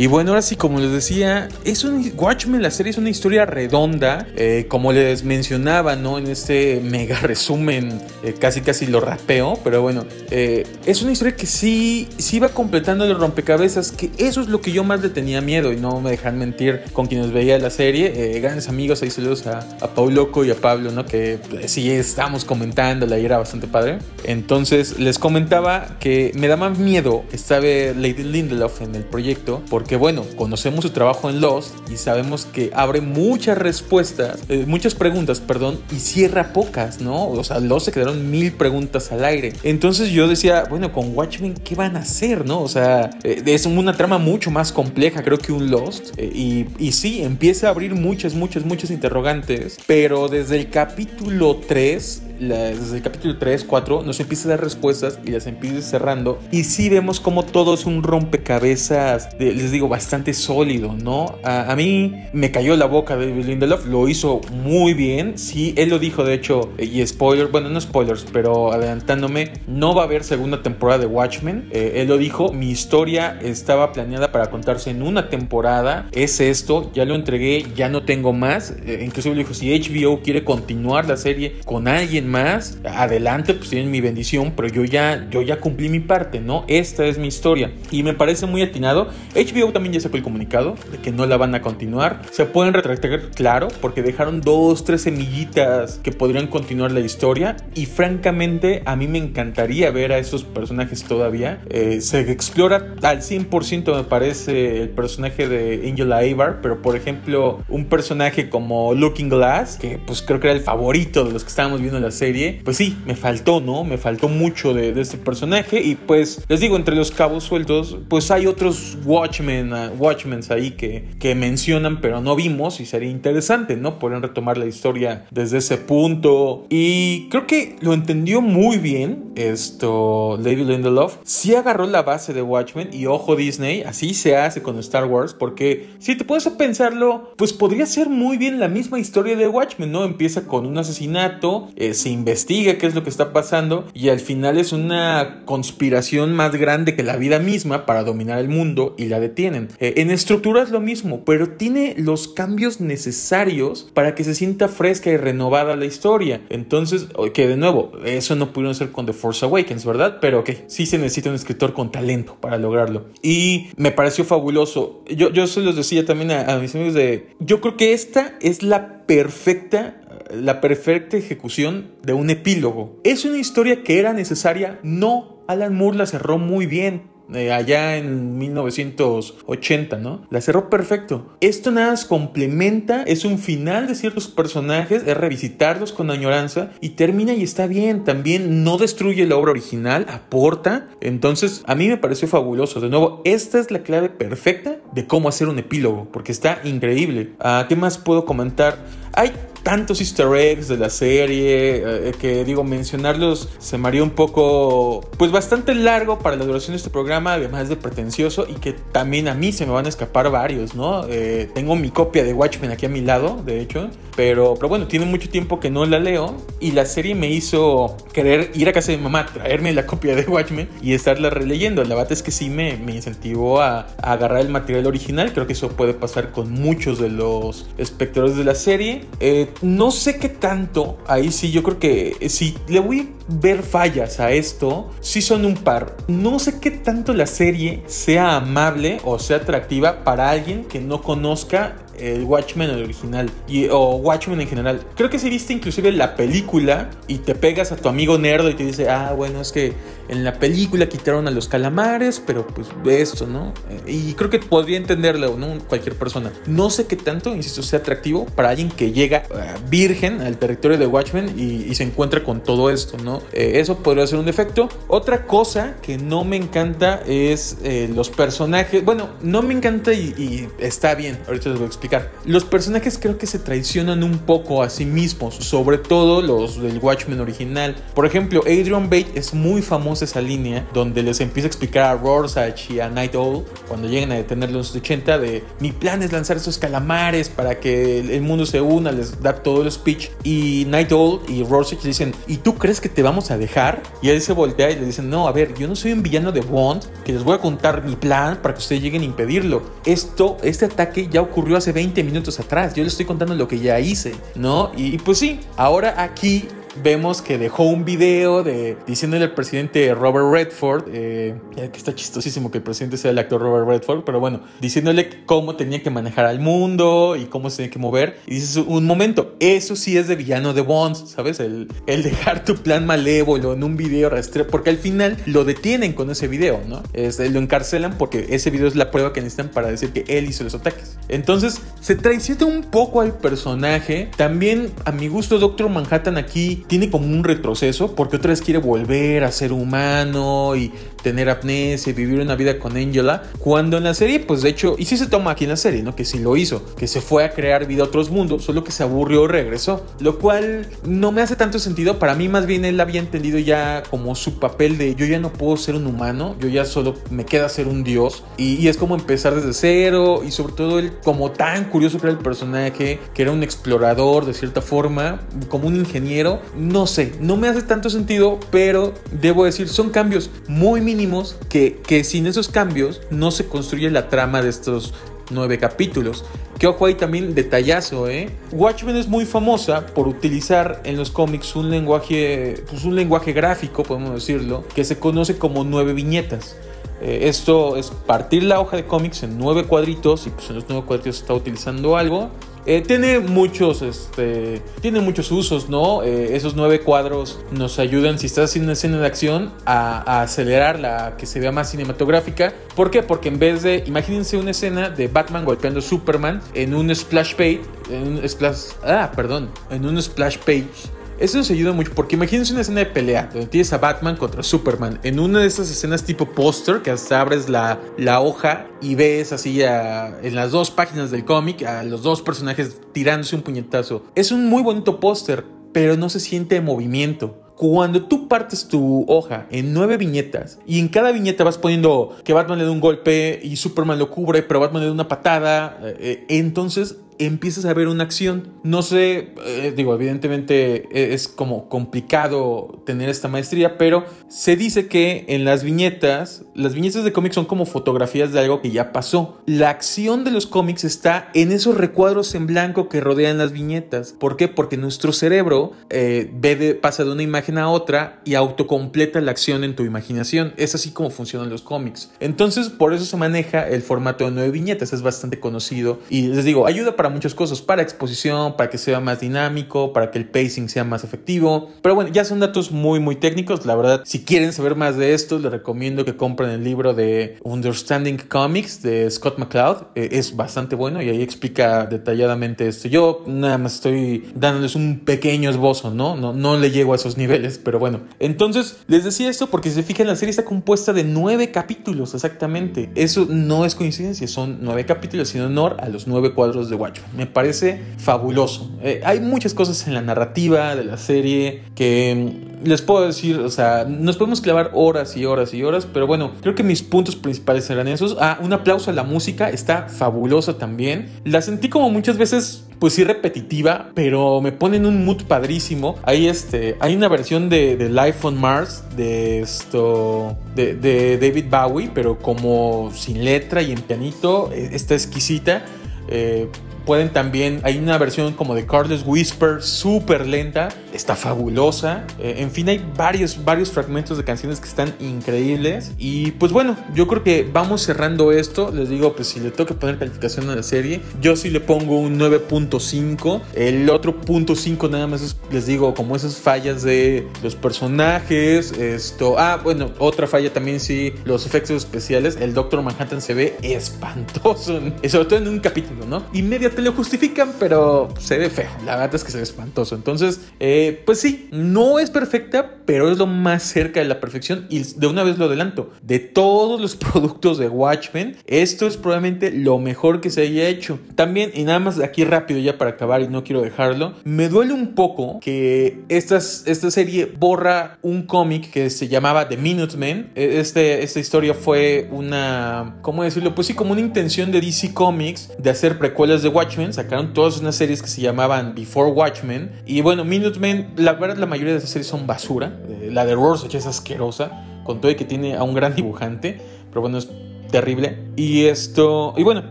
Y 0.00 0.06
bueno, 0.06 0.30
ahora 0.30 0.40
sí, 0.40 0.56
como 0.56 0.80
les 0.80 0.92
decía, 0.92 1.50
es 1.62 1.84
un 1.84 2.10
Watchmen, 2.16 2.62
la 2.62 2.70
serie 2.70 2.88
es 2.88 2.96
una 2.96 3.10
historia 3.10 3.44
redonda, 3.44 4.26
eh, 4.34 4.64
como 4.66 4.94
les 4.94 5.24
mencionaba, 5.24 5.94
¿no? 5.94 6.16
En 6.16 6.28
este 6.28 6.80
mega 6.82 7.16
resumen, 7.20 8.00
eh, 8.22 8.32
casi 8.32 8.62
casi 8.62 8.86
lo 8.86 9.00
rapeo, 9.00 9.58
pero 9.62 9.82
bueno, 9.82 10.06
eh, 10.30 10.66
es 10.86 11.02
una 11.02 11.12
historia 11.12 11.36
que 11.36 11.44
sí, 11.44 12.08
sí 12.16 12.38
va 12.38 12.48
completando 12.48 13.04
el 13.04 13.14
rompecabezas, 13.14 13.92
que 13.92 14.10
eso 14.16 14.40
es 14.40 14.48
lo 14.48 14.62
que 14.62 14.72
yo 14.72 14.84
más 14.84 15.02
le 15.02 15.10
tenía 15.10 15.42
miedo 15.42 15.70
y 15.70 15.76
no 15.76 16.00
me 16.00 16.12
dejan 16.12 16.38
mentir 16.38 16.80
con 16.94 17.06
quienes 17.06 17.30
veía 17.30 17.58
la 17.58 17.68
serie. 17.68 18.40
grandes 18.40 18.70
amigos, 18.70 19.02
ahí 19.02 19.10
saludos 19.10 19.46
a, 19.48 19.58
a 19.82 19.88
Paul 19.88 20.14
Loco 20.14 20.46
y 20.46 20.50
a 20.50 20.54
Pablo, 20.54 20.92
¿no? 20.92 21.04
Que 21.04 21.38
pues, 21.50 21.72
sí 21.72 21.90
estamos 21.90 22.46
comentándola 22.46 23.18
y 23.18 23.26
era 23.26 23.36
bastante 23.36 23.66
padre. 23.66 23.98
Entonces 24.24 24.98
les 24.98 25.18
comentaba 25.18 25.98
que 26.00 26.32
me 26.36 26.48
da 26.48 26.56
más 26.56 26.78
miedo 26.78 27.22
estar 27.32 27.62
Lady 27.62 28.22
Lindelof 28.22 28.80
en 28.80 28.94
el 28.94 29.04
proyecto, 29.04 29.62
porque 29.68 29.89
bueno, 29.96 30.24
conocemos 30.36 30.82
su 30.82 30.90
trabajo 30.90 31.30
en 31.30 31.40
Lost 31.40 31.74
y 31.90 31.96
sabemos 31.96 32.44
que 32.44 32.70
abre 32.74 33.00
muchas 33.00 33.58
respuestas, 33.58 34.40
eh, 34.48 34.64
muchas 34.66 34.94
preguntas, 34.94 35.40
perdón, 35.40 35.80
y 35.90 36.00
cierra 36.00 36.52
pocas, 36.52 37.00
¿no? 37.00 37.28
O 37.28 37.44
sea, 37.44 37.60
Lost 37.60 37.86
se 37.86 37.92
quedaron 37.92 38.30
mil 38.30 38.52
preguntas 38.52 39.12
al 39.12 39.24
aire. 39.24 39.52
Entonces 39.62 40.10
yo 40.10 40.28
decía, 40.28 40.64
bueno, 40.68 40.92
con 40.92 41.16
Watchmen, 41.16 41.54
¿qué 41.54 41.74
van 41.74 41.96
a 41.96 42.00
hacer, 42.00 42.46
no? 42.46 42.60
O 42.62 42.68
sea, 42.68 43.10
eh, 43.24 43.42
es 43.46 43.66
una 43.66 43.96
trama 43.96 44.18
mucho 44.18 44.50
más 44.50 44.72
compleja, 44.72 45.22
creo 45.22 45.38
que 45.38 45.52
un 45.52 45.70
Lost. 45.70 46.12
Eh, 46.16 46.30
y, 46.32 46.66
y 46.78 46.92
sí, 46.92 47.22
empieza 47.22 47.68
a 47.68 47.70
abrir 47.70 47.94
muchas, 47.94 48.34
muchas, 48.34 48.64
muchas 48.64 48.90
interrogantes, 48.90 49.78
pero 49.86 50.28
desde 50.28 50.56
el 50.56 50.70
capítulo 50.70 51.60
3 51.66 52.22
desde 52.48 52.96
el 52.96 53.02
capítulo 53.02 53.36
3, 53.38 53.64
4, 53.64 54.02
nos 54.02 54.18
empieza 54.20 54.48
a 54.48 54.50
dar 54.52 54.60
respuestas 54.60 55.18
y 55.24 55.30
las 55.30 55.46
empieza 55.46 55.80
cerrando. 55.82 56.40
Y 56.50 56.64
sí 56.64 56.88
vemos 56.88 57.20
como 57.20 57.44
todo 57.44 57.74
es 57.74 57.86
un 57.86 58.02
rompecabezas, 58.02 59.28
les 59.38 59.70
digo, 59.70 59.88
bastante 59.88 60.32
sólido, 60.32 60.94
¿no? 60.94 61.38
A, 61.44 61.74
mí 61.76 62.14
me 62.32 62.50
cayó 62.50 62.76
la 62.76 62.86
boca 62.86 63.16
de 63.16 63.26
Lindelof, 63.26 63.86
lo 63.86 64.08
hizo 64.08 64.40
muy 64.52 64.94
bien. 64.94 65.38
Sí, 65.38 65.74
él 65.76 65.90
lo 65.90 65.98
dijo, 65.98 66.24
de 66.24 66.34
hecho, 66.34 66.70
y 66.78 67.06
spoiler, 67.06 67.48
bueno, 67.48 67.68
no 67.68 67.80
spoilers, 67.80 68.26
pero 68.32 68.72
adelantándome, 68.72 69.52
no 69.66 69.94
va 69.94 70.02
a 70.02 70.04
haber 70.06 70.24
segunda 70.24 70.62
temporada 70.62 71.00
de 71.00 71.06
Watchmen. 71.06 71.68
Eh, 71.72 71.94
él 71.96 72.08
lo 72.08 72.18
dijo, 72.18 72.52
mi 72.52 72.70
historia 72.70 73.38
estaba 73.42 73.92
planeada 73.92 74.32
para 74.32 74.50
contarse 74.50 74.90
en 74.90 75.02
una 75.02 75.28
temporada. 75.28 76.08
Es 76.12 76.40
esto, 76.40 76.90
ya 76.94 77.04
lo 77.04 77.14
entregué, 77.14 77.66
ya 77.74 77.88
no 77.88 78.02
tengo 78.04 78.32
más. 78.32 78.74
Eh, 78.86 79.02
inclusive 79.04 79.34
le 79.34 79.42
dijo, 79.42 79.54
si 79.54 79.70
HBO 79.70 80.22
quiere 80.22 80.44
continuar 80.44 81.06
la 81.06 81.16
serie 81.16 81.56
con 81.64 81.88
alguien 81.88 82.29
más, 82.30 82.78
adelante, 82.84 83.54
pues 83.54 83.70
tienen 83.70 83.90
mi 83.90 84.00
bendición, 84.00 84.52
pero 84.56 84.68
yo 84.68 84.84
ya, 84.84 85.28
yo 85.30 85.42
ya 85.42 85.60
cumplí 85.60 85.88
mi 85.88 86.00
parte, 86.00 86.40
¿no? 86.40 86.64
Esta 86.68 87.04
es 87.06 87.18
mi 87.18 87.28
historia. 87.28 87.72
Y 87.90 88.02
me 88.02 88.14
parece 88.14 88.46
muy 88.46 88.62
atinado. 88.62 89.08
HBO 89.34 89.72
también 89.72 89.92
ya 89.92 90.00
sacó 90.00 90.16
el 90.16 90.22
comunicado 90.22 90.76
de 90.90 90.98
que 90.98 91.10
no 91.10 91.26
la 91.26 91.36
van 91.36 91.54
a 91.54 91.62
continuar. 91.62 92.22
Se 92.30 92.46
pueden 92.46 92.72
retractar, 92.72 93.30
claro, 93.34 93.68
porque 93.80 94.02
dejaron 94.02 94.40
dos, 94.40 94.84
tres 94.84 95.02
semillitas 95.02 95.98
que 96.02 96.12
podrían 96.12 96.46
continuar 96.46 96.92
la 96.92 97.00
historia. 97.00 97.56
Y 97.74 97.86
francamente, 97.86 98.82
a 98.86 98.96
mí 98.96 99.08
me 99.08 99.18
encantaría 99.18 99.90
ver 99.90 100.12
a 100.12 100.18
esos 100.18 100.44
personajes 100.44 101.04
todavía. 101.04 101.60
Eh, 101.68 102.00
se 102.00 102.20
explora 102.30 102.94
al 103.02 103.22
100%, 103.22 103.96
me 103.96 104.04
parece, 104.04 104.82
el 104.82 104.90
personaje 104.90 105.48
de 105.48 105.88
Angela 105.88 106.18
Avar, 106.18 106.60
pero 106.62 106.82
por 106.82 106.96
ejemplo, 106.96 107.62
un 107.68 107.86
personaje 107.86 108.48
como 108.48 108.94
Looking 108.94 109.28
Glass, 109.28 109.78
que 109.78 109.98
pues 109.98 110.22
creo 110.22 110.40
que 110.40 110.48
era 110.48 110.56
el 110.56 110.62
favorito 110.62 111.24
de 111.24 111.32
los 111.32 111.42
que 111.42 111.48
estábamos 111.48 111.80
viendo 111.80 111.98
en 111.98 112.04
las 112.04 112.19
serie, 112.20 112.60
pues 112.64 112.76
sí, 112.76 112.96
me 113.06 113.16
faltó, 113.16 113.60
¿no? 113.60 113.82
Me 113.82 113.96
faltó 113.96 114.28
mucho 114.28 114.74
de, 114.74 115.00
este 115.00 115.16
personaje 115.16 115.80
y 115.80 115.94
pues 115.94 116.44
les 116.48 116.60
digo, 116.60 116.76
entre 116.76 116.94
los 116.94 117.10
cabos 117.10 117.44
sueltos, 117.44 117.96
pues 118.08 118.30
hay 118.30 118.46
otros 118.46 118.98
Watchmen, 119.04 119.72
uh, 119.72 119.88
Watchmen 119.98 120.40
ahí 120.50 120.72
que, 120.72 121.06
que 121.18 121.34
mencionan 121.34 122.00
pero 122.02 122.20
no 122.20 122.36
vimos 122.36 122.80
y 122.80 122.86
sería 122.86 123.08
interesante, 123.08 123.76
¿no? 123.76 123.98
Pueden 123.98 124.20
retomar 124.20 124.58
la 124.58 124.66
historia 124.66 125.24
desde 125.30 125.58
ese 125.58 125.78
punto 125.78 126.66
y 126.68 127.28
creo 127.30 127.46
que 127.46 127.76
lo 127.80 127.94
entendió 127.94 128.42
muy 128.42 128.76
bien 128.76 129.32
esto 129.36 130.38
Lady 130.42 130.64
Lindelof. 130.64 131.18
Sí 131.24 131.54
agarró 131.54 131.86
la 131.86 132.02
base 132.02 132.34
de 132.34 132.42
Watchmen 132.42 132.90
y 132.92 133.06
ojo 133.06 133.36
Disney, 133.36 133.82
así 133.82 134.12
se 134.12 134.36
hace 134.36 134.62
con 134.62 134.78
Star 134.78 135.06
Wars 135.06 135.32
porque 135.32 135.88
si 135.98 136.16
te 136.16 136.24
puedes 136.24 136.46
pensarlo, 136.50 137.32
pues 137.36 137.52
podría 137.52 137.86
ser 137.86 138.08
muy 138.10 138.36
bien 138.36 138.60
la 138.60 138.68
misma 138.68 138.98
historia 138.98 139.36
de 139.36 139.48
Watchmen, 139.48 139.90
¿no? 139.90 140.04
Empieza 140.04 140.46
con 140.46 140.66
un 140.66 140.76
asesinato, 140.76 141.68
eh, 141.76 141.94
se 141.94 142.09
investiga 142.10 142.78
qué 142.78 142.86
es 142.86 142.94
lo 142.94 143.02
que 143.02 143.10
está 143.10 143.32
pasando 143.32 143.86
y 143.94 144.08
al 144.08 144.20
final 144.20 144.58
es 144.58 144.72
una 144.72 145.42
conspiración 145.44 146.34
más 146.34 146.54
grande 146.56 146.96
que 146.96 147.02
la 147.02 147.16
vida 147.16 147.38
misma 147.38 147.86
para 147.86 148.04
dominar 148.04 148.38
el 148.38 148.48
mundo 148.48 148.94
y 148.98 149.06
la 149.06 149.20
detienen. 149.20 149.68
Eh, 149.78 149.94
en 149.96 150.10
estructura 150.10 150.62
es 150.62 150.70
lo 150.70 150.80
mismo, 150.80 151.24
pero 151.24 151.50
tiene 151.50 151.94
los 151.96 152.28
cambios 152.28 152.80
necesarios 152.80 153.90
para 153.94 154.14
que 154.14 154.24
se 154.24 154.34
sienta 154.34 154.68
fresca 154.68 155.10
y 155.10 155.16
renovada 155.16 155.76
la 155.76 155.84
historia. 155.84 156.42
Entonces, 156.48 157.08
que 157.34 157.48
de 157.48 157.56
nuevo, 157.56 157.92
eso 158.04 158.36
no 158.36 158.52
pudieron 158.52 158.72
hacer 158.72 158.90
con 158.90 159.06
The 159.06 159.12
Force 159.12 159.44
Awakens, 159.44 159.84
¿verdad? 159.84 160.18
Pero 160.20 160.44
que 160.44 160.64
sí 160.66 160.86
se 160.86 160.98
necesita 160.98 161.30
un 161.30 161.34
escritor 161.34 161.72
con 161.72 161.90
talento 161.90 162.36
para 162.40 162.58
lograrlo. 162.58 163.06
Y 163.22 163.68
me 163.76 163.90
pareció 163.90 164.24
fabuloso. 164.24 165.04
Yo, 165.08 165.30
yo 165.30 165.46
se 165.46 165.60
los 165.60 165.76
decía 165.76 166.04
también 166.04 166.30
a 166.30 166.58
mis 166.58 166.74
amigos 166.74 166.94
de... 166.94 167.34
Yo 167.38 167.60
creo 167.60 167.76
que 167.76 167.92
esta 167.92 168.34
es 168.40 168.62
la 168.62 169.06
perfecta 169.06 169.99
la 170.30 170.60
perfecta 170.60 171.16
ejecución 171.16 171.92
de 172.02 172.12
un 172.12 172.30
epílogo. 172.30 173.00
Es 173.04 173.24
una 173.24 173.38
historia 173.38 173.82
que 173.82 173.98
era 173.98 174.12
necesaria, 174.12 174.78
no. 174.82 175.40
Alan 175.46 175.74
Moore 175.74 175.98
la 175.98 176.06
cerró 176.06 176.38
muy 176.38 176.66
bien. 176.66 177.10
Eh, 177.32 177.52
allá 177.52 177.96
en 177.96 178.38
1980, 178.38 179.98
¿no? 179.98 180.22
La 180.30 180.40
cerró 180.40 180.68
perfecto. 180.68 181.36
Esto 181.40 181.70
nada 181.70 181.90
más 181.90 182.04
complementa, 182.04 183.02
es 183.04 183.24
un 183.24 183.38
final 183.38 183.86
de 183.86 183.94
ciertos 183.94 184.26
personajes, 184.26 185.04
es 185.06 185.16
revisitarlos 185.16 185.92
con 185.92 186.10
añoranza 186.10 186.70
y 186.80 186.90
termina 186.90 187.32
y 187.34 187.42
está 187.42 187.66
bien. 187.66 188.04
También 188.04 188.64
no 188.64 188.78
destruye 188.78 189.26
la 189.26 189.36
obra 189.36 189.52
original, 189.52 190.06
aporta. 190.08 190.88
Entonces, 191.00 191.62
a 191.66 191.74
mí 191.74 191.88
me 191.88 191.96
pareció 191.96 192.26
fabuloso. 192.26 192.80
De 192.80 192.88
nuevo, 192.88 193.22
esta 193.24 193.60
es 193.60 193.70
la 193.70 193.82
clave 193.82 194.08
perfecta 194.08 194.78
de 194.92 195.06
cómo 195.06 195.28
hacer 195.28 195.48
un 195.48 195.58
epílogo, 195.58 196.08
porque 196.10 196.32
está 196.32 196.60
increíble. 196.64 197.34
Ah, 197.38 197.66
¿Qué 197.68 197.76
más 197.76 197.98
puedo 197.98 198.24
comentar? 198.24 198.78
Hay 199.12 199.32
tantos 199.62 200.00
easter 200.00 200.34
eggs 200.34 200.68
de 200.68 200.76
la 200.76 200.90
serie 200.90 201.82
eh, 202.08 202.12
que 202.18 202.44
digo 202.44 202.64
mencionarlos 202.64 203.48
se 203.58 203.78
me 203.78 203.88
haría 203.88 204.02
un 204.02 204.10
poco 204.10 205.00
pues 205.16 205.30
bastante 205.30 205.74
largo 205.74 206.18
para 206.18 206.36
la 206.36 206.44
duración 206.44 206.72
de 206.72 206.78
este 206.78 206.90
programa 206.90 207.34
además 207.34 207.68
de 207.68 207.76
pretencioso 207.76 208.46
y 208.48 208.54
que 208.54 208.72
también 208.72 209.28
a 209.28 209.34
mí 209.34 209.52
se 209.52 209.66
me 209.66 209.72
van 209.72 209.86
a 209.86 209.88
escapar 209.88 210.30
varios 210.30 210.74
no 210.74 211.04
eh, 211.08 211.50
tengo 211.54 211.76
mi 211.76 211.90
copia 211.90 212.24
de 212.24 212.32
Watchmen 212.32 212.70
aquí 212.70 212.86
a 212.86 212.88
mi 212.88 213.00
lado 213.00 213.42
de 213.44 213.60
hecho 213.60 213.90
pero, 214.16 214.54
pero 214.54 214.68
bueno 214.68 214.86
tiene 214.86 215.06
mucho 215.06 215.28
tiempo 215.28 215.60
que 215.60 215.70
no 215.70 215.86
la 215.86 215.98
leo 215.98 216.36
y 216.60 216.72
la 216.72 216.86
serie 216.86 217.14
me 217.14 217.30
hizo 217.30 217.96
querer 218.12 218.50
ir 218.54 218.68
a 218.68 218.72
casa 218.72 218.92
de 218.92 218.98
mi 218.98 219.04
mamá 219.04 219.26
traerme 219.26 219.72
la 219.72 219.86
copia 219.86 220.14
de 220.14 220.22
Watchmen 220.22 220.68
y 220.82 220.94
estarla 220.94 221.30
releyendo. 221.30 221.82
La 221.84 221.94
verdad 221.94 222.12
es 222.12 222.22
que 222.22 222.30
sí 222.30 222.50
me, 222.50 222.76
me 222.76 222.94
incentivó 222.94 223.60
a, 223.60 223.86
a 224.02 224.12
agarrar 224.12 224.40
el 224.40 224.48
material 224.48 224.86
original. 224.86 225.32
Creo 225.32 225.46
que 225.46 225.52
eso 225.52 225.68
puede 225.70 225.94
pasar 225.94 226.32
con 226.32 226.52
muchos 226.52 226.98
de 226.98 227.10
los 227.10 227.68
espectadores 227.78 228.36
de 228.36 228.44
la 228.44 228.54
serie. 228.54 229.04
Eh, 229.20 229.48
no 229.62 229.90
sé 229.90 230.18
qué 230.18 230.28
tanto, 230.28 230.98
ahí 231.06 231.30
sí, 231.32 231.50
yo 231.50 231.62
creo 231.62 231.78
que 231.78 232.28
si 232.28 232.56
le 232.68 232.80
voy 232.80 233.00
a 233.00 233.06
ver 233.28 233.62
fallas 233.62 234.20
a 234.20 234.32
esto, 234.32 234.90
sí 235.00 235.22
son 235.22 235.44
un 235.44 235.54
par. 235.54 235.96
No 236.08 236.38
sé 236.38 236.60
qué 236.60 236.70
tanto 236.70 237.14
la 237.14 237.26
serie 237.26 237.82
sea 237.86 238.36
amable 238.36 239.00
o 239.04 239.18
sea 239.18 239.38
atractiva 239.38 240.04
para 240.04 240.30
alguien 240.30 240.64
que 240.64 240.80
no 240.80 241.02
conozca 241.02 241.76
el 242.00 242.24
Watchmen 242.24 242.70
original 242.70 243.30
y, 243.48 243.68
o 243.68 243.96
Watchmen 243.96 244.40
en 244.40 244.48
general. 244.48 244.80
Creo 244.96 245.10
que 245.10 245.18
si 245.18 245.30
viste 245.30 245.52
inclusive 245.52 245.92
la 245.92 246.16
película 246.16 246.90
y 247.06 247.18
te 247.18 247.34
pegas 247.34 247.72
a 247.72 247.76
tu 247.76 247.88
amigo 247.88 248.18
nerdo 248.18 248.50
y 248.50 248.54
te 248.54 248.64
dice, 248.64 248.88
ah, 248.88 249.12
bueno, 249.16 249.40
es 249.40 249.52
que 249.52 249.74
en 250.08 250.24
la 250.24 250.34
película 250.34 250.88
quitaron 250.88 251.28
a 251.28 251.30
los 251.30 251.48
calamares, 251.48 252.20
pero 252.24 252.46
pues 252.46 252.68
esto, 252.86 253.26
¿no? 253.26 253.52
Eh, 253.70 253.92
y 253.92 254.14
creo 254.14 254.30
que 254.30 254.40
podría 254.40 254.76
entenderlo, 254.76 255.36
¿no? 255.36 255.58
Cualquier 255.68 255.94
persona. 255.94 256.32
No 256.46 256.70
sé 256.70 256.86
qué 256.86 256.96
tanto, 256.96 257.34
insisto, 257.34 257.62
sea 257.62 257.78
atractivo 257.78 258.26
para 258.26 258.50
alguien 258.50 258.70
que 258.70 258.92
llega 258.92 259.24
uh, 259.30 259.68
virgen 259.70 260.20
al 260.20 260.36
territorio 260.38 260.78
de 260.78 260.86
Watchmen 260.86 261.34
y, 261.36 261.70
y, 261.70 261.74
se 261.74 261.84
encuentra 261.84 262.24
con 262.24 262.42
todo 262.42 262.70
esto, 262.70 262.96
¿no? 262.98 263.22
Eh, 263.32 263.52
eso 263.56 263.78
podría 263.78 264.06
ser 264.06 264.18
un 264.18 264.26
defecto. 264.26 264.68
Otra 264.88 265.26
cosa 265.26 265.76
que 265.82 265.98
no 265.98 266.24
me 266.24 266.36
encanta 266.36 267.02
es 267.06 267.58
eh, 267.62 267.88
los 267.94 268.10
personajes. 268.10 268.84
Bueno, 268.84 269.10
no 269.22 269.42
me 269.42 269.54
encanta 269.54 269.92
y, 269.92 270.14
y 270.18 270.48
está 270.58 270.94
bien, 270.94 271.18
ahorita 271.26 271.50
les 271.50 271.58
voy 271.58 271.66
a 271.66 271.68
explicar 271.68 271.89
los 272.24 272.44
personajes 272.44 272.98
creo 272.98 273.18
que 273.18 273.26
se 273.26 273.38
traicionan 273.38 274.02
un 274.02 274.18
poco 274.18 274.62
a 274.62 274.70
sí 274.70 274.84
mismos, 274.84 275.34
sobre 275.36 275.78
todo 275.78 276.22
los 276.22 276.60
del 276.60 276.78
Watchmen 276.78 277.20
original. 277.20 277.76
Por 277.94 278.06
ejemplo, 278.06 278.42
Adrian 278.42 278.84
Bate 278.84 279.12
es 279.14 279.34
muy 279.34 279.62
famosa 279.62 280.04
esa 280.04 280.20
línea 280.20 280.66
donde 280.72 281.02
les 281.02 281.20
empieza 281.20 281.46
a 281.46 281.48
explicar 281.48 281.84
a 281.84 281.94
Rorschach 281.94 282.70
y 282.70 282.80
a 282.80 282.88
Night 282.88 283.14
Owl 283.14 283.44
cuando 283.68 283.88
llegan 283.88 284.12
a 284.12 284.16
detenerlo 284.16 284.56
en 284.56 284.58
los 284.58 284.74
80 284.74 285.18
de 285.18 285.44
mi 285.60 285.72
plan 285.72 286.02
es 286.02 286.12
lanzar 286.12 286.36
esos 286.36 286.58
calamares 286.58 287.28
para 287.28 287.58
que 287.58 288.00
el 288.00 288.22
mundo 288.22 288.46
se 288.46 288.60
una, 288.60 288.92
les 288.92 289.20
da 289.20 289.34
todo 289.42 289.62
el 289.62 289.72
speech 289.72 290.10
y 290.22 290.66
Night 290.68 290.92
Owl 290.92 291.20
y 291.28 291.42
Rorschach 291.42 291.82
dicen, 291.82 292.14
¿y 292.26 292.38
tú 292.38 292.56
crees 292.56 292.80
que 292.80 292.88
te 292.88 293.02
vamos 293.02 293.30
a 293.30 293.38
dejar? 293.38 293.82
Y 294.02 294.10
él 294.10 294.20
se 294.20 294.32
voltea 294.32 294.70
y 294.70 294.76
le 294.76 294.86
dicen, 294.86 295.10
no, 295.10 295.26
a 295.26 295.32
ver, 295.32 295.54
yo 295.54 295.66
no 295.66 295.76
soy 295.76 295.92
un 295.92 296.02
villano 296.02 296.32
de 296.32 296.40
Bond 296.40 296.84
que 297.04 297.12
les 297.12 297.24
voy 297.24 297.34
a 297.34 297.38
contar 297.38 297.84
mi 297.84 297.96
plan 297.96 298.38
para 298.42 298.54
que 298.54 298.58
ustedes 298.58 298.82
lleguen 298.82 299.02
a 299.02 299.04
impedirlo. 299.04 299.62
Esto, 299.84 300.36
este 300.42 300.66
ataque 300.66 301.08
ya 301.10 301.20
ocurrió 301.22 301.56
hace 301.56 301.72
20 301.72 301.79
minutos 302.04 302.38
atrás. 302.40 302.74
Yo 302.74 302.82
le 302.82 302.88
estoy 302.88 303.06
contando 303.06 303.34
lo 303.34 303.48
que 303.48 303.58
ya 303.58 303.80
hice, 303.80 304.14
¿no? 304.34 304.72
Y, 304.76 304.94
y 304.94 304.98
pues 304.98 305.18
sí, 305.18 305.40
ahora 305.56 306.02
aquí 306.02 306.48
vemos 306.82 307.22
que 307.22 307.38
dejó 307.38 307.64
un 307.64 307.84
video 307.84 308.42
de 308.42 308.76
diciéndole 308.86 309.24
al 309.24 309.34
presidente 309.34 309.92
Robert 309.94 310.26
Redford, 310.32 310.84
eh, 310.92 311.34
que 311.54 311.76
está 311.76 311.94
chistosísimo 311.94 312.50
que 312.50 312.58
el 312.58 312.64
presidente 312.64 312.96
sea 312.96 313.10
el 313.10 313.18
actor 313.18 313.40
Robert 313.40 313.68
Redford, 313.68 314.04
pero 314.04 314.20
bueno, 314.20 314.40
diciéndole 314.60 315.24
cómo 315.26 315.56
tenía 315.56 315.82
que 315.82 315.90
manejar 315.90 316.26
al 316.26 316.40
mundo 316.40 317.16
y 317.16 317.26
cómo 317.26 317.50
se 317.50 317.58
tenía 317.58 317.70
que 317.70 317.78
mover. 317.78 318.18
Y 318.26 318.34
dices, 318.34 318.56
un 318.56 318.86
momento, 318.86 319.34
eso 319.40 319.76
sí 319.76 319.96
es 319.96 320.08
de 320.08 320.16
villano 320.16 320.52
de 320.52 320.62
Bonds, 320.62 321.10
¿sabes? 321.10 321.40
El, 321.40 321.68
el 321.86 322.02
dejar 322.02 322.44
tu 322.44 322.56
plan 322.56 322.86
malévolo 322.86 323.52
en 323.52 323.62
un 323.62 323.76
video 323.76 324.10
rastreo, 324.10 324.46
porque 324.46 324.70
al 324.70 324.78
final 324.78 325.16
lo 325.26 325.44
detienen 325.44 325.92
con 325.92 326.10
ese 326.10 326.28
video, 326.28 326.60
¿no? 326.66 326.82
Lo 326.94 327.38
encarcelan 327.38 327.98
porque 327.98 328.26
ese 328.30 328.50
video 328.50 328.66
es 328.66 328.76
la 328.76 328.90
prueba 328.90 329.12
que 329.12 329.20
necesitan 329.20 329.50
para 329.50 329.68
decir 329.68 329.92
que 329.92 330.04
él 330.08 330.26
hizo 330.26 330.44
los 330.44 330.54
ataques. 330.54 330.98
Entonces, 331.08 331.60
se 331.80 331.94
traiciona 331.94 332.46
un 332.46 332.62
poco 332.62 333.00
al 333.00 333.16
personaje. 333.18 334.10
También, 334.16 334.72
a 334.84 334.92
mi 334.92 335.08
gusto, 335.08 335.38
Doctor 335.38 335.68
Manhattan 335.68 336.16
aquí 336.16 336.59
tiene 336.66 336.90
como 336.90 337.06
un 337.06 337.24
retroceso 337.24 337.94
porque 337.94 338.16
otra 338.16 338.30
vez 338.30 338.42
quiere 338.42 338.60
volver 338.60 339.24
a 339.24 339.32
ser 339.32 339.52
humano 339.52 340.56
y 340.56 340.72
tener 341.02 341.30
apnesia 341.30 341.90
y 341.90 341.94
vivir 341.94 342.20
una 342.20 342.36
vida 342.36 342.58
con 342.58 342.76
Angela. 342.76 343.22
Cuando 343.38 343.78
en 343.78 343.84
la 343.84 343.94
serie, 343.94 344.20
pues 344.20 344.42
de 344.42 344.50
hecho, 344.50 344.76
y 344.78 344.84
sí 344.84 344.96
se 344.96 345.06
toma 345.06 345.32
aquí 345.32 345.44
en 345.44 345.50
la 345.50 345.56
serie, 345.56 345.82
¿no? 345.82 345.96
Que 345.96 346.04
sí 346.04 346.18
lo 346.18 346.36
hizo, 346.36 346.64
que 346.76 346.86
se 346.86 347.00
fue 347.00 347.24
a 347.24 347.32
crear 347.32 347.66
vida 347.66 347.82
a 347.82 347.86
otros 347.86 348.10
mundos, 348.10 348.44
solo 348.44 348.64
que 348.64 348.72
se 348.72 348.82
aburrió 348.82 349.24
y 349.24 349.28
regresó. 349.28 349.84
Lo 350.00 350.18
cual 350.18 350.66
no 350.84 351.12
me 351.12 351.22
hace 351.22 351.36
tanto 351.36 351.58
sentido. 351.58 351.98
Para 351.98 352.14
mí, 352.14 352.28
más 352.28 352.46
bien, 352.46 352.64
él 352.64 352.80
había 352.80 353.00
entendido 353.00 353.38
ya 353.38 353.82
como 353.90 354.14
su 354.14 354.38
papel 354.38 354.78
de 354.78 354.94
yo 354.94 355.06
ya 355.06 355.18
no 355.18 355.32
puedo 355.32 355.56
ser 355.56 355.74
un 355.74 355.86
humano, 355.86 356.36
yo 356.40 356.48
ya 356.48 356.64
solo 356.64 356.94
me 357.10 357.24
queda 357.24 357.48
ser 357.48 357.68
un 357.68 357.84
dios. 357.84 358.24
Y, 358.36 358.54
y 358.54 358.68
es 358.68 358.76
como 358.76 358.94
empezar 358.94 359.34
desde 359.34 359.52
cero 359.52 360.22
y 360.26 360.30
sobre 360.30 360.52
todo 360.54 360.78
él, 360.78 360.92
como 361.02 361.30
tan 361.30 361.64
curioso 361.64 361.98
que 361.98 362.06
era 362.06 362.16
el 362.16 362.22
personaje, 362.22 362.98
que 363.14 363.22
era 363.22 363.32
un 363.32 363.42
explorador 363.42 364.26
de 364.26 364.34
cierta 364.34 364.62
forma, 364.62 365.20
como 365.48 365.68
un 365.68 365.76
ingeniero. 365.76 366.40
No 366.56 366.86
sé, 366.86 367.12
no 367.20 367.36
me 367.36 367.48
hace 367.48 367.62
tanto 367.62 367.90
sentido, 367.90 368.40
pero 368.50 368.92
debo 369.12 369.44
decir, 369.44 369.68
son 369.68 369.90
cambios 369.90 370.30
muy 370.48 370.80
mínimos 370.80 371.36
que, 371.48 371.80
que 371.86 372.02
sin 372.02 372.26
esos 372.26 372.48
cambios 372.48 373.00
no 373.10 373.30
se 373.30 373.46
construye 373.46 373.88
la 373.90 374.08
trama 374.08 374.42
de 374.42 374.50
estos 374.50 374.92
nueve 375.30 375.58
capítulos. 375.58 376.24
Que 376.58 376.66
ojo 376.66 376.84
ahí 376.84 376.94
también 376.94 377.34
detallazo, 377.34 378.08
¿eh? 378.08 378.28
Watchmen 378.52 378.96
es 378.96 379.08
muy 379.08 379.24
famosa 379.24 379.86
por 379.86 380.08
utilizar 380.08 380.82
en 380.84 380.96
los 380.96 381.10
cómics 381.10 381.56
un 381.56 381.70
lenguaje, 381.70 382.62
pues 382.68 382.84
un 382.84 382.94
lenguaje 382.96 383.32
gráfico, 383.32 383.82
podemos 383.82 384.12
decirlo, 384.12 384.64
que 384.74 384.84
se 384.84 384.98
conoce 384.98 385.38
como 385.38 385.64
nueve 385.64 385.94
viñetas. 385.94 386.56
Eh, 387.00 387.28
esto 387.28 387.76
es 387.76 387.90
partir 387.90 388.42
la 388.42 388.60
hoja 388.60 388.76
de 388.76 388.84
cómics 388.84 389.22
en 389.22 389.38
nueve 389.38 389.64
cuadritos 389.64 390.26
y 390.26 390.30
pues 390.30 390.50
en 390.50 390.56
los 390.56 390.64
nueve 390.68 390.84
cuadritos 390.86 391.20
está 391.20 391.32
utilizando 391.32 391.96
algo 391.96 392.28
eh, 392.66 392.82
tiene 392.86 393.20
muchos, 393.20 393.82
este, 393.82 394.62
tiene 394.80 395.00
muchos 395.00 395.30
usos, 395.30 395.68
¿no? 395.68 396.02
Eh, 396.02 396.36
esos 396.36 396.54
nueve 396.54 396.80
cuadros 396.80 397.40
nos 397.50 397.78
ayudan, 397.78 398.18
si 398.18 398.26
estás 398.26 398.50
haciendo 398.50 398.66
una 398.66 398.74
escena 398.74 398.98
de 398.98 399.06
acción, 399.06 399.52
a, 399.64 400.18
a, 400.18 400.22
acelerar 400.22 400.78
la 400.78 401.16
que 401.16 401.26
se 401.26 401.40
vea 401.40 401.52
más 401.52 401.70
cinematográfica. 401.70 402.52
¿Por 402.76 402.90
qué? 402.90 403.02
Porque 403.02 403.28
en 403.28 403.38
vez 403.38 403.62
de, 403.62 403.82
imagínense 403.86 404.36
una 404.36 404.50
escena 404.50 404.90
de 404.90 405.08
Batman 405.08 405.44
golpeando 405.44 405.80
a 405.80 405.82
Superman 405.82 406.40
en 406.54 406.74
un 406.74 406.94
splash 406.94 407.34
page, 407.34 407.62
en 407.90 408.18
un 408.18 408.28
splash, 408.28 408.72
ah, 408.84 409.10
perdón, 409.14 409.50
en 409.70 409.86
un 409.86 410.00
splash 410.00 410.38
page 410.38 410.99
Eso 411.20 411.36
nos 411.36 411.50
ayuda 411.50 411.74
mucho 411.74 411.92
porque 411.94 412.16
imagínense 412.16 412.52
una 412.52 412.62
escena 412.62 412.80
de 412.80 412.86
pelea 412.86 413.28
donde 413.30 413.46
tienes 413.46 413.70
a 413.74 413.78
Batman 413.78 414.16
contra 414.16 414.42
Superman. 414.42 414.98
En 415.02 415.20
una 415.20 415.40
de 415.40 415.46
esas 415.46 415.70
escenas 415.70 416.02
tipo 416.02 416.24
póster 416.24 416.80
que 416.80 416.90
hasta 416.90 417.20
abres 417.20 417.50
la, 417.50 417.78
la 417.98 418.22
hoja 418.22 418.66
y 418.80 418.94
ves 418.94 419.30
así 419.30 419.60
en 419.60 420.34
las 420.34 420.50
dos 420.50 420.70
páginas 420.70 421.10
del 421.10 421.26
cómic 421.26 421.62
a 421.64 421.82
los 421.82 422.02
dos 422.02 422.22
personajes 422.22 422.80
tirándose 422.92 423.36
un 423.36 423.42
puñetazo. 423.42 424.02
Es 424.14 424.32
un 424.32 424.48
muy 424.48 424.62
bonito 424.62 424.98
póster, 424.98 425.44
pero 425.74 425.98
no 425.98 426.08
se 426.08 426.20
siente 426.20 426.58
movimiento. 426.62 427.36
Cuando 427.54 428.06
tú 428.06 428.26
partes 428.26 428.66
tu 428.66 429.04
hoja 429.06 429.46
en 429.50 429.74
nueve 429.74 429.98
viñetas 429.98 430.58
y 430.66 430.78
en 430.78 430.88
cada 430.88 431.12
viñeta 431.12 431.44
vas 431.44 431.58
poniendo 431.58 432.16
que 432.24 432.32
Batman 432.32 432.58
le 432.58 432.64
da 432.64 432.70
un 432.70 432.80
golpe 432.80 433.38
y 433.42 433.56
Superman 433.56 433.98
lo 433.98 434.10
cubre, 434.10 434.42
pero 434.42 434.60
Batman 434.60 434.80
le 434.80 434.86
da 434.86 434.94
una 434.94 435.08
patada, 435.08 435.78
eh, 435.82 435.96
eh, 436.00 436.24
entonces 436.30 436.96
empiezas 437.20 437.64
a 437.64 437.74
ver 437.74 437.88
una 437.88 438.04
acción. 438.04 438.48
No 438.62 438.82
sé, 438.82 439.34
eh, 439.44 439.72
digo, 439.76 439.94
evidentemente 439.94 440.88
e, 440.90 441.14
es 441.14 441.28
como 441.28 441.68
complicado 441.68 442.82
tener 442.86 443.08
esta 443.08 443.28
maestría, 443.28 443.78
pero 443.78 444.04
se 444.28 444.56
dice 444.56 444.88
que 444.88 445.26
en 445.28 445.44
las 445.44 445.62
viñetas, 445.62 446.42
las 446.54 446.74
viñetas 446.74 447.04
de 447.04 447.12
cómics 447.12 447.34
son 447.34 447.44
como 447.44 447.66
fotografías 447.66 448.32
de 448.32 448.40
algo 448.40 448.60
que 448.60 448.70
ya 448.70 448.92
pasó. 448.92 449.38
La 449.46 449.70
acción 449.70 450.24
de 450.24 450.30
los 450.30 450.46
cómics 450.46 450.84
está 450.84 451.30
en 451.34 451.52
esos 451.52 451.76
recuadros 451.76 452.34
en 452.34 452.46
blanco 452.46 452.88
que 452.88 453.00
rodean 453.00 453.38
las 453.38 453.52
viñetas. 453.52 454.12
¿Por 454.12 454.36
qué? 454.36 454.48
Porque 454.48 454.76
nuestro 454.76 455.12
cerebro 455.12 455.72
eh, 455.90 456.30
ve 456.32 456.74
pasa 456.74 457.04
de 457.04 457.12
una 457.12 457.22
imagen 457.22 457.58
a 457.58 457.68
otra 457.68 458.20
y 458.24 458.34
autocompleta 458.34 459.20
la 459.20 459.30
acción 459.30 459.64
en 459.64 459.76
tu 459.76 459.84
imaginación. 459.84 460.52
Es 460.56 460.74
así 460.74 460.90
como 460.90 461.10
funcionan 461.10 461.50
los 461.50 461.62
cómics. 461.62 462.10
Entonces, 462.20 462.68
por 462.68 462.94
eso 462.94 463.04
se 463.04 463.16
maneja 463.16 463.68
el 463.68 463.82
formato 463.82 464.24
de 464.24 464.30
nueve 464.30 464.50
viñetas. 464.50 464.92
Es 464.92 465.02
bastante 465.02 465.38
conocido 465.38 466.00
y 466.08 466.28
les 466.28 466.44
digo, 466.44 466.66
ayuda 466.66 466.96
para 466.96 467.09
muchas 467.10 467.34
cosas, 467.34 467.60
para 467.60 467.82
exposición, 467.82 468.56
para 468.56 468.70
que 468.70 468.78
sea 468.78 469.00
más 469.00 469.20
dinámico, 469.20 469.92
para 469.92 470.10
que 470.10 470.18
el 470.18 470.28
pacing 470.28 470.68
sea 470.68 470.84
más 470.84 471.04
efectivo. 471.04 471.70
Pero 471.82 471.94
bueno, 471.94 472.10
ya 472.12 472.24
son 472.24 472.40
datos 472.40 472.70
muy, 472.70 473.00
muy 473.00 473.16
técnicos. 473.16 473.66
La 473.66 473.76
verdad, 473.76 474.02
si 474.04 474.24
quieren 474.24 474.52
saber 474.52 474.76
más 474.76 474.96
de 474.96 475.14
esto, 475.14 475.38
les 475.38 475.50
recomiendo 475.50 476.04
que 476.04 476.16
compren 476.16 476.50
el 476.50 476.64
libro 476.64 476.94
de 476.94 477.38
Understanding 477.42 478.18
Comics 478.28 478.82
de 478.82 479.10
Scott 479.10 479.38
McCloud. 479.38 479.88
Eh, 479.94 480.10
es 480.12 480.36
bastante 480.36 480.76
bueno 480.76 481.02
y 481.02 481.08
ahí 481.08 481.22
explica 481.22 481.86
detalladamente 481.86 482.68
esto. 482.68 482.88
Yo 482.88 483.24
nada 483.26 483.58
más 483.58 483.74
estoy 483.74 484.30
dándoles 484.34 484.74
un 484.74 485.00
pequeño 485.04 485.50
esbozo, 485.50 485.90
¿no? 485.90 486.16
No, 486.16 486.32
no 486.32 486.56
le 486.56 486.70
llego 486.70 486.92
a 486.92 486.96
esos 486.96 487.16
niveles, 487.16 487.60
pero 487.62 487.78
bueno. 487.78 488.00
Entonces, 488.18 488.78
les 488.86 489.04
decía 489.04 489.28
esto 489.28 489.48
porque 489.48 489.68
si 489.70 489.76
se 489.76 489.82
fijan, 489.82 490.06
la 490.06 490.16
serie 490.16 490.30
está 490.30 490.44
compuesta 490.44 490.92
de 490.92 491.04
nueve 491.04 491.50
capítulos, 491.50 492.14
exactamente. 492.14 492.90
Eso 492.94 493.26
no 493.28 493.64
es 493.64 493.74
coincidencia, 493.74 494.26
son 494.28 494.58
nueve 494.60 494.86
capítulos 494.86 495.34
en 495.34 495.42
honor 495.42 495.76
a 495.80 495.88
los 495.88 496.06
nueve 496.06 496.34
cuadros 496.34 496.70
de 496.70 496.76
Watch 496.76 496.99
me 497.16 497.26
parece 497.26 497.80
fabuloso. 497.98 498.70
Eh, 498.82 499.00
hay 499.04 499.20
muchas 499.20 499.54
cosas 499.54 499.86
en 499.86 499.94
la 499.94 500.02
narrativa 500.02 500.74
de 500.74 500.84
la 500.84 500.96
serie 500.96 501.62
que 501.74 502.42
mm, 502.62 502.66
les 502.66 502.82
puedo 502.82 503.06
decir, 503.06 503.38
o 503.38 503.50
sea, 503.50 503.84
nos 503.88 504.16
podemos 504.16 504.40
clavar 504.40 504.70
horas 504.74 505.16
y 505.16 505.24
horas 505.24 505.54
y 505.54 505.62
horas, 505.62 505.86
pero 505.90 506.06
bueno, 506.06 506.32
creo 506.40 506.54
que 506.54 506.62
mis 506.62 506.82
puntos 506.82 507.16
principales 507.16 507.64
serán 507.64 507.88
esos. 507.88 508.16
Ah, 508.20 508.38
un 508.42 508.52
aplauso 508.52 508.90
a 508.90 508.94
la 508.94 509.02
música, 509.02 509.48
está 509.50 509.88
fabulosa 509.88 510.58
también. 510.58 511.08
La 511.24 511.42
sentí 511.42 511.68
como 511.68 511.90
muchas 511.90 512.18
veces 512.18 512.66
pues 512.80 512.94
sí 512.94 513.04
repetitiva, 513.04 513.90
pero 513.94 514.40
me 514.40 514.52
pone 514.52 514.78
en 514.78 514.86
un 514.86 515.04
mood 515.04 515.24
padrísimo. 515.24 515.96
Hay 516.02 516.26
este, 516.26 516.76
hay 516.80 516.96
una 516.96 517.08
versión 517.08 517.50
de, 517.50 517.76
Life 517.90 518.26
on 518.26 518.40
Mars 518.40 518.82
de 518.96 519.40
esto, 519.40 520.36
de, 520.54 520.74
de, 520.74 521.18
David 521.18 521.44
Bowie, 521.50 521.90
pero 521.94 522.18
como 522.18 522.90
sin 522.94 523.22
letra 523.24 523.60
y 523.62 523.72
en 523.72 523.82
pianito, 523.82 524.50
eh, 524.52 524.70
está 524.72 524.94
exquisita. 524.94 525.62
Eh, 526.08 526.48
Pueden 526.84 527.10
también, 527.10 527.60
hay 527.62 527.78
una 527.78 527.98
versión 527.98 528.32
como 528.32 528.54
de 528.54 528.66
Carlos 528.66 529.02
Whisper, 529.06 529.62
súper 529.62 530.26
lenta, 530.26 530.68
está 530.92 531.16
fabulosa. 531.16 532.04
Eh, 532.18 532.36
en 532.38 532.50
fin, 532.50 532.68
hay 532.68 532.84
varios, 532.96 533.44
varios 533.44 533.70
fragmentos 533.70 534.16
de 534.16 534.24
canciones 534.24 534.60
que 534.60 534.68
están 534.68 534.94
increíbles. 535.00 535.92
Y 535.98 536.32
pues 536.32 536.52
bueno, 536.52 536.76
yo 536.94 537.06
creo 537.06 537.22
que 537.22 537.48
vamos 537.50 537.82
cerrando 537.82 538.32
esto. 538.32 538.70
Les 538.70 538.88
digo, 538.88 539.14
pues 539.14 539.28
si 539.28 539.40
le 539.40 539.50
tengo 539.50 539.66
que 539.66 539.74
poner 539.74 539.98
calificación 539.98 540.48
a 540.50 540.56
la 540.56 540.62
serie, 540.62 541.00
yo 541.20 541.36
sí 541.36 541.50
le 541.50 541.60
pongo 541.60 541.98
un 541.98 542.18
9.5. 542.18 543.40
El 543.54 543.88
otro 543.90 544.20
punto 544.20 544.54
5 544.54 544.88
nada 544.88 545.06
más 545.06 545.36
les 545.50 545.66
digo, 545.66 545.94
como 545.94 546.16
esas 546.16 546.36
fallas 546.36 546.82
de 546.82 547.28
los 547.42 547.54
personajes. 547.54 548.72
Esto, 548.72 549.38
ah, 549.38 549.60
bueno, 549.62 549.90
otra 549.98 550.26
falla 550.26 550.52
también 550.52 550.80
sí, 550.80 551.14
los 551.24 551.46
efectos 551.46 551.76
especiales. 551.76 552.36
El 552.40 552.54
Doctor 552.54 552.82
Manhattan 552.82 553.20
se 553.20 553.34
ve 553.34 553.56
espantoso, 553.62 554.80
sobre 555.08 555.24
todo 555.24 555.38
en 555.38 555.48
un 555.48 555.60
capítulo, 555.60 556.06
¿no? 556.06 556.24
Y 556.32 556.42
media 556.42 556.69
te 556.70 556.82
lo 556.82 556.92
justifican, 556.92 557.52
pero 557.58 558.08
se 558.18 558.38
ve 558.38 558.50
feo. 558.50 558.70
La 558.84 558.96
verdad 558.96 559.14
es 559.14 559.24
que 559.24 559.30
se 559.30 559.38
ve 559.38 559.42
espantoso. 559.42 559.94
Entonces, 559.94 560.40
eh, 560.60 561.02
pues 561.04 561.20
sí, 561.20 561.48
no 561.52 561.98
es 561.98 562.10
perfecta, 562.10 562.76
pero 562.86 563.10
es 563.10 563.18
lo 563.18 563.26
más 563.26 563.62
cerca 563.62 564.00
de 564.00 564.06
la 564.06 564.20
perfección. 564.20 564.66
Y 564.68 564.80
de 564.80 565.06
una 565.06 565.22
vez 565.22 565.38
lo 565.38 565.46
adelanto, 565.46 565.90
de 566.02 566.18
todos 566.18 566.80
los 566.80 566.96
productos 567.12 567.58
de 567.58 567.68
Watchmen, 567.68 568.36
esto 568.46 568.86
es 568.86 568.96
probablemente 568.96 569.50
lo 569.50 569.78
mejor 569.78 570.20
que 570.20 570.30
se 570.30 570.42
haya 570.42 570.68
hecho. 570.68 570.98
También, 571.14 571.50
y 571.54 571.64
nada 571.64 571.78
más 571.78 572.00
aquí 572.00 572.24
rápido 572.24 572.60
ya 572.60 572.78
para 572.78 572.92
acabar 572.92 573.20
y 573.22 573.28
no 573.28 573.44
quiero 573.44 573.62
dejarlo, 573.62 574.14
me 574.24 574.48
duele 574.48 574.72
un 574.72 574.94
poco 574.94 575.40
que 575.40 576.00
esta, 576.08 576.36
esta 576.36 576.90
serie 576.90 577.26
borra 577.26 577.98
un 578.02 578.22
cómic 578.22 578.70
que 578.70 578.90
se 578.90 579.08
llamaba 579.08 579.48
The 579.48 579.56
Minutemen. 579.56 580.30
E, 580.34 580.60
este, 580.60 581.02
esta 581.02 581.20
historia 581.20 581.54
fue 581.54 582.08
una, 582.10 582.96
¿cómo 583.02 583.22
decirlo? 583.22 583.54
Pues 583.54 583.66
sí, 583.66 583.74
como 583.74 583.92
una 583.92 584.00
intención 584.00 584.50
de 584.52 584.60
DC 584.60 584.94
Comics 584.94 585.50
de 585.58 585.70
hacer 585.70 585.98
precuelas 585.98 586.42
de 586.42 586.48
Watchmen, 586.48 586.59
sacaron 586.92 587.32
todas 587.32 587.60
unas 587.60 587.76
series 587.76 588.02
que 588.02 588.08
se 588.08 588.20
llamaban 588.20 588.74
Before 588.74 589.10
Watchmen. 589.10 589.72
Y 589.86 590.00
bueno, 590.02 590.24
Minutemen, 590.24 590.92
la 590.96 591.14
verdad, 591.14 591.38
la 591.38 591.46
mayoría 591.46 591.72
de 591.72 591.78
esas 591.78 591.90
series 591.90 592.06
son 592.06 592.26
basura. 592.26 592.80
Eh, 592.88 593.08
la 593.10 593.24
de 593.24 593.34
Rorschach 593.34 593.74
es 593.74 593.86
asquerosa, 593.86 594.64
con 594.84 595.00
todo 595.00 595.10
y 595.10 595.14
que 595.14 595.24
tiene 595.24 595.56
a 595.56 595.62
un 595.62 595.74
gran 595.74 595.94
dibujante. 595.94 596.60
Pero 596.90 597.00
bueno, 597.00 597.18
es 597.18 597.28
terrible. 597.70 598.18
Y 598.36 598.66
esto, 598.66 599.34
y 599.36 599.42
bueno, 599.42 599.62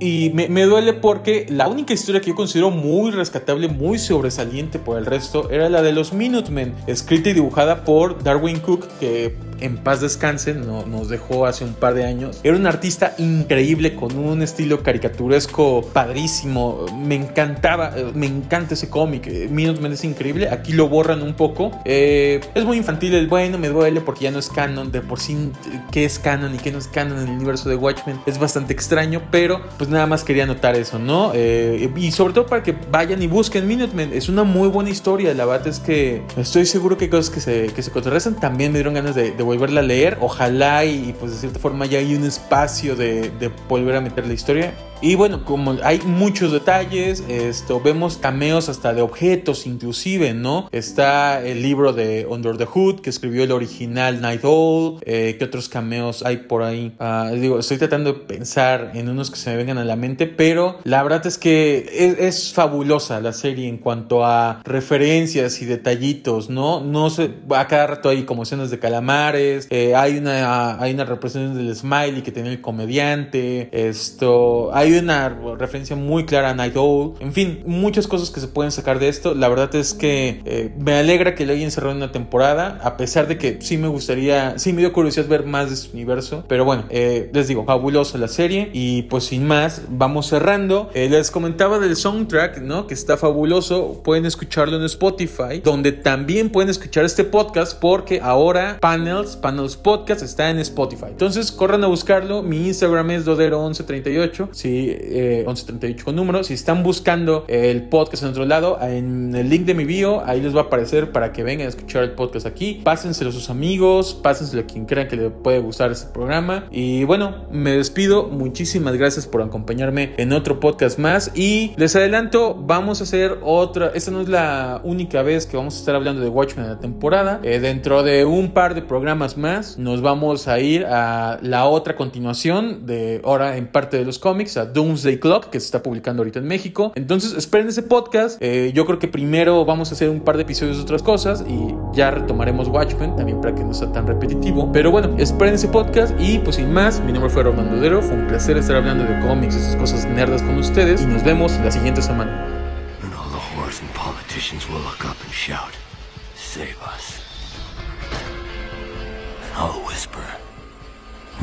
y 0.00 0.30
me, 0.30 0.62
duele 0.62 0.94
porque 0.94 1.46
la 1.48 1.68
única 1.68 1.92
historia 1.92 2.20
que 2.20 2.28
yo 2.28 2.34
considero 2.34 2.70
muy 2.70 3.10
rescatable, 3.10 3.68
muy 3.68 3.98
sobresaliente 3.98 4.78
por 4.78 4.98
el 4.98 5.06
resto, 5.06 5.50
era 5.50 5.68
la 5.68 5.82
de 5.82 5.92
los 5.92 6.12
Minutemen, 6.12 6.74
escrita 6.86 7.30
y 7.30 7.34
dibujada 7.34 7.84
por 7.84 8.22
Darwin 8.22 8.60
Cook, 8.60 8.86
que 8.98 9.36
en 9.60 9.78
paz 9.78 10.00
descanse, 10.00 10.54
no, 10.54 10.84
nos 10.86 11.08
dejó 11.08 11.46
hace 11.46 11.64
un 11.64 11.74
par 11.74 11.94
de 11.94 12.04
años. 12.04 12.40
Era 12.42 12.56
un 12.56 12.66
artista 12.66 13.14
increíble 13.18 13.94
con 13.94 14.16
un 14.16 14.42
estilo 14.42 14.82
caricaturesco 14.82 15.82
padrísimo. 15.92 16.86
Me 16.96 17.14
encantaba, 17.14 17.92
eh, 17.96 18.12
me 18.14 18.26
encanta 18.26 18.74
ese 18.74 18.88
cómic. 18.90 19.26
Eh, 19.26 19.48
Minutemen 19.50 19.92
es 19.92 20.04
increíble. 20.04 20.50
Aquí 20.50 20.72
lo 20.72 20.88
borran 20.88 21.22
un 21.22 21.34
poco. 21.34 21.70
Eh, 21.84 22.40
es 22.54 22.64
muy 22.64 22.76
infantil 22.76 23.14
el 23.14 23.28
bueno, 23.28 23.58
me 23.58 23.68
duele 23.68 24.00
porque 24.00 24.24
ya 24.24 24.30
no 24.30 24.38
es 24.38 24.48
canon. 24.48 24.92
De 24.92 25.00
por 25.00 25.20
sí, 25.20 25.50
qué 25.90 26.04
es 26.04 26.18
canon 26.18 26.54
y 26.54 26.58
qué 26.58 26.70
no 26.70 26.78
es 26.78 26.88
canon 26.88 27.18
en 27.18 27.28
el 27.28 27.34
universo 27.36 27.68
de 27.68 27.75
Watchmen 27.76 28.20
es 28.26 28.38
bastante 28.38 28.72
extraño, 28.72 29.22
pero 29.30 29.62
pues 29.78 29.90
nada 29.90 30.06
más 30.06 30.24
quería 30.24 30.46
notar 30.46 30.76
eso, 30.76 30.98
¿no? 30.98 31.32
y 31.34 32.10
sobre 32.12 32.34
todo 32.34 32.46
para 32.46 32.62
que 32.62 32.74
vayan 32.90 33.22
y 33.22 33.26
busquen 33.26 33.66
Minutemen. 33.66 34.12
Es 34.12 34.28
una 34.28 34.44
muy 34.44 34.68
buena 34.68 34.90
historia. 34.90 35.34
La 35.34 35.44
verdad 35.44 35.68
es 35.68 35.80
que 35.80 36.22
estoy 36.36 36.66
seguro 36.66 36.96
que 36.96 37.04
hay 37.04 37.10
cosas 37.10 37.30
que 37.30 37.40
se, 37.40 37.66
que 37.74 37.82
se 37.82 37.90
contrarrestan. 37.90 38.36
También 38.36 38.72
me 38.72 38.78
dieron 38.78 38.94
ganas 38.94 39.14
de 39.14 39.32
volverla 39.42 39.80
a 39.80 39.82
leer. 39.82 40.18
Ojalá 40.20 40.84
y, 40.84 41.14
pues 41.18 41.32
de 41.32 41.38
cierta 41.38 41.58
forma 41.58 41.86
ya 41.86 41.98
hay 41.98 42.14
un 42.14 42.24
espacio 42.24 42.96
de, 42.96 43.30
de 43.30 43.50
volver 43.68 43.96
a 43.96 44.00
meter 44.00 44.26
la 44.26 44.34
historia. 44.34 44.74
Y 45.02 45.14
bueno, 45.14 45.44
como 45.44 45.76
hay 45.82 46.00
muchos 46.00 46.52
detalles, 46.52 47.22
esto 47.28 47.82
vemos 47.82 48.16
cameos 48.16 48.70
hasta 48.70 48.94
de 48.94 49.02
objetos 49.02 49.66
inclusive, 49.66 50.32
¿no? 50.32 50.68
Está 50.72 51.46
el 51.46 51.60
libro 51.62 51.92
de 51.92 52.26
Under 52.26 52.56
the 52.56 52.64
Hood 52.64 53.00
que 53.00 53.10
escribió 53.10 53.44
el 53.44 53.52
original 53.52 54.22
Night 54.22 54.42
Owl. 54.44 55.00
Eh, 55.04 55.36
¿Qué 55.38 55.44
otros 55.44 55.68
cameos 55.68 56.24
hay 56.24 56.38
por 56.38 56.62
ahí? 56.62 56.94
Ah, 56.98 57.30
digo, 57.34 57.58
estoy 57.58 57.76
tratando 57.76 58.14
de 58.14 58.20
pensar 58.20 58.92
en 58.94 59.10
unos 59.10 59.30
que 59.30 59.36
se 59.36 59.50
me 59.50 59.56
vengan 59.56 59.76
a 59.76 59.84
la 59.84 59.96
mente, 59.96 60.26
pero 60.26 60.78
la 60.84 61.02
verdad 61.02 61.26
es 61.26 61.36
que 61.36 62.16
es, 62.18 62.54
fabulosa 62.54 63.20
la 63.20 63.32
serie 63.32 63.68
en 63.68 63.76
cuanto 63.76 64.24
a 64.24 64.62
referencias 64.64 65.60
y 65.60 65.66
detallitos, 65.66 66.48
¿no? 66.48 66.80
No 66.80 67.10
sé, 67.10 67.30
a 67.54 67.66
cada 67.66 67.86
rato 67.86 68.08
hay 68.08 68.22
como 68.24 68.44
escenas 68.44 68.70
de 68.70 68.78
calamares, 68.78 69.66
eh, 69.70 69.94
hay 69.94 70.16
una 70.16 70.80
hay 70.80 70.94
una 70.94 71.04
representación 71.04 71.66
del 71.66 71.74
smiley 71.76 72.22
que 72.22 72.32
tiene 72.32 72.50
el 72.50 72.60
comediante, 72.60 73.68
esto, 73.72 74.74
hay 74.86 74.98
una 74.98 75.28
referencia 75.58 75.96
muy 75.96 76.24
clara 76.26 76.50
a 76.50 76.54
Night 76.54 76.76
Owl. 76.76 77.14
En 77.20 77.32
fin, 77.32 77.62
muchas 77.66 78.06
cosas 78.06 78.30
que 78.30 78.40
se 78.40 78.48
pueden 78.48 78.70
sacar 78.70 78.98
de 78.98 79.08
esto. 79.08 79.34
La 79.34 79.48
verdad 79.48 79.74
es 79.74 79.94
que 79.94 80.40
eh, 80.44 80.72
me 80.78 80.94
alegra 80.94 81.34
que 81.34 81.44
le 81.44 81.54
hayan 81.54 81.70
cerrado 81.70 81.96
una 81.96 82.12
temporada, 82.12 82.78
a 82.82 82.96
pesar 82.96 83.26
de 83.26 83.36
que 83.36 83.58
sí 83.60 83.76
me 83.78 83.88
gustaría, 83.88 84.58
sí 84.58 84.72
me 84.72 84.80
dio 84.80 84.92
curiosidad 84.92 85.26
ver 85.26 85.44
más 85.44 85.70
de 85.70 85.76
su 85.76 85.92
universo. 85.92 86.44
Pero 86.48 86.64
bueno, 86.64 86.84
eh, 86.90 87.30
les 87.32 87.48
digo, 87.48 87.64
fabulosa 87.64 88.16
la 88.18 88.28
serie. 88.28 88.70
Y 88.72 89.02
pues 89.02 89.24
sin 89.24 89.46
más, 89.46 89.82
vamos 89.88 90.28
cerrando. 90.28 90.90
Eh, 90.94 91.08
les 91.08 91.30
comentaba 91.30 91.78
del 91.78 91.96
soundtrack, 91.96 92.58
¿no? 92.58 92.86
Que 92.86 92.94
está 92.94 93.16
fabuloso. 93.16 94.02
Pueden 94.04 94.24
escucharlo 94.24 94.76
en 94.76 94.84
Spotify, 94.84 95.60
donde 95.64 95.92
también 95.92 96.50
pueden 96.50 96.70
escuchar 96.70 97.04
este 97.04 97.24
podcast, 97.24 97.78
porque 97.80 98.20
ahora 98.22 98.78
Panels, 98.80 99.36
Panels 99.36 99.76
Podcast 99.76 100.22
está 100.22 100.50
en 100.50 100.60
Spotify. 100.60 101.06
Entonces 101.08 101.50
corran 101.50 101.82
a 101.82 101.88
buscarlo. 101.88 102.42
Mi 102.42 102.68
Instagram 102.68 103.10
es 103.10 103.26
Dodero1138. 103.26 104.48
Si 104.52 104.75
eh, 104.90 105.44
1138 105.46 106.04
con 106.04 106.16
número. 106.16 106.44
Si 106.44 106.54
están 106.54 106.82
buscando 106.82 107.44
el 107.48 107.88
podcast 107.88 108.22
en 108.22 108.30
otro 108.30 108.44
lado, 108.44 108.78
en 108.80 109.34
el 109.34 109.48
link 109.48 109.64
de 109.64 109.74
mi 109.74 109.84
bio, 109.84 110.24
ahí 110.24 110.40
les 110.40 110.54
va 110.54 110.60
a 110.60 110.64
aparecer 110.64 111.12
para 111.12 111.32
que 111.32 111.42
vengan 111.42 111.66
a 111.66 111.70
escuchar 111.70 112.02
el 112.02 112.12
podcast 112.12 112.46
aquí. 112.46 112.80
Pásenselo 112.84 113.30
a 113.30 113.32
sus 113.32 113.50
amigos, 113.50 114.14
pásenselo 114.14 114.62
a 114.62 114.66
quien 114.66 114.86
crean 114.86 115.08
que 115.08 115.16
le 115.16 115.30
puede 115.30 115.58
gustar 115.60 115.90
este 115.90 116.12
programa. 116.12 116.66
Y 116.70 117.04
bueno, 117.04 117.46
me 117.50 117.72
despido. 117.72 118.28
Muchísimas 118.28 118.96
gracias 118.96 119.26
por 119.26 119.42
acompañarme 119.42 120.14
en 120.16 120.32
otro 120.32 120.60
podcast 120.60 120.98
más. 120.98 121.32
Y 121.34 121.72
les 121.76 121.96
adelanto, 121.96 122.54
vamos 122.54 123.00
a 123.00 123.04
hacer 123.04 123.38
otra. 123.42 123.92
Esta 123.94 124.10
no 124.10 124.20
es 124.20 124.28
la 124.28 124.80
única 124.84 125.22
vez 125.22 125.46
que 125.46 125.56
vamos 125.56 125.76
a 125.76 125.78
estar 125.78 125.94
hablando 125.94 126.22
de 126.22 126.28
Watchmen 126.28 126.66
en 126.66 126.72
la 126.72 126.78
temporada. 126.78 127.40
Eh, 127.42 127.60
dentro 127.60 128.02
de 128.02 128.24
un 128.24 128.52
par 128.52 128.74
de 128.74 128.82
programas 128.82 129.36
más, 129.36 129.78
nos 129.78 130.02
vamos 130.02 130.48
a 130.48 130.58
ir 130.60 130.86
a 130.86 131.38
la 131.42 131.66
otra 131.66 131.96
continuación 131.96 132.86
de 132.86 133.20
ahora 133.24 133.56
en 133.56 133.66
parte 133.68 133.96
de 133.96 134.04
los 134.04 134.18
cómics, 134.18 134.56
Doomsday 134.66 135.18
Clock, 135.18 135.50
que 135.50 135.60
se 135.60 135.66
está 135.66 135.82
publicando 135.82 136.20
ahorita 136.20 136.38
en 136.38 136.46
México. 136.46 136.92
Entonces, 136.94 137.32
esperen 137.32 137.68
ese 137.68 137.82
podcast. 137.82 138.40
Eh, 138.40 138.72
yo 138.74 138.86
creo 138.86 138.98
que 138.98 139.08
primero 139.08 139.64
vamos 139.64 139.90
a 139.90 139.94
hacer 139.94 140.08
un 140.08 140.20
par 140.20 140.36
de 140.36 140.42
episodios 140.42 140.76
de 140.76 140.82
otras 140.82 141.02
cosas 141.02 141.44
y 141.48 141.74
ya 141.94 142.10
retomaremos 142.10 142.68
Watchmen 142.68 143.16
también 143.16 143.40
para 143.40 143.54
que 143.54 143.64
no 143.64 143.72
sea 143.74 143.92
tan 143.92 144.06
repetitivo. 144.06 144.70
Pero 144.72 144.90
bueno, 144.90 145.14
esperen 145.18 145.54
ese 145.54 145.68
podcast 145.68 146.14
y 146.20 146.38
pues 146.38 146.56
sin 146.56 146.72
más, 146.72 147.00
mi 147.00 147.12
nombre 147.12 147.30
fue 147.30 147.42
Romando 147.42 147.76
Dero. 147.76 148.02
Fue 148.02 148.16
un 148.16 148.26
placer 148.26 148.56
estar 148.56 148.76
hablando 148.76 149.04
de 149.04 149.20
cómics, 149.26 149.54
y 149.54 149.58
esas 149.58 149.76
cosas 149.76 150.04
nerdas 150.06 150.42
con 150.42 150.58
ustedes 150.58 151.02
y 151.02 151.06
nos 151.06 151.24
vemos 151.24 151.52
la 151.64 151.70
siguiente 151.70 152.02
semana. 152.02 152.46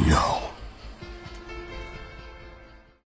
No. 0.07 0.52